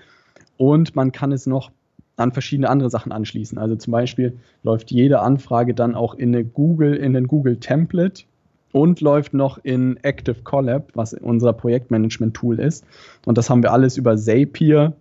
Und 0.57 0.95
man 0.95 1.13
kann 1.13 1.33
es 1.33 1.47
noch 1.47 1.71
an 2.17 2.33
verschiedene 2.33 2.69
andere 2.69 2.91
Sachen 2.91 3.13
anschließen. 3.13 3.59
Also 3.59 3.77
zum 3.77 3.93
Beispiel 3.93 4.39
läuft 4.63 4.91
jede 4.91 5.21
Anfrage 5.21 5.75
dann 5.75 5.95
auch 5.95 6.15
in 6.15 6.35
eine 6.35 6.45
Google, 6.45 6.95
in 6.95 7.13
den 7.13 7.27
Google 7.27 7.59
Template 7.59 8.25
und 8.73 9.01
läuft 9.01 9.35
noch 9.35 9.59
in 9.63 9.99
Active 10.03 10.43
Collab, 10.43 10.91
was 10.95 11.15
unser 11.15 11.53
Projektmanagement-Tool 11.53 12.59
ist. 12.61 12.85
Und 13.25 13.39
das 13.39 13.49
haben 13.49 13.63
wir 13.63 13.73
alles 13.73 13.97
über 13.97 14.17
Zapier 14.17 14.95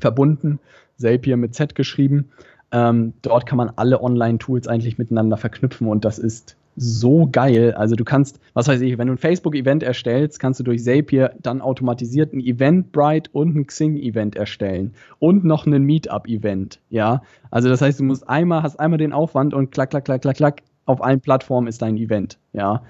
verbunden, 0.00 0.58
Zapier 0.96 1.36
mit 1.36 1.54
Z 1.54 1.74
geschrieben. 1.74 2.30
Ähm, 2.72 3.12
dort 3.22 3.46
kann 3.46 3.58
man 3.58 3.70
alle 3.76 4.02
Online-Tools 4.02 4.66
eigentlich 4.66 4.98
miteinander 4.98 5.36
verknüpfen 5.36 5.88
und 5.88 6.04
das 6.04 6.18
ist 6.18 6.56
so 6.76 7.28
geil. 7.30 7.74
Also 7.74 7.96
du 7.96 8.04
kannst, 8.04 8.40
was 8.54 8.66
weiß 8.66 8.80
ich, 8.80 8.96
wenn 8.96 9.06
du 9.06 9.14
ein 9.14 9.18
Facebook-Event 9.18 9.82
erstellst, 9.82 10.40
kannst 10.40 10.58
du 10.60 10.64
durch 10.64 10.82
Zapier 10.82 11.34
dann 11.42 11.60
automatisiert 11.60 12.32
ein 12.32 12.40
Eventbrite 12.40 13.30
und 13.32 13.54
ein 13.54 13.66
Xing-Event 13.66 14.36
erstellen 14.36 14.94
und 15.18 15.44
noch 15.44 15.66
ein 15.66 15.82
Meetup-Event. 15.82 16.80
Ja, 16.88 17.22
also 17.50 17.68
das 17.68 17.82
heißt, 17.82 18.00
du 18.00 18.04
musst 18.04 18.28
einmal, 18.28 18.62
hast 18.62 18.80
einmal 18.80 18.98
den 18.98 19.12
Aufwand 19.12 19.52
und 19.54 19.70
klack, 19.70 19.90
klack, 19.90 20.06
klack, 20.06 20.22
klack, 20.22 20.36
klack, 20.36 20.62
auf 20.86 21.02
allen 21.02 21.20
Plattformen 21.20 21.68
ist 21.68 21.82
dein 21.82 21.96
Event. 21.96 22.38
Ja, 22.52 22.82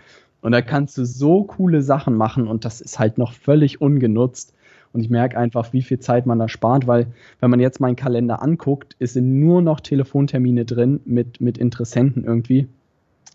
und 0.42 0.52
da 0.52 0.60
kannst 0.60 0.96
du 0.98 1.04
so 1.04 1.44
coole 1.44 1.82
Sachen 1.82 2.16
machen 2.16 2.46
und 2.46 2.64
das 2.64 2.80
ist 2.80 2.98
halt 2.98 3.18
noch 3.18 3.32
völlig 3.32 3.80
ungenutzt. 3.80 4.54
Und 4.92 5.00
ich 5.00 5.10
merke 5.10 5.38
einfach, 5.38 5.72
wie 5.72 5.82
viel 5.82 6.00
Zeit 6.00 6.26
man 6.26 6.38
da 6.38 6.48
spart, 6.48 6.86
weil 6.86 7.06
wenn 7.40 7.50
man 7.50 7.60
jetzt 7.60 7.80
meinen 7.80 7.96
Kalender 7.96 8.42
anguckt, 8.42 8.94
ist 8.98 9.14
sind 9.14 9.40
nur 9.40 9.62
noch 9.62 9.80
Telefontermine 9.80 10.64
drin 10.64 11.00
mit, 11.04 11.40
mit 11.40 11.58
Interessenten 11.58 12.24
irgendwie. 12.24 12.68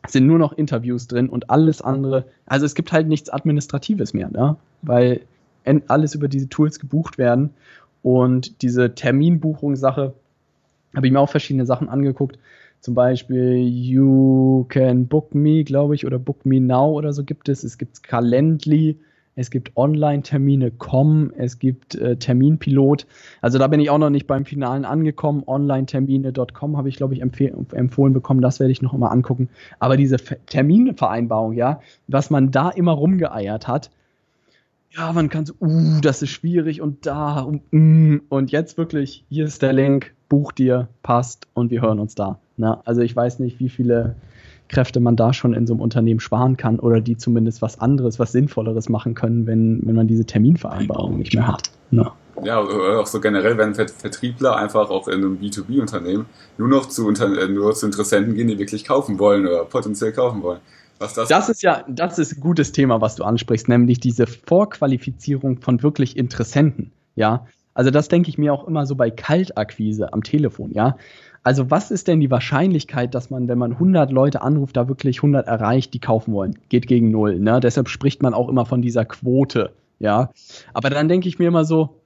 Es 0.04 0.14
sind 0.14 0.28
nur 0.28 0.38
noch 0.38 0.54
Interviews 0.54 1.08
drin 1.08 1.30
und 1.30 1.50
alles 1.50 1.82
andere. 1.82 2.26
Also 2.46 2.66
es 2.66 2.76
gibt 2.76 2.92
halt 2.92 3.08
nichts 3.08 3.30
Administratives 3.30 4.14
mehr, 4.14 4.30
ne? 4.30 4.56
weil 4.82 5.22
alles 5.88 6.16
über 6.16 6.28
diese 6.28 6.48
Tools 6.48 6.80
gebucht 6.80 7.18
werden. 7.18 7.50
Und 8.04 8.62
diese 8.62 8.94
Terminbuchungssache 8.94 10.14
habe 10.96 11.08
ich 11.08 11.12
mir 11.12 11.20
auch 11.20 11.30
verschiedene 11.30 11.66
Sachen 11.66 11.90
angeguckt. 11.90 12.38
Zum 12.80 12.94
Beispiel 12.94 13.58
You 13.58 14.66
Can 14.70 15.08
Book 15.08 15.34
Me, 15.34 15.64
glaube 15.64 15.96
ich, 15.96 16.06
oder 16.06 16.20
Book 16.20 16.46
Me 16.46 16.62
Now 16.62 16.94
oder 16.94 17.12
so 17.12 17.24
gibt 17.24 17.50
es. 17.50 17.64
Es 17.64 17.78
gibt 17.78 18.04
Calendly 18.04 18.98
es 19.38 19.52
gibt 19.52 19.78
Online-Termine.com, 19.78 21.32
es 21.38 21.60
gibt 21.60 21.94
äh, 21.94 22.18
Terminpilot. 22.18 23.06
Also 23.40 23.60
da 23.60 23.68
bin 23.68 23.80
ich 23.80 23.92
auch 23.92 24.00
noch 24.00 24.10
nicht 24.10 24.26
beim 24.26 24.46
Finalen 24.46 24.84
angekommen. 24.84 25.44
Online-Termine.com 25.46 26.76
habe 26.76 26.90
ich, 26.90 26.98
glaube 26.98 27.14
ich, 27.14 27.22
empfohlen 27.22 28.14
bekommen. 28.14 28.42
Das 28.42 28.60
werde 28.60 28.72
ich 28.72 28.82
noch 28.82 28.94
mal 28.94 29.10
angucken. 29.10 29.50
Aber 29.78 29.96
diese 29.96 30.18
Terminvereinbarung, 30.18 31.54
ja, 31.54 31.82
was 32.08 32.32
man 32.32 32.50
da 32.50 32.70
immer 32.70 32.94
rumgeeiert 32.94 33.68
hat, 33.68 33.92
ja, 34.90 35.14
man 35.14 35.30
kann 35.30 35.46
so, 35.46 35.54
uh, 35.62 36.02
das 36.02 36.24
ist 36.24 36.32
schwierig 36.32 36.82
und 36.82 37.06
da 37.06 37.42
und, 37.42 37.62
mm, 37.72 38.22
und 38.30 38.52
jetzt 38.52 38.78
wirklich, 38.80 39.24
hier 39.30 39.46
ist 39.46 39.62
der 39.62 39.74
Link, 39.74 40.16
buch 40.30 40.52
dir, 40.52 40.88
passt 41.04 41.48
und 41.54 41.70
wir 41.70 41.82
hören 41.82 42.00
uns 42.00 42.16
da. 42.16 42.40
Na, 42.56 42.82
also 42.86 43.02
ich 43.02 43.16
weiß 43.16 43.38
nicht, 43.38 43.60
wie 43.60 43.70
viele 43.70 44.16
Kräfte 44.70 45.00
man 45.00 45.16
da 45.16 45.34
schon 45.34 45.54
in 45.54 45.66
so 45.66 45.74
einem 45.74 45.82
Unternehmen 45.82 46.20
sparen 46.20 46.58
kann 46.58 46.80
oder 46.80 47.00
die 47.02 47.18
zumindest 47.18 47.62
was 47.62 47.80
anderes, 47.80 48.20
was 48.20 48.32
Sinnvolleres 48.32 48.90
machen 48.90 49.16
können, 49.16 49.48
wenn, 49.48 49.82
wenn 49.84 49.96
man 49.96 50.08
diese 50.08 50.26
Terminvereinbarung 50.26 51.18
nicht 51.18 51.34
mehr 51.34 51.48
hat. 51.48 51.72
Ja. 51.92 52.14
ja, 52.44 52.60
auch 52.60 53.06
so 53.06 53.22
generell, 53.22 53.58
wenn 53.58 53.74
Vertriebler 53.74 54.58
einfach 54.58 54.90
auch 54.90 55.08
in 55.08 55.16
einem 55.16 55.38
B2B-Unternehmen 55.40 56.26
nur 56.58 56.68
noch 56.68 56.88
zu, 56.88 57.10
äh, 57.10 57.48
nur 57.48 57.74
zu 57.76 57.86
Interessenten 57.86 58.36
gehen, 58.36 58.48
die 58.48 58.60
wirklich 58.60 58.84
kaufen 58.84 59.20
wollen 59.20 59.48
oder 59.48 59.64
potenziell 59.64 60.12
kaufen 60.12 60.44
wollen. 60.44 60.60
Was 61.00 61.14
das, 61.14 61.30
das 61.30 61.50
ist 61.50 61.62
ja, 61.62 61.86
das 61.88 62.18
ist 62.18 62.38
ein 62.38 62.42
gutes 62.42 62.72
Thema, 62.72 63.02
was 63.02 63.16
du 63.16 63.24
ansprichst, 63.24 63.70
nämlich 63.70 64.00
diese 64.00 64.26
Vorqualifizierung 64.28 65.62
von 65.62 65.84
wirklich 65.84 66.18
Interessenten. 66.18 66.92
Ja, 67.16 67.46
also 67.78 67.92
das 67.92 68.08
denke 68.08 68.30
ich 68.30 68.40
mir 68.40 68.54
auch 68.54 68.68
immer 68.68 68.88
so 68.88 68.96
bei 68.96 69.12
Kaltakquise 69.12 70.12
am 70.12 70.24
Telefon. 70.24 70.72
Ja, 70.74 70.98
also 71.48 71.72
was 71.72 71.92
ist 71.92 72.10
denn 72.10 72.20
die 72.20 72.30
Wahrscheinlichkeit, 72.30 73.16
dass 73.16 73.30
man, 73.30 73.48
wenn 73.48 73.58
man 73.58 73.72
100 73.72 74.12
Leute 74.12 74.42
anruft, 74.42 74.76
da 74.76 74.90
wirklich 74.90 75.20
100 75.20 75.48
erreicht, 75.48 75.94
die 75.94 76.00
kaufen 76.00 76.34
wollen? 76.34 76.60
Geht 76.68 76.88
gegen 76.88 77.10
null. 77.10 77.40
Ne? 77.40 77.62
Deshalb 77.62 77.88
spricht 77.88 78.22
man 78.22 78.34
auch 78.34 78.50
immer 78.50 78.66
von 78.66 78.82
dieser 78.82 79.06
Quote. 79.06 79.72
Ja, 79.98 80.30
aber 80.74 80.90
dann 80.90 81.08
denke 81.08 81.30
ich 81.30 81.40
mir 81.40 81.48
immer 81.48 81.64
so, 81.64 82.02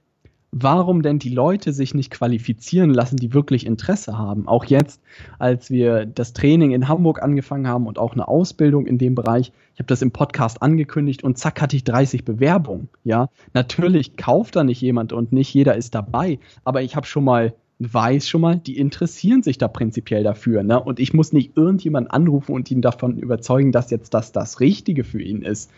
warum 0.52 1.02
denn 1.02 1.18
die 1.18 1.34
Leute 1.34 1.72
sich 1.72 1.92
nicht 1.92 2.12
qualifizieren 2.12 2.94
lassen, 2.94 3.16
die 3.16 3.34
wirklich 3.34 3.66
Interesse 3.66 4.16
haben? 4.16 4.46
Auch 4.46 4.64
jetzt, 4.64 5.00
als 5.40 5.70
wir 5.70 6.06
das 6.06 6.34
Training 6.34 6.70
in 6.70 6.86
Hamburg 6.86 7.20
angefangen 7.20 7.66
haben 7.66 7.88
und 7.88 7.98
auch 7.98 8.12
eine 8.12 8.28
Ausbildung 8.28 8.86
in 8.86 8.96
dem 8.96 9.16
Bereich, 9.16 9.50
ich 9.74 9.80
habe 9.80 9.88
das 9.88 10.02
im 10.02 10.12
Podcast 10.12 10.62
angekündigt 10.62 11.24
und 11.24 11.36
zack 11.36 11.60
hatte 11.60 11.74
ich 11.74 11.82
30 11.82 12.24
Bewerbungen. 12.24 12.88
Ja, 13.02 13.28
natürlich 13.54 14.16
kauft 14.16 14.54
da 14.54 14.62
nicht 14.62 14.80
jemand 14.80 15.12
und 15.12 15.32
nicht 15.32 15.52
jeder 15.52 15.74
ist 15.74 15.96
dabei, 15.96 16.38
aber 16.62 16.82
ich 16.82 16.94
habe 16.94 17.08
schon 17.08 17.24
mal 17.24 17.54
weiß 17.78 18.28
schon 18.28 18.40
mal, 18.40 18.56
die 18.56 18.78
interessieren 18.78 19.42
sich 19.42 19.58
da 19.58 19.68
prinzipiell 19.68 20.22
dafür. 20.22 20.62
Ne? 20.62 20.80
Und 20.80 21.00
ich 21.00 21.14
muss 21.14 21.32
nicht 21.32 21.56
irgendjemanden 21.56 22.10
anrufen 22.10 22.54
und 22.54 22.70
ihn 22.70 22.82
davon 22.82 23.18
überzeugen, 23.18 23.72
dass 23.72 23.90
jetzt 23.90 24.14
das 24.14 24.32
das 24.32 24.60
Richtige 24.60 25.04
für 25.04 25.20
ihn 25.20 25.42
ist. 25.42 25.70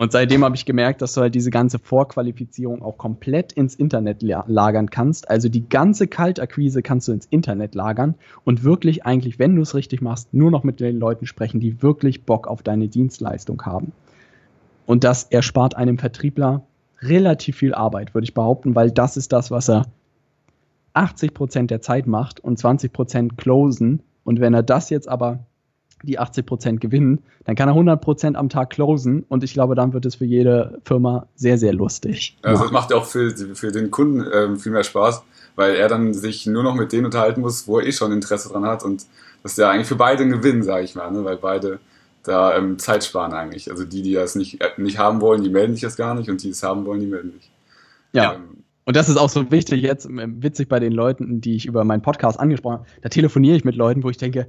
Und 0.00 0.12
seitdem 0.12 0.44
habe 0.44 0.56
ich 0.56 0.64
gemerkt, 0.64 1.02
dass 1.02 1.12
du 1.12 1.20
halt 1.20 1.34
diese 1.34 1.50
ganze 1.50 1.78
Vorqualifizierung 1.78 2.80
auch 2.80 2.96
komplett 2.96 3.52
ins 3.52 3.74
Internet 3.74 4.22
lagern 4.22 4.88
kannst. 4.88 5.28
Also 5.28 5.50
die 5.50 5.68
ganze 5.68 6.06
Kaltakquise 6.06 6.80
kannst 6.80 7.08
du 7.08 7.12
ins 7.12 7.26
Internet 7.26 7.74
lagern 7.74 8.14
und 8.44 8.64
wirklich 8.64 9.04
eigentlich, 9.04 9.38
wenn 9.38 9.56
du 9.56 9.60
es 9.60 9.74
richtig 9.74 10.00
machst, 10.00 10.32
nur 10.32 10.50
noch 10.50 10.64
mit 10.64 10.80
den 10.80 10.98
Leuten 10.98 11.26
sprechen, 11.26 11.60
die 11.60 11.82
wirklich 11.82 12.24
Bock 12.24 12.48
auf 12.48 12.62
deine 12.62 12.88
Dienstleistung 12.88 13.60
haben. 13.66 13.92
Und 14.86 15.04
das 15.04 15.24
erspart 15.24 15.76
einem 15.76 15.98
Vertriebler 15.98 16.62
relativ 17.02 17.58
viel 17.58 17.74
Arbeit, 17.74 18.14
würde 18.14 18.24
ich 18.24 18.32
behaupten, 18.32 18.74
weil 18.74 18.90
das 18.90 19.18
ist 19.18 19.32
das, 19.32 19.50
was 19.50 19.68
er 19.68 19.84
80 20.94 21.34
Prozent 21.34 21.70
der 21.70 21.80
Zeit 21.80 22.06
macht 22.06 22.40
und 22.40 22.58
20 22.58 22.92
Prozent 22.92 23.36
closen. 23.36 24.02
Und 24.24 24.40
wenn 24.40 24.54
er 24.54 24.62
das 24.62 24.90
jetzt 24.90 25.08
aber 25.08 25.40
die 26.02 26.18
80 26.18 26.46
Prozent 26.46 26.80
gewinnen, 26.80 27.20
dann 27.44 27.56
kann 27.56 27.68
er 27.68 27.72
100 27.72 28.00
Prozent 28.00 28.36
am 28.36 28.48
Tag 28.48 28.70
closen 28.70 29.24
und 29.28 29.44
ich 29.44 29.52
glaube, 29.52 29.74
dann 29.74 29.92
wird 29.92 30.06
es 30.06 30.16
für 30.16 30.24
jede 30.24 30.80
Firma 30.84 31.26
sehr, 31.34 31.58
sehr 31.58 31.72
lustig. 31.72 32.38
Also 32.42 32.64
es 32.64 32.70
macht 32.70 32.92
auch 32.92 33.04
für, 33.04 33.30
für 33.54 33.70
den 33.70 33.90
Kunden 33.90 34.24
ähm, 34.32 34.56
viel 34.58 34.72
mehr 34.72 34.84
Spaß, 34.84 35.22
weil 35.56 35.74
er 35.74 35.88
dann 35.88 36.14
sich 36.14 36.46
nur 36.46 36.62
noch 36.62 36.74
mit 36.74 36.92
denen 36.92 37.06
unterhalten 37.06 37.42
muss, 37.42 37.68
wo 37.68 37.78
er 37.78 37.86
eh 37.86 37.92
schon 37.92 38.12
Interesse 38.12 38.48
dran 38.48 38.64
hat 38.64 38.82
und 38.82 39.06
das 39.42 39.52
ist 39.52 39.58
ja 39.58 39.70
eigentlich 39.70 39.88
für 39.88 39.96
beide 39.96 40.22
ein 40.22 40.30
Gewinn, 40.30 40.62
sage 40.62 40.84
ich 40.84 40.94
mal, 40.94 41.10
ne? 41.10 41.24
weil 41.24 41.36
beide 41.36 41.80
da 42.22 42.56
ähm, 42.56 42.78
Zeit 42.78 43.04
sparen 43.04 43.32
eigentlich. 43.32 43.70
Also 43.70 43.84
die, 43.84 44.02
die 44.02 44.12
das 44.12 44.34
nicht, 44.34 44.60
äh, 44.60 44.68
nicht 44.76 44.98
haben 44.98 45.20
wollen, 45.20 45.42
die 45.42 45.50
melden 45.50 45.74
sich 45.74 45.82
das 45.82 45.96
gar 45.96 46.14
nicht 46.14 46.28
und 46.28 46.42
die 46.42 46.50
es 46.50 46.62
haben 46.62 46.84
wollen, 46.84 47.00
die 47.00 47.06
melden 47.06 47.32
sich. 47.32 47.50
Ja. 48.12 48.34
Ähm, 48.34 48.59
und 48.90 48.96
das 48.96 49.08
ist 49.08 49.18
auch 49.18 49.28
so 49.28 49.52
wichtig 49.52 49.82
jetzt, 49.82 50.06
äh, 50.06 50.26
witzig 50.42 50.68
bei 50.68 50.80
den 50.80 50.90
Leuten, 50.90 51.40
die 51.40 51.54
ich 51.54 51.66
über 51.66 51.84
meinen 51.84 52.02
Podcast 52.02 52.40
angesprochen 52.40 52.78
habe. 52.78 52.86
Da 53.02 53.08
telefoniere 53.08 53.54
ich 53.54 53.64
mit 53.64 53.76
Leuten, 53.76 54.02
wo 54.02 54.10
ich 54.10 54.16
denke, 54.16 54.48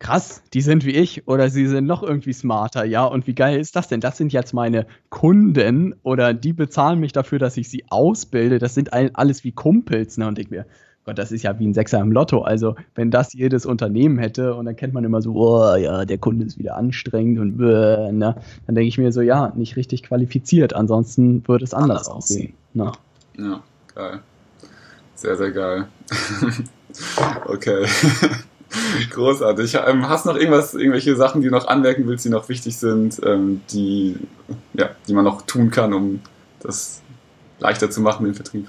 krass, 0.00 0.42
die 0.52 0.62
sind 0.62 0.84
wie 0.84 0.90
ich 0.90 1.28
oder 1.28 1.48
sie 1.48 1.68
sind 1.68 1.86
noch 1.86 2.02
irgendwie 2.02 2.32
smarter, 2.32 2.84
ja. 2.84 3.04
Und 3.04 3.28
wie 3.28 3.36
geil 3.36 3.60
ist 3.60 3.76
das 3.76 3.86
denn? 3.86 4.00
Das 4.00 4.16
sind 4.16 4.32
jetzt 4.32 4.52
meine 4.52 4.84
Kunden 5.10 5.94
oder 6.02 6.34
die 6.34 6.54
bezahlen 6.54 6.98
mich 6.98 7.12
dafür, 7.12 7.38
dass 7.38 7.56
ich 7.56 7.70
sie 7.70 7.84
ausbilde. 7.88 8.58
Das 8.58 8.74
sind 8.74 8.92
alles 8.92 9.44
wie 9.44 9.52
Kumpels, 9.52 10.18
ne? 10.18 10.26
Und 10.26 10.40
ich 10.40 10.50
mir, 10.50 10.66
Gott, 11.04 11.16
das 11.16 11.30
ist 11.30 11.44
ja 11.44 11.56
wie 11.60 11.68
ein 11.68 11.72
Sechser 11.72 12.00
im 12.00 12.10
Lotto. 12.10 12.42
Also, 12.42 12.74
wenn 12.96 13.12
das 13.12 13.32
jedes 13.32 13.64
Unternehmen 13.64 14.18
hätte 14.18 14.56
und 14.56 14.64
dann 14.64 14.74
kennt 14.74 14.92
man 14.92 15.04
immer 15.04 15.22
so, 15.22 15.34
oh 15.36 15.76
ja, 15.76 16.04
der 16.04 16.18
Kunde 16.18 16.46
ist 16.46 16.58
wieder 16.58 16.76
anstrengend 16.76 17.38
und 17.38 17.58
ne? 17.58 18.34
dann 18.66 18.74
denke 18.74 18.88
ich 18.88 18.98
mir 18.98 19.12
so, 19.12 19.20
ja, 19.20 19.52
nicht 19.54 19.76
richtig 19.76 20.02
qualifiziert. 20.02 20.74
Ansonsten 20.74 21.46
würde 21.46 21.62
es 21.62 21.74
anders, 21.74 22.08
anders 22.08 22.08
aussehen. 22.08 22.54
Ne? 22.74 22.90
Ja, 23.38 23.62
geil. 23.94 24.20
Sehr, 25.14 25.36
sehr 25.36 25.50
geil. 25.50 25.88
okay. 27.46 27.86
Großartig. 29.10 29.78
Ähm, 29.86 30.08
hast 30.08 30.26
noch 30.26 30.36
irgendwas, 30.36 30.74
irgendwelche 30.74 31.16
Sachen, 31.16 31.40
die 31.40 31.48
du 31.48 31.54
noch 31.54 31.66
anmerken 31.66 32.06
willst, 32.06 32.24
die 32.24 32.30
noch 32.30 32.48
wichtig 32.48 32.76
sind, 32.76 33.20
ähm, 33.24 33.62
die, 33.70 34.16
ja, 34.74 34.90
die 35.06 35.14
man 35.14 35.24
noch 35.24 35.42
tun 35.42 35.70
kann, 35.70 35.92
um 35.92 36.20
das 36.60 37.02
leichter 37.58 37.90
zu 37.90 38.00
machen, 38.00 38.24
den 38.24 38.34
Vertrieb? 38.34 38.68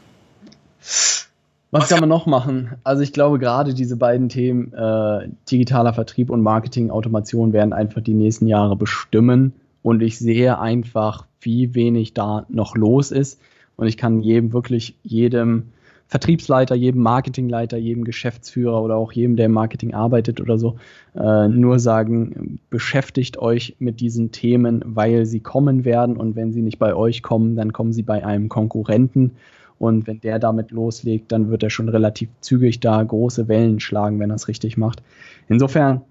Was 1.72 1.90
kann 1.90 2.00
man 2.00 2.10
noch 2.10 2.26
machen? 2.26 2.76
Also 2.84 3.04
ich 3.04 3.12
glaube, 3.12 3.40
gerade 3.40 3.74
diese 3.74 3.98
beiden 3.98 4.30
Themen, 4.30 4.74
äh, 4.74 5.30
digitaler 5.52 5.94
Vertrieb 5.94 6.30
und 6.30 6.42
Marketing, 6.42 6.92
Automation, 6.92 7.52
werden 7.52 7.74
einfach 7.74 8.02
die 8.02 8.14
nächsten 8.14 8.48
Jahre 8.48 8.78
bestimmen. 8.78 9.54
Und 9.84 10.02
ich 10.02 10.18
sehe 10.18 10.60
einfach, 10.60 11.26
wie 11.42 11.76
wenig 11.76 12.14
da 12.14 12.46
noch 12.50 12.76
los 12.76 13.12
ist. 13.12 13.40
Und 13.78 13.88
ich 13.88 13.98
kann 13.98 14.20
jedem 14.22 14.54
wirklich, 14.54 14.96
jedem 15.04 15.68
Vertriebsleiter, 16.08 16.74
jedem 16.74 17.02
Marketingleiter, 17.02 17.78
jedem 17.78 18.04
Geschäftsführer 18.04 18.82
oder 18.82 18.96
auch 18.96 19.12
jedem, 19.12 19.36
der 19.36 19.48
im 19.48 19.52
Marketing 19.52 19.94
arbeitet 19.94 20.40
oder 20.40 20.58
so, 20.58 20.78
äh, 21.16 21.48
nur 21.48 21.80
sagen, 21.80 22.60
beschäftigt 22.70 23.38
euch 23.38 23.76
mit 23.80 24.00
diesen 24.00 24.32
Themen, 24.32 24.82
weil 24.86 25.26
sie 25.26 25.42
kommen 25.42 25.86
werden 25.86 26.16
und 26.16 26.36
wenn 26.36 26.54
sie 26.54 26.62
nicht 26.62 26.80
bei 26.80 26.96
euch 26.96 27.24
kommen, 27.24 27.56
dann 27.56 27.74
kommen 27.74 27.94
sie 27.94 28.04
bei 28.04 28.26
einem 28.26 28.50
Konkurrenten. 28.50 29.32
Und 29.80 30.08
wenn 30.08 30.22
der 30.22 30.40
damit 30.40 30.72
loslegt, 30.72 31.32
dann 31.32 31.52
wird 31.52 31.62
er 31.62 31.70
schon 31.70 31.90
relativ 31.90 32.30
zügig 32.42 32.80
da 32.80 33.04
große 33.04 33.48
Wellen 33.48 33.80
schlagen, 33.80 34.20
wenn 34.20 34.32
er 34.32 34.38
es 34.38 34.48
richtig 34.48 34.76
macht. 34.76 35.04
Insofern 35.50 36.02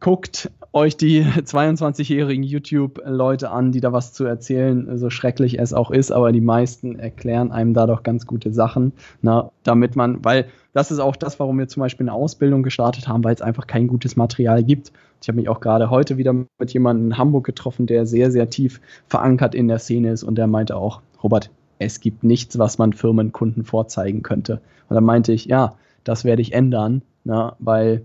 guckt 0.00 0.50
euch 0.72 0.96
die 0.96 1.24
22-jährigen 1.24 2.42
YouTube-Leute 2.42 3.50
an, 3.50 3.72
die 3.72 3.80
da 3.80 3.92
was 3.92 4.12
zu 4.12 4.24
erzählen, 4.24 4.96
so 4.98 5.10
schrecklich 5.10 5.58
es 5.58 5.72
auch 5.72 5.90
ist, 5.90 6.10
aber 6.10 6.32
die 6.32 6.40
meisten 6.40 6.98
erklären 6.98 7.52
einem 7.52 7.74
da 7.74 7.86
doch 7.86 8.02
ganz 8.02 8.26
gute 8.26 8.52
Sachen, 8.52 8.92
na, 9.20 9.50
damit 9.62 9.96
man, 9.96 10.24
weil 10.24 10.46
das 10.72 10.90
ist 10.90 11.00
auch 11.00 11.16
das, 11.16 11.38
warum 11.38 11.58
wir 11.58 11.68
zum 11.68 11.80
Beispiel 11.82 12.04
eine 12.08 12.14
Ausbildung 12.14 12.62
gestartet 12.62 13.06
haben, 13.08 13.24
weil 13.24 13.34
es 13.34 13.42
einfach 13.42 13.66
kein 13.66 13.88
gutes 13.88 14.16
Material 14.16 14.62
gibt. 14.62 14.92
Ich 15.20 15.28
habe 15.28 15.36
mich 15.36 15.48
auch 15.48 15.60
gerade 15.60 15.90
heute 15.90 16.16
wieder 16.16 16.32
mit 16.32 16.72
jemandem 16.72 17.08
in 17.08 17.18
Hamburg 17.18 17.44
getroffen, 17.44 17.86
der 17.86 18.06
sehr, 18.06 18.30
sehr 18.30 18.48
tief 18.48 18.80
verankert 19.06 19.54
in 19.54 19.68
der 19.68 19.78
Szene 19.78 20.10
ist 20.10 20.22
und 20.22 20.36
der 20.36 20.46
meinte 20.46 20.76
auch, 20.76 21.02
Robert, 21.22 21.50
es 21.78 22.00
gibt 22.00 22.24
nichts, 22.24 22.58
was 22.58 22.78
man 22.78 22.92
Firmenkunden 22.92 23.64
vorzeigen 23.64 24.22
könnte. 24.22 24.60
Und 24.88 24.94
dann 24.94 25.04
meinte 25.04 25.32
ich, 25.32 25.46
ja, 25.46 25.74
das 26.04 26.24
werde 26.24 26.42
ich 26.42 26.52
ändern, 26.52 27.02
ne? 27.24 27.52
weil 27.58 28.04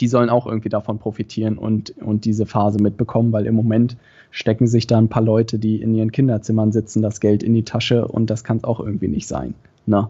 die 0.00 0.08
sollen 0.08 0.30
auch 0.30 0.46
irgendwie 0.46 0.68
davon 0.68 0.98
profitieren 0.98 1.58
und, 1.58 1.94
und 1.98 2.24
diese 2.24 2.46
Phase 2.46 2.82
mitbekommen, 2.82 3.32
weil 3.32 3.46
im 3.46 3.54
Moment 3.54 3.96
stecken 4.30 4.66
sich 4.66 4.86
da 4.86 4.98
ein 4.98 5.08
paar 5.08 5.22
Leute, 5.22 5.58
die 5.58 5.80
in 5.80 5.94
ihren 5.94 6.12
Kinderzimmern 6.12 6.72
sitzen, 6.72 7.02
das 7.02 7.20
Geld 7.20 7.42
in 7.42 7.54
die 7.54 7.64
Tasche 7.64 8.06
und 8.06 8.28
das 8.28 8.44
kann 8.44 8.58
es 8.58 8.64
auch 8.64 8.80
irgendwie 8.80 9.08
nicht 9.08 9.28
sein. 9.28 9.54
Ne? 9.86 10.08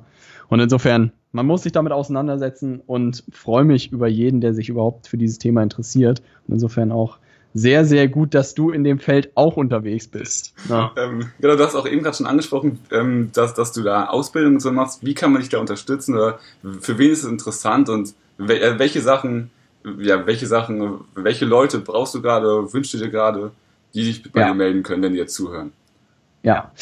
Und 0.48 0.60
insofern, 0.60 1.12
man 1.32 1.46
muss 1.46 1.62
sich 1.62 1.72
damit 1.72 1.92
auseinandersetzen 1.92 2.80
und 2.86 3.24
freue 3.30 3.64
mich 3.64 3.92
über 3.92 4.08
jeden, 4.08 4.40
der 4.40 4.54
sich 4.54 4.68
überhaupt 4.68 5.08
für 5.08 5.18
dieses 5.18 5.38
Thema 5.38 5.62
interessiert. 5.62 6.22
Und 6.46 6.54
insofern 6.54 6.92
auch 6.92 7.18
sehr, 7.52 7.84
sehr 7.84 8.06
gut, 8.06 8.34
dass 8.34 8.54
du 8.54 8.70
in 8.70 8.84
dem 8.84 8.98
Feld 8.98 9.30
auch 9.34 9.56
unterwegs 9.56 10.08
bist. 10.08 10.54
Ja. 10.68 10.92
Ähm, 10.96 11.30
genau, 11.40 11.56
du 11.56 11.64
hast 11.64 11.74
auch 11.74 11.86
eben 11.86 12.02
gerade 12.02 12.16
schon 12.16 12.26
angesprochen, 12.26 12.78
ähm, 12.90 13.30
dass, 13.32 13.54
dass 13.54 13.72
du 13.72 13.82
da 13.82 14.06
Ausbildung 14.06 14.60
so 14.60 14.72
machst. 14.72 15.04
Wie 15.04 15.14
kann 15.14 15.32
man 15.32 15.42
dich 15.42 15.50
da 15.50 15.58
unterstützen 15.58 16.14
oder 16.14 16.38
für 16.80 16.96
wen 16.98 17.10
ist 17.10 17.22
es 17.22 17.30
interessant 17.30 17.88
und 17.88 18.14
äh, 18.38 18.78
welche 18.78 19.02
Sachen, 19.02 19.50
ja, 19.98 20.26
welche 20.26 20.46
Sachen, 20.46 21.00
welche 21.14 21.44
Leute 21.44 21.78
brauchst 21.78 22.14
du 22.14 22.22
gerade, 22.22 22.72
wünschst 22.72 22.94
du 22.94 22.98
dir 22.98 23.10
gerade, 23.10 23.52
die 23.94 24.04
sich 24.04 24.30
bei 24.30 24.40
ja. 24.40 24.48
dir 24.48 24.54
melden 24.54 24.82
können, 24.82 25.02
wenn 25.02 25.12
die 25.12 25.18
jetzt 25.18 25.34
zuhören? 25.34 25.72
Ja, 26.42 26.72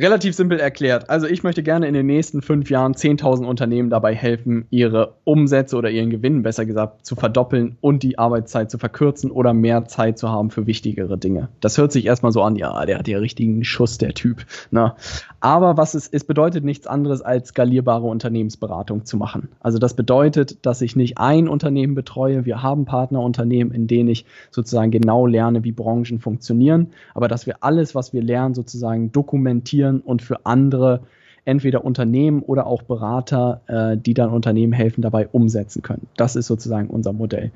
Relativ 0.00 0.34
simpel 0.34 0.58
erklärt. 0.58 1.10
Also 1.10 1.26
ich 1.26 1.42
möchte 1.42 1.62
gerne 1.62 1.86
in 1.86 1.92
den 1.92 2.06
nächsten 2.06 2.40
fünf 2.40 2.70
Jahren 2.70 2.94
10.000 2.94 3.44
Unternehmen 3.44 3.90
dabei 3.90 4.14
helfen, 4.14 4.64
ihre 4.70 5.16
Umsätze 5.24 5.76
oder 5.76 5.90
ihren 5.90 6.08
Gewinn, 6.08 6.42
besser 6.42 6.64
gesagt, 6.64 7.04
zu 7.04 7.16
verdoppeln 7.16 7.76
und 7.82 8.02
die 8.02 8.18
Arbeitszeit 8.18 8.70
zu 8.70 8.78
verkürzen 8.78 9.30
oder 9.30 9.52
mehr 9.52 9.84
Zeit 9.84 10.18
zu 10.18 10.30
haben 10.30 10.50
für 10.50 10.66
wichtigere 10.66 11.18
Dinge. 11.18 11.50
Das 11.60 11.76
hört 11.76 11.92
sich 11.92 12.06
erstmal 12.06 12.32
so 12.32 12.42
an, 12.42 12.56
ja, 12.56 12.86
der 12.86 12.98
hat 12.98 13.08
ja 13.08 13.18
richtigen 13.18 13.62
Schuss, 13.62 13.98
der 13.98 14.14
Typ. 14.14 14.46
Ne? 14.70 14.94
Aber 15.40 15.76
was 15.76 15.92
es, 15.92 16.08
es 16.08 16.24
bedeutet 16.24 16.64
nichts 16.64 16.86
anderes, 16.86 17.20
als 17.20 17.48
skalierbare 17.48 18.06
Unternehmensberatung 18.06 19.04
zu 19.04 19.18
machen. 19.18 19.50
Also 19.60 19.78
das 19.78 19.92
bedeutet, 19.92 20.64
dass 20.64 20.80
ich 20.80 20.96
nicht 20.96 21.18
ein 21.18 21.46
Unternehmen 21.46 21.94
betreue. 21.94 22.46
Wir 22.46 22.62
haben 22.62 22.86
Partnerunternehmen, 22.86 23.74
in 23.74 23.86
denen 23.86 24.08
ich 24.08 24.24
sozusagen 24.50 24.90
genau 24.90 25.26
lerne, 25.26 25.62
wie 25.62 25.72
Branchen 25.72 26.20
funktionieren, 26.20 26.88
aber 27.14 27.28
dass 27.28 27.46
wir 27.46 27.56
alles, 27.60 27.94
was 27.94 28.14
wir 28.14 28.22
lernen, 28.22 28.54
sozusagen 28.54 29.12
dokumentieren 29.12 29.69
produzieren 29.70 30.00
und 30.00 30.22
für 30.22 30.46
andere 30.46 31.00
entweder 31.46 31.84
Unternehmen 31.84 32.42
oder 32.42 32.66
auch 32.66 32.82
Berater, 32.82 33.62
äh, 33.66 33.96
die 33.96 34.12
dann 34.12 34.30
Unternehmen 34.30 34.74
helfen, 34.74 35.00
dabei 35.00 35.26
umsetzen 35.26 35.80
können. 35.80 36.06
Das 36.16 36.36
ist 36.36 36.46
sozusagen 36.46 36.88
unser 36.88 37.14
Modell. 37.14 37.50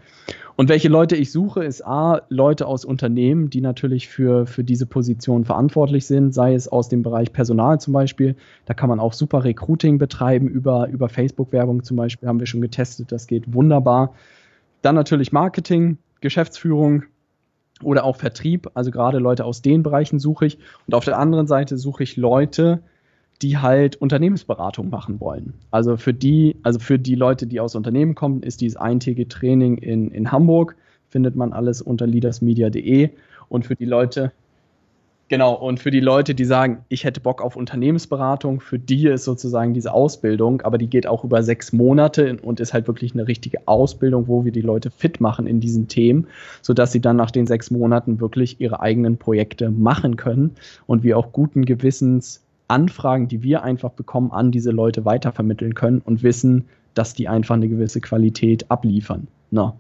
Und 0.57 0.71
welche 0.71 0.89
Leute 0.89 1.17
ich 1.17 1.31
suche, 1.31 1.63
ist 1.63 1.85
A, 1.85 2.23
Leute 2.31 2.67
aus 2.67 2.87
Unternehmen, 2.87 3.51
die 3.51 3.61
natürlich 3.61 4.09
für, 4.09 4.47
für 4.47 4.65
diese 4.65 4.87
Position 4.87 5.45
verantwortlich 5.45 6.07
sind, 6.07 6.33
sei 6.33 6.55
es 6.55 6.67
aus 6.67 6.89
dem 6.89 7.03
Bereich 7.03 7.33
Personal 7.33 7.79
zum 7.79 7.93
Beispiel. 7.93 8.37
Da 8.65 8.73
kann 8.73 8.89
man 8.89 9.01
auch 9.01 9.13
super 9.13 9.45
Recruiting 9.45 9.99
betreiben 9.99 10.49
über, 10.49 10.89
über 10.89 11.11
Facebook-Werbung 11.11 11.83
zum 11.83 11.99
Beispiel, 11.99 12.29
haben 12.29 12.41
wir 12.41 12.47
schon 12.47 12.63
getestet, 12.63 13.13
das 13.13 13.27
geht 13.27 13.53
wunderbar. 13.53 14.15
Dann 14.81 14.95
natürlich 14.95 15.31
Marketing, 15.31 15.99
Geschäftsführung, 16.21 17.05
oder 17.83 18.05
auch 18.05 18.17
Vertrieb. 18.17 18.71
Also 18.75 18.91
gerade 18.91 19.19
Leute 19.19 19.45
aus 19.45 19.63
den 19.63 19.83
Bereichen 19.83 20.19
suche 20.19 20.47
ich. 20.47 20.59
Und 20.87 20.95
auf 20.95 21.05
der 21.05 21.19
anderen 21.19 21.47
Seite 21.47 21.77
suche 21.77 22.03
ich 22.03 22.17
Leute, 22.17 22.81
die 23.43 23.59
halt 23.59 23.97
Unternehmensberatung 23.97 24.91
machen 24.91 25.21
wollen. 25.21 25.55
Also 25.71 25.97
für 25.97 26.15
die, 26.15 26.57
also 26.63 26.79
für 26.79 26.99
die 26.99 27.15
Leute, 27.15 27.47
die 27.47 27.61
aus 27.61 27.75
Unternehmen 27.75 28.15
kommen, 28.15 28.43
ist 28.43 28.61
dieses 28.61 28.77
eintägige 28.77 29.29
Training 29.29 29.79
in, 29.79 30.11
in 30.11 30.31
Hamburg. 30.31 30.77
Findet 31.09 31.37
man 31.37 31.53
alles 31.53 31.83
unter 31.83 32.07
leadersmedia.de. 32.07 33.11
Und 33.49 33.67
für 33.67 33.77
die 33.77 33.85
Leute, 33.85 34.33
Genau, 35.29 35.55
und 35.55 35.81
für 35.81 35.91
die 35.91 36.01
Leute, 36.01 36.35
die 36.35 36.45
sagen, 36.45 36.85
ich 36.91 37.05
hätte 37.05 37.21
Bock 37.21 37.41
auf 37.41 37.57
Unternehmensberatung, 37.57 38.61
für 38.61 38.79
die 38.79 39.07
ist 39.07 39.25
sozusagen 39.25 39.73
diese 39.73 39.95
Ausbildung, 39.95 40.61
aber 40.61 40.77
die 40.77 40.87
geht 40.87 41.07
auch 41.07 41.25
über 41.25 41.43
sechs 41.43 41.73
Monate 41.73 42.37
und 42.43 42.61
ist 42.61 42.75
halt 42.75 42.87
wirklich 42.87 43.15
eine 43.15 43.27
richtige 43.27 43.67
Ausbildung, 43.67 44.29
wo 44.29 44.45
wir 44.45 44.53
die 44.53 44.61
Leute 44.61 44.91
fit 44.91 45.23
machen 45.23 45.47
in 45.47 45.61
diesen 45.61 45.89
Themen, 45.89 46.27
sodass 46.61 46.93
sie 46.93 47.01
dann 47.01 47.17
nach 47.17 47.31
den 47.31 47.47
sechs 47.47 47.71
Monaten 47.71 48.21
wirklich 48.21 48.61
ihre 48.61 48.81
eigenen 48.81 49.17
Projekte 49.17 49.71
machen 49.71 50.17
können 50.17 50.57
und 50.87 51.03
wir 51.05 51.17
auch 51.17 51.33
guten 51.33 51.65
Gewissens 51.65 52.43
Anfragen, 52.69 53.29
die 53.29 53.43
wir 53.43 53.63
einfach 53.63 53.91
bekommen, 53.91 54.31
an 54.31 54.51
diese 54.51 54.71
Leute 54.71 55.05
weitervermitteln 55.05 55.75
können 55.75 56.03
und 56.05 56.23
wissen, 56.23 56.67
dass 56.93 57.15
die 57.15 57.29
einfach 57.29 57.55
eine 57.55 57.69
gewisse 57.69 58.01
Qualität 58.01 58.71
abliefern. 58.71 59.27
Na. 59.51 59.75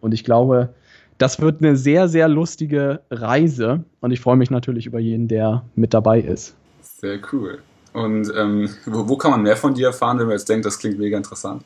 Und 0.00 0.14
ich 0.14 0.24
glaube, 0.24 0.70
das 1.18 1.40
wird 1.40 1.62
eine 1.62 1.76
sehr, 1.76 2.08
sehr 2.08 2.26
lustige 2.28 3.00
Reise 3.10 3.84
und 4.00 4.10
ich 4.10 4.20
freue 4.20 4.36
mich 4.36 4.50
natürlich 4.50 4.86
über 4.86 4.98
jeden, 4.98 5.28
der 5.28 5.62
mit 5.74 5.94
dabei 5.94 6.20
ist. 6.20 6.54
Sehr 6.82 7.18
cool. 7.32 7.60
Und 7.92 8.30
ähm, 8.36 8.68
wo, 8.84 9.08
wo, 9.08 9.16
kann 9.16 9.30
man 9.30 9.42
mehr 9.42 9.56
von 9.56 9.74
dir 9.74 9.86
erfahren, 9.86 10.18
wenn 10.18 10.26
man 10.26 10.36
jetzt 10.36 10.48
denkt, 10.48 10.66
das 10.66 10.78
klingt 10.78 10.98
mega 10.98 11.16
interessant? 11.16 11.62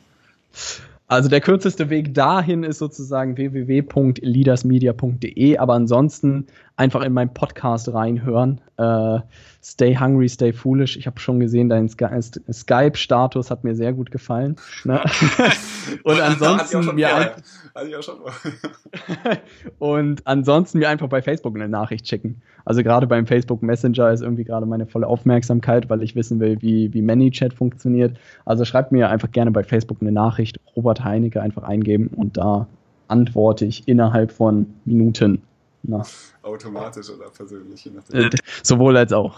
Also 1.07 1.27
der 1.27 1.41
kürzeste 1.41 1.89
Weg 1.89 2.13
dahin 2.13 2.63
ist 2.63 2.77
sozusagen 2.79 3.35
www.leadersmedia.de, 3.35 5.57
aber 5.57 5.73
ansonsten 5.73 6.47
einfach 6.75 7.03
in 7.03 7.13
meinen 7.13 7.33
Podcast 7.33 7.93
reinhören. 7.93 8.61
Äh, 8.77 9.19
stay 9.63 9.97
hungry, 9.97 10.29
stay 10.29 10.53
foolish. 10.53 10.97
Ich 10.97 11.05
habe 11.05 11.19
schon 11.19 11.39
gesehen, 11.39 11.69
dein 11.69 11.89
Skype-Status 11.89 13.51
hat 13.51 13.63
mir 13.63 13.75
sehr 13.75 13.93
gut 13.93 14.11
gefallen. 14.11 14.55
Ne? 14.83 15.01
Und 16.03 16.19
ansonsten 16.19 16.95
mir 16.95 17.15
ein 17.15 17.29
Und 19.79 20.27
ansonsten 20.27 20.79
mir 20.79 20.89
einfach 20.89 21.07
bei 21.07 21.21
Facebook 21.21 21.55
eine 21.55 21.69
Nachricht 21.69 22.07
schicken. 22.07 22.41
Also 22.65 22.83
gerade 22.83 23.07
beim 23.07 23.27
Facebook 23.27 23.61
Messenger 23.61 24.11
ist 24.11 24.21
irgendwie 24.21 24.43
gerade 24.43 24.65
meine 24.65 24.85
volle 24.85 25.07
Aufmerksamkeit, 25.07 25.89
weil 25.89 26.03
ich 26.03 26.15
wissen 26.15 26.39
will, 26.39 26.61
wie, 26.61 26.93
wie 26.93 27.01
ManyChat 27.01 27.53
funktioniert. 27.53 28.17
Also 28.45 28.65
schreibt 28.65 28.91
mir 28.91 29.09
einfach 29.09 29.31
gerne 29.31 29.51
bei 29.51 29.63
Facebook 29.63 29.97
eine 30.01 30.11
Nachricht, 30.11 30.59
Robert 30.75 31.03
Heinecke 31.03 31.41
einfach 31.41 31.63
eingeben 31.63 32.07
und 32.07 32.37
da 32.37 32.67
antworte 33.07 33.65
ich 33.65 33.87
innerhalb 33.87 34.31
von 34.31 34.67
Minuten. 34.85 35.41
Na. 35.83 36.05
Automatisch 36.43 37.09
oder 37.09 37.29
persönlich? 37.29 37.89
Äh, 38.11 38.29
sowohl 38.63 38.97
als 38.97 39.13
auch. 39.13 39.37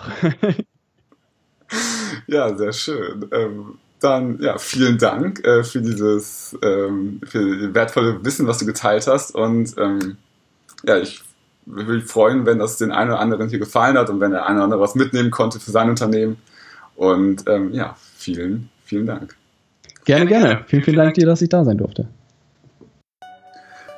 ja, 2.27 2.55
sehr 2.55 2.73
schön. 2.73 3.25
Ähm, 3.31 3.77
dann, 3.99 4.41
ja, 4.41 4.57
vielen 4.57 4.97
Dank 4.97 5.45
äh, 5.45 5.63
für 5.63 5.81
dieses 5.81 6.57
ähm, 6.61 7.21
für 7.25 7.73
wertvolle 7.73 8.23
Wissen, 8.25 8.47
was 8.47 8.57
du 8.57 8.65
geteilt 8.65 9.07
hast. 9.07 9.33
Und 9.33 9.75
ähm, 9.77 10.17
ja, 10.85 10.97
ich 10.97 11.23
würde 11.65 11.93
mich 11.93 12.03
freuen, 12.03 12.45
wenn 12.45 12.59
das 12.59 12.77
den 12.77 12.91
einen 12.91 13.11
oder 13.11 13.19
anderen 13.19 13.49
hier 13.49 13.59
gefallen 13.59 13.97
hat 13.97 14.09
und 14.09 14.19
wenn 14.19 14.31
der 14.31 14.45
eine 14.45 14.57
oder 14.57 14.63
andere 14.65 14.81
was 14.81 14.95
mitnehmen 14.95 15.31
konnte 15.31 15.59
für 15.59 15.71
sein 15.71 15.89
Unternehmen. 15.89 16.37
Und 16.95 17.43
ähm, 17.47 17.73
ja, 17.73 17.95
vielen, 18.17 18.69
vielen 18.83 19.05
Dank. 19.05 19.35
Gerne, 20.05 20.25
gerne. 20.25 20.65
Vielen, 20.67 20.83
vielen 20.83 20.97
Dank 20.97 21.13
dir, 21.13 21.25
dass 21.25 21.41
ich 21.41 21.49
da 21.49 21.63
sein 21.63 21.77
durfte. 21.77 22.07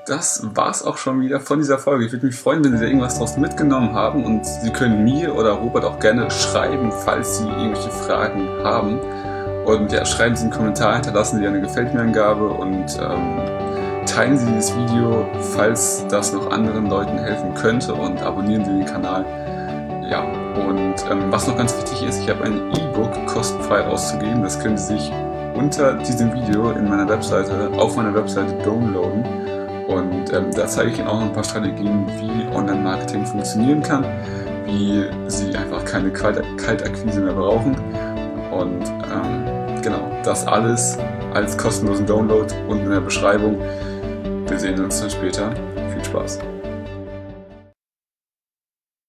Das 0.06 0.40
war's 0.54 0.84
auch 0.84 0.98
schon 0.98 1.20
wieder 1.22 1.40
von 1.40 1.58
dieser 1.58 1.80
Folge. 1.80 2.06
Ich 2.06 2.12
würde 2.12 2.28
mich 2.28 2.36
freuen, 2.36 2.64
wenn 2.64 2.74
Sie 2.74 2.80
da 2.80 2.86
irgendwas 2.86 3.18
draus 3.18 3.38
mitgenommen 3.38 3.96
haben 3.96 4.24
und 4.24 4.46
Sie 4.46 4.70
können 4.70 5.04
mir 5.04 5.34
oder 5.36 5.54
Robert 5.54 5.84
auch 5.84 6.00
gerne 6.00 6.30
schreiben, 6.30 6.92
falls 6.92 7.40
Sie 7.40 7.48
irgendwelche 7.48 7.90
Fragen 7.90 8.48
haben. 8.64 9.00
Und 9.66 9.92
ja, 9.92 10.06
schreiben 10.06 10.36
Sie 10.36 10.44
einen 10.44 10.54
Kommentar, 10.54 10.94
hinterlassen 10.94 11.40
Sie 11.40 11.48
eine 11.48 11.60
Gefällt 11.60 11.92
mir 11.96 12.02
Angabe 12.02 12.50
und 12.50 12.86
ähm, 13.02 14.06
teilen 14.06 14.38
Sie 14.38 14.46
dieses 14.46 14.76
Video, 14.78 15.28
falls 15.56 16.06
das 16.08 16.34
noch 16.34 16.52
anderen 16.52 16.88
Leuten 16.88 17.18
helfen 17.18 17.56
könnte 17.56 17.96
und 17.96 18.22
abonnieren 18.22 18.64
Sie 18.64 18.72
den 18.72 18.86
Kanal. 18.86 19.26
Ja, 20.08 20.22
und 20.68 20.98
ähm, 21.10 21.32
was 21.32 21.48
noch 21.48 21.58
ganz 21.58 21.76
wichtig 21.78 22.08
ist, 22.08 22.22
ich 22.22 22.30
habe 22.30 22.44
ein 22.44 22.72
E-Book 22.76 23.26
kostenfrei 23.26 23.84
auszugeben. 23.88 24.44
Das 24.44 24.60
können 24.60 24.78
Sie 24.78 24.98
sich 24.98 25.12
unter 25.56 25.94
diesem 25.94 26.32
Video 26.32 26.70
in 26.74 26.88
meiner 26.88 27.10
Webseite, 27.10 27.72
auf 27.80 27.96
meiner 27.96 28.14
Webseite 28.14 28.54
downloaden. 28.64 29.55
Und 29.88 30.34
ähm, 30.34 30.52
da 30.56 30.68
zeige 30.68 30.92
ich 30.92 31.00
Ihnen 31.00 31.08
auch 31.08 31.20
noch 31.20 31.28
ein 31.28 31.34
paar 31.34 31.44
Strategien, 31.44 32.06
wie 32.20 32.56
Online-Marketing 32.56 33.26
funktionieren 33.26 33.84
kann, 33.84 34.06
wie 34.66 35.06
Sie 35.28 35.56
einfach 35.56 35.86
keine 35.86 36.12
Kaltakquise 36.12 37.22
mehr 37.22 37.34
brauchen. 37.34 37.76
Und 38.52 38.84
ähm, 38.84 39.56
Genau, 39.86 40.10
das 40.24 40.48
alles 40.48 40.98
als 41.36 41.56
kostenlosen 41.56 42.08
Download 42.08 42.52
unten 42.68 42.86
in 42.86 42.90
der 42.90 43.02
Beschreibung. 43.02 43.60
Wir 44.48 44.58
sehen 44.58 44.84
uns 44.84 45.00
dann 45.00 45.12
später. 45.12 45.52
Viel 45.94 46.04
Spaß. 46.04 46.40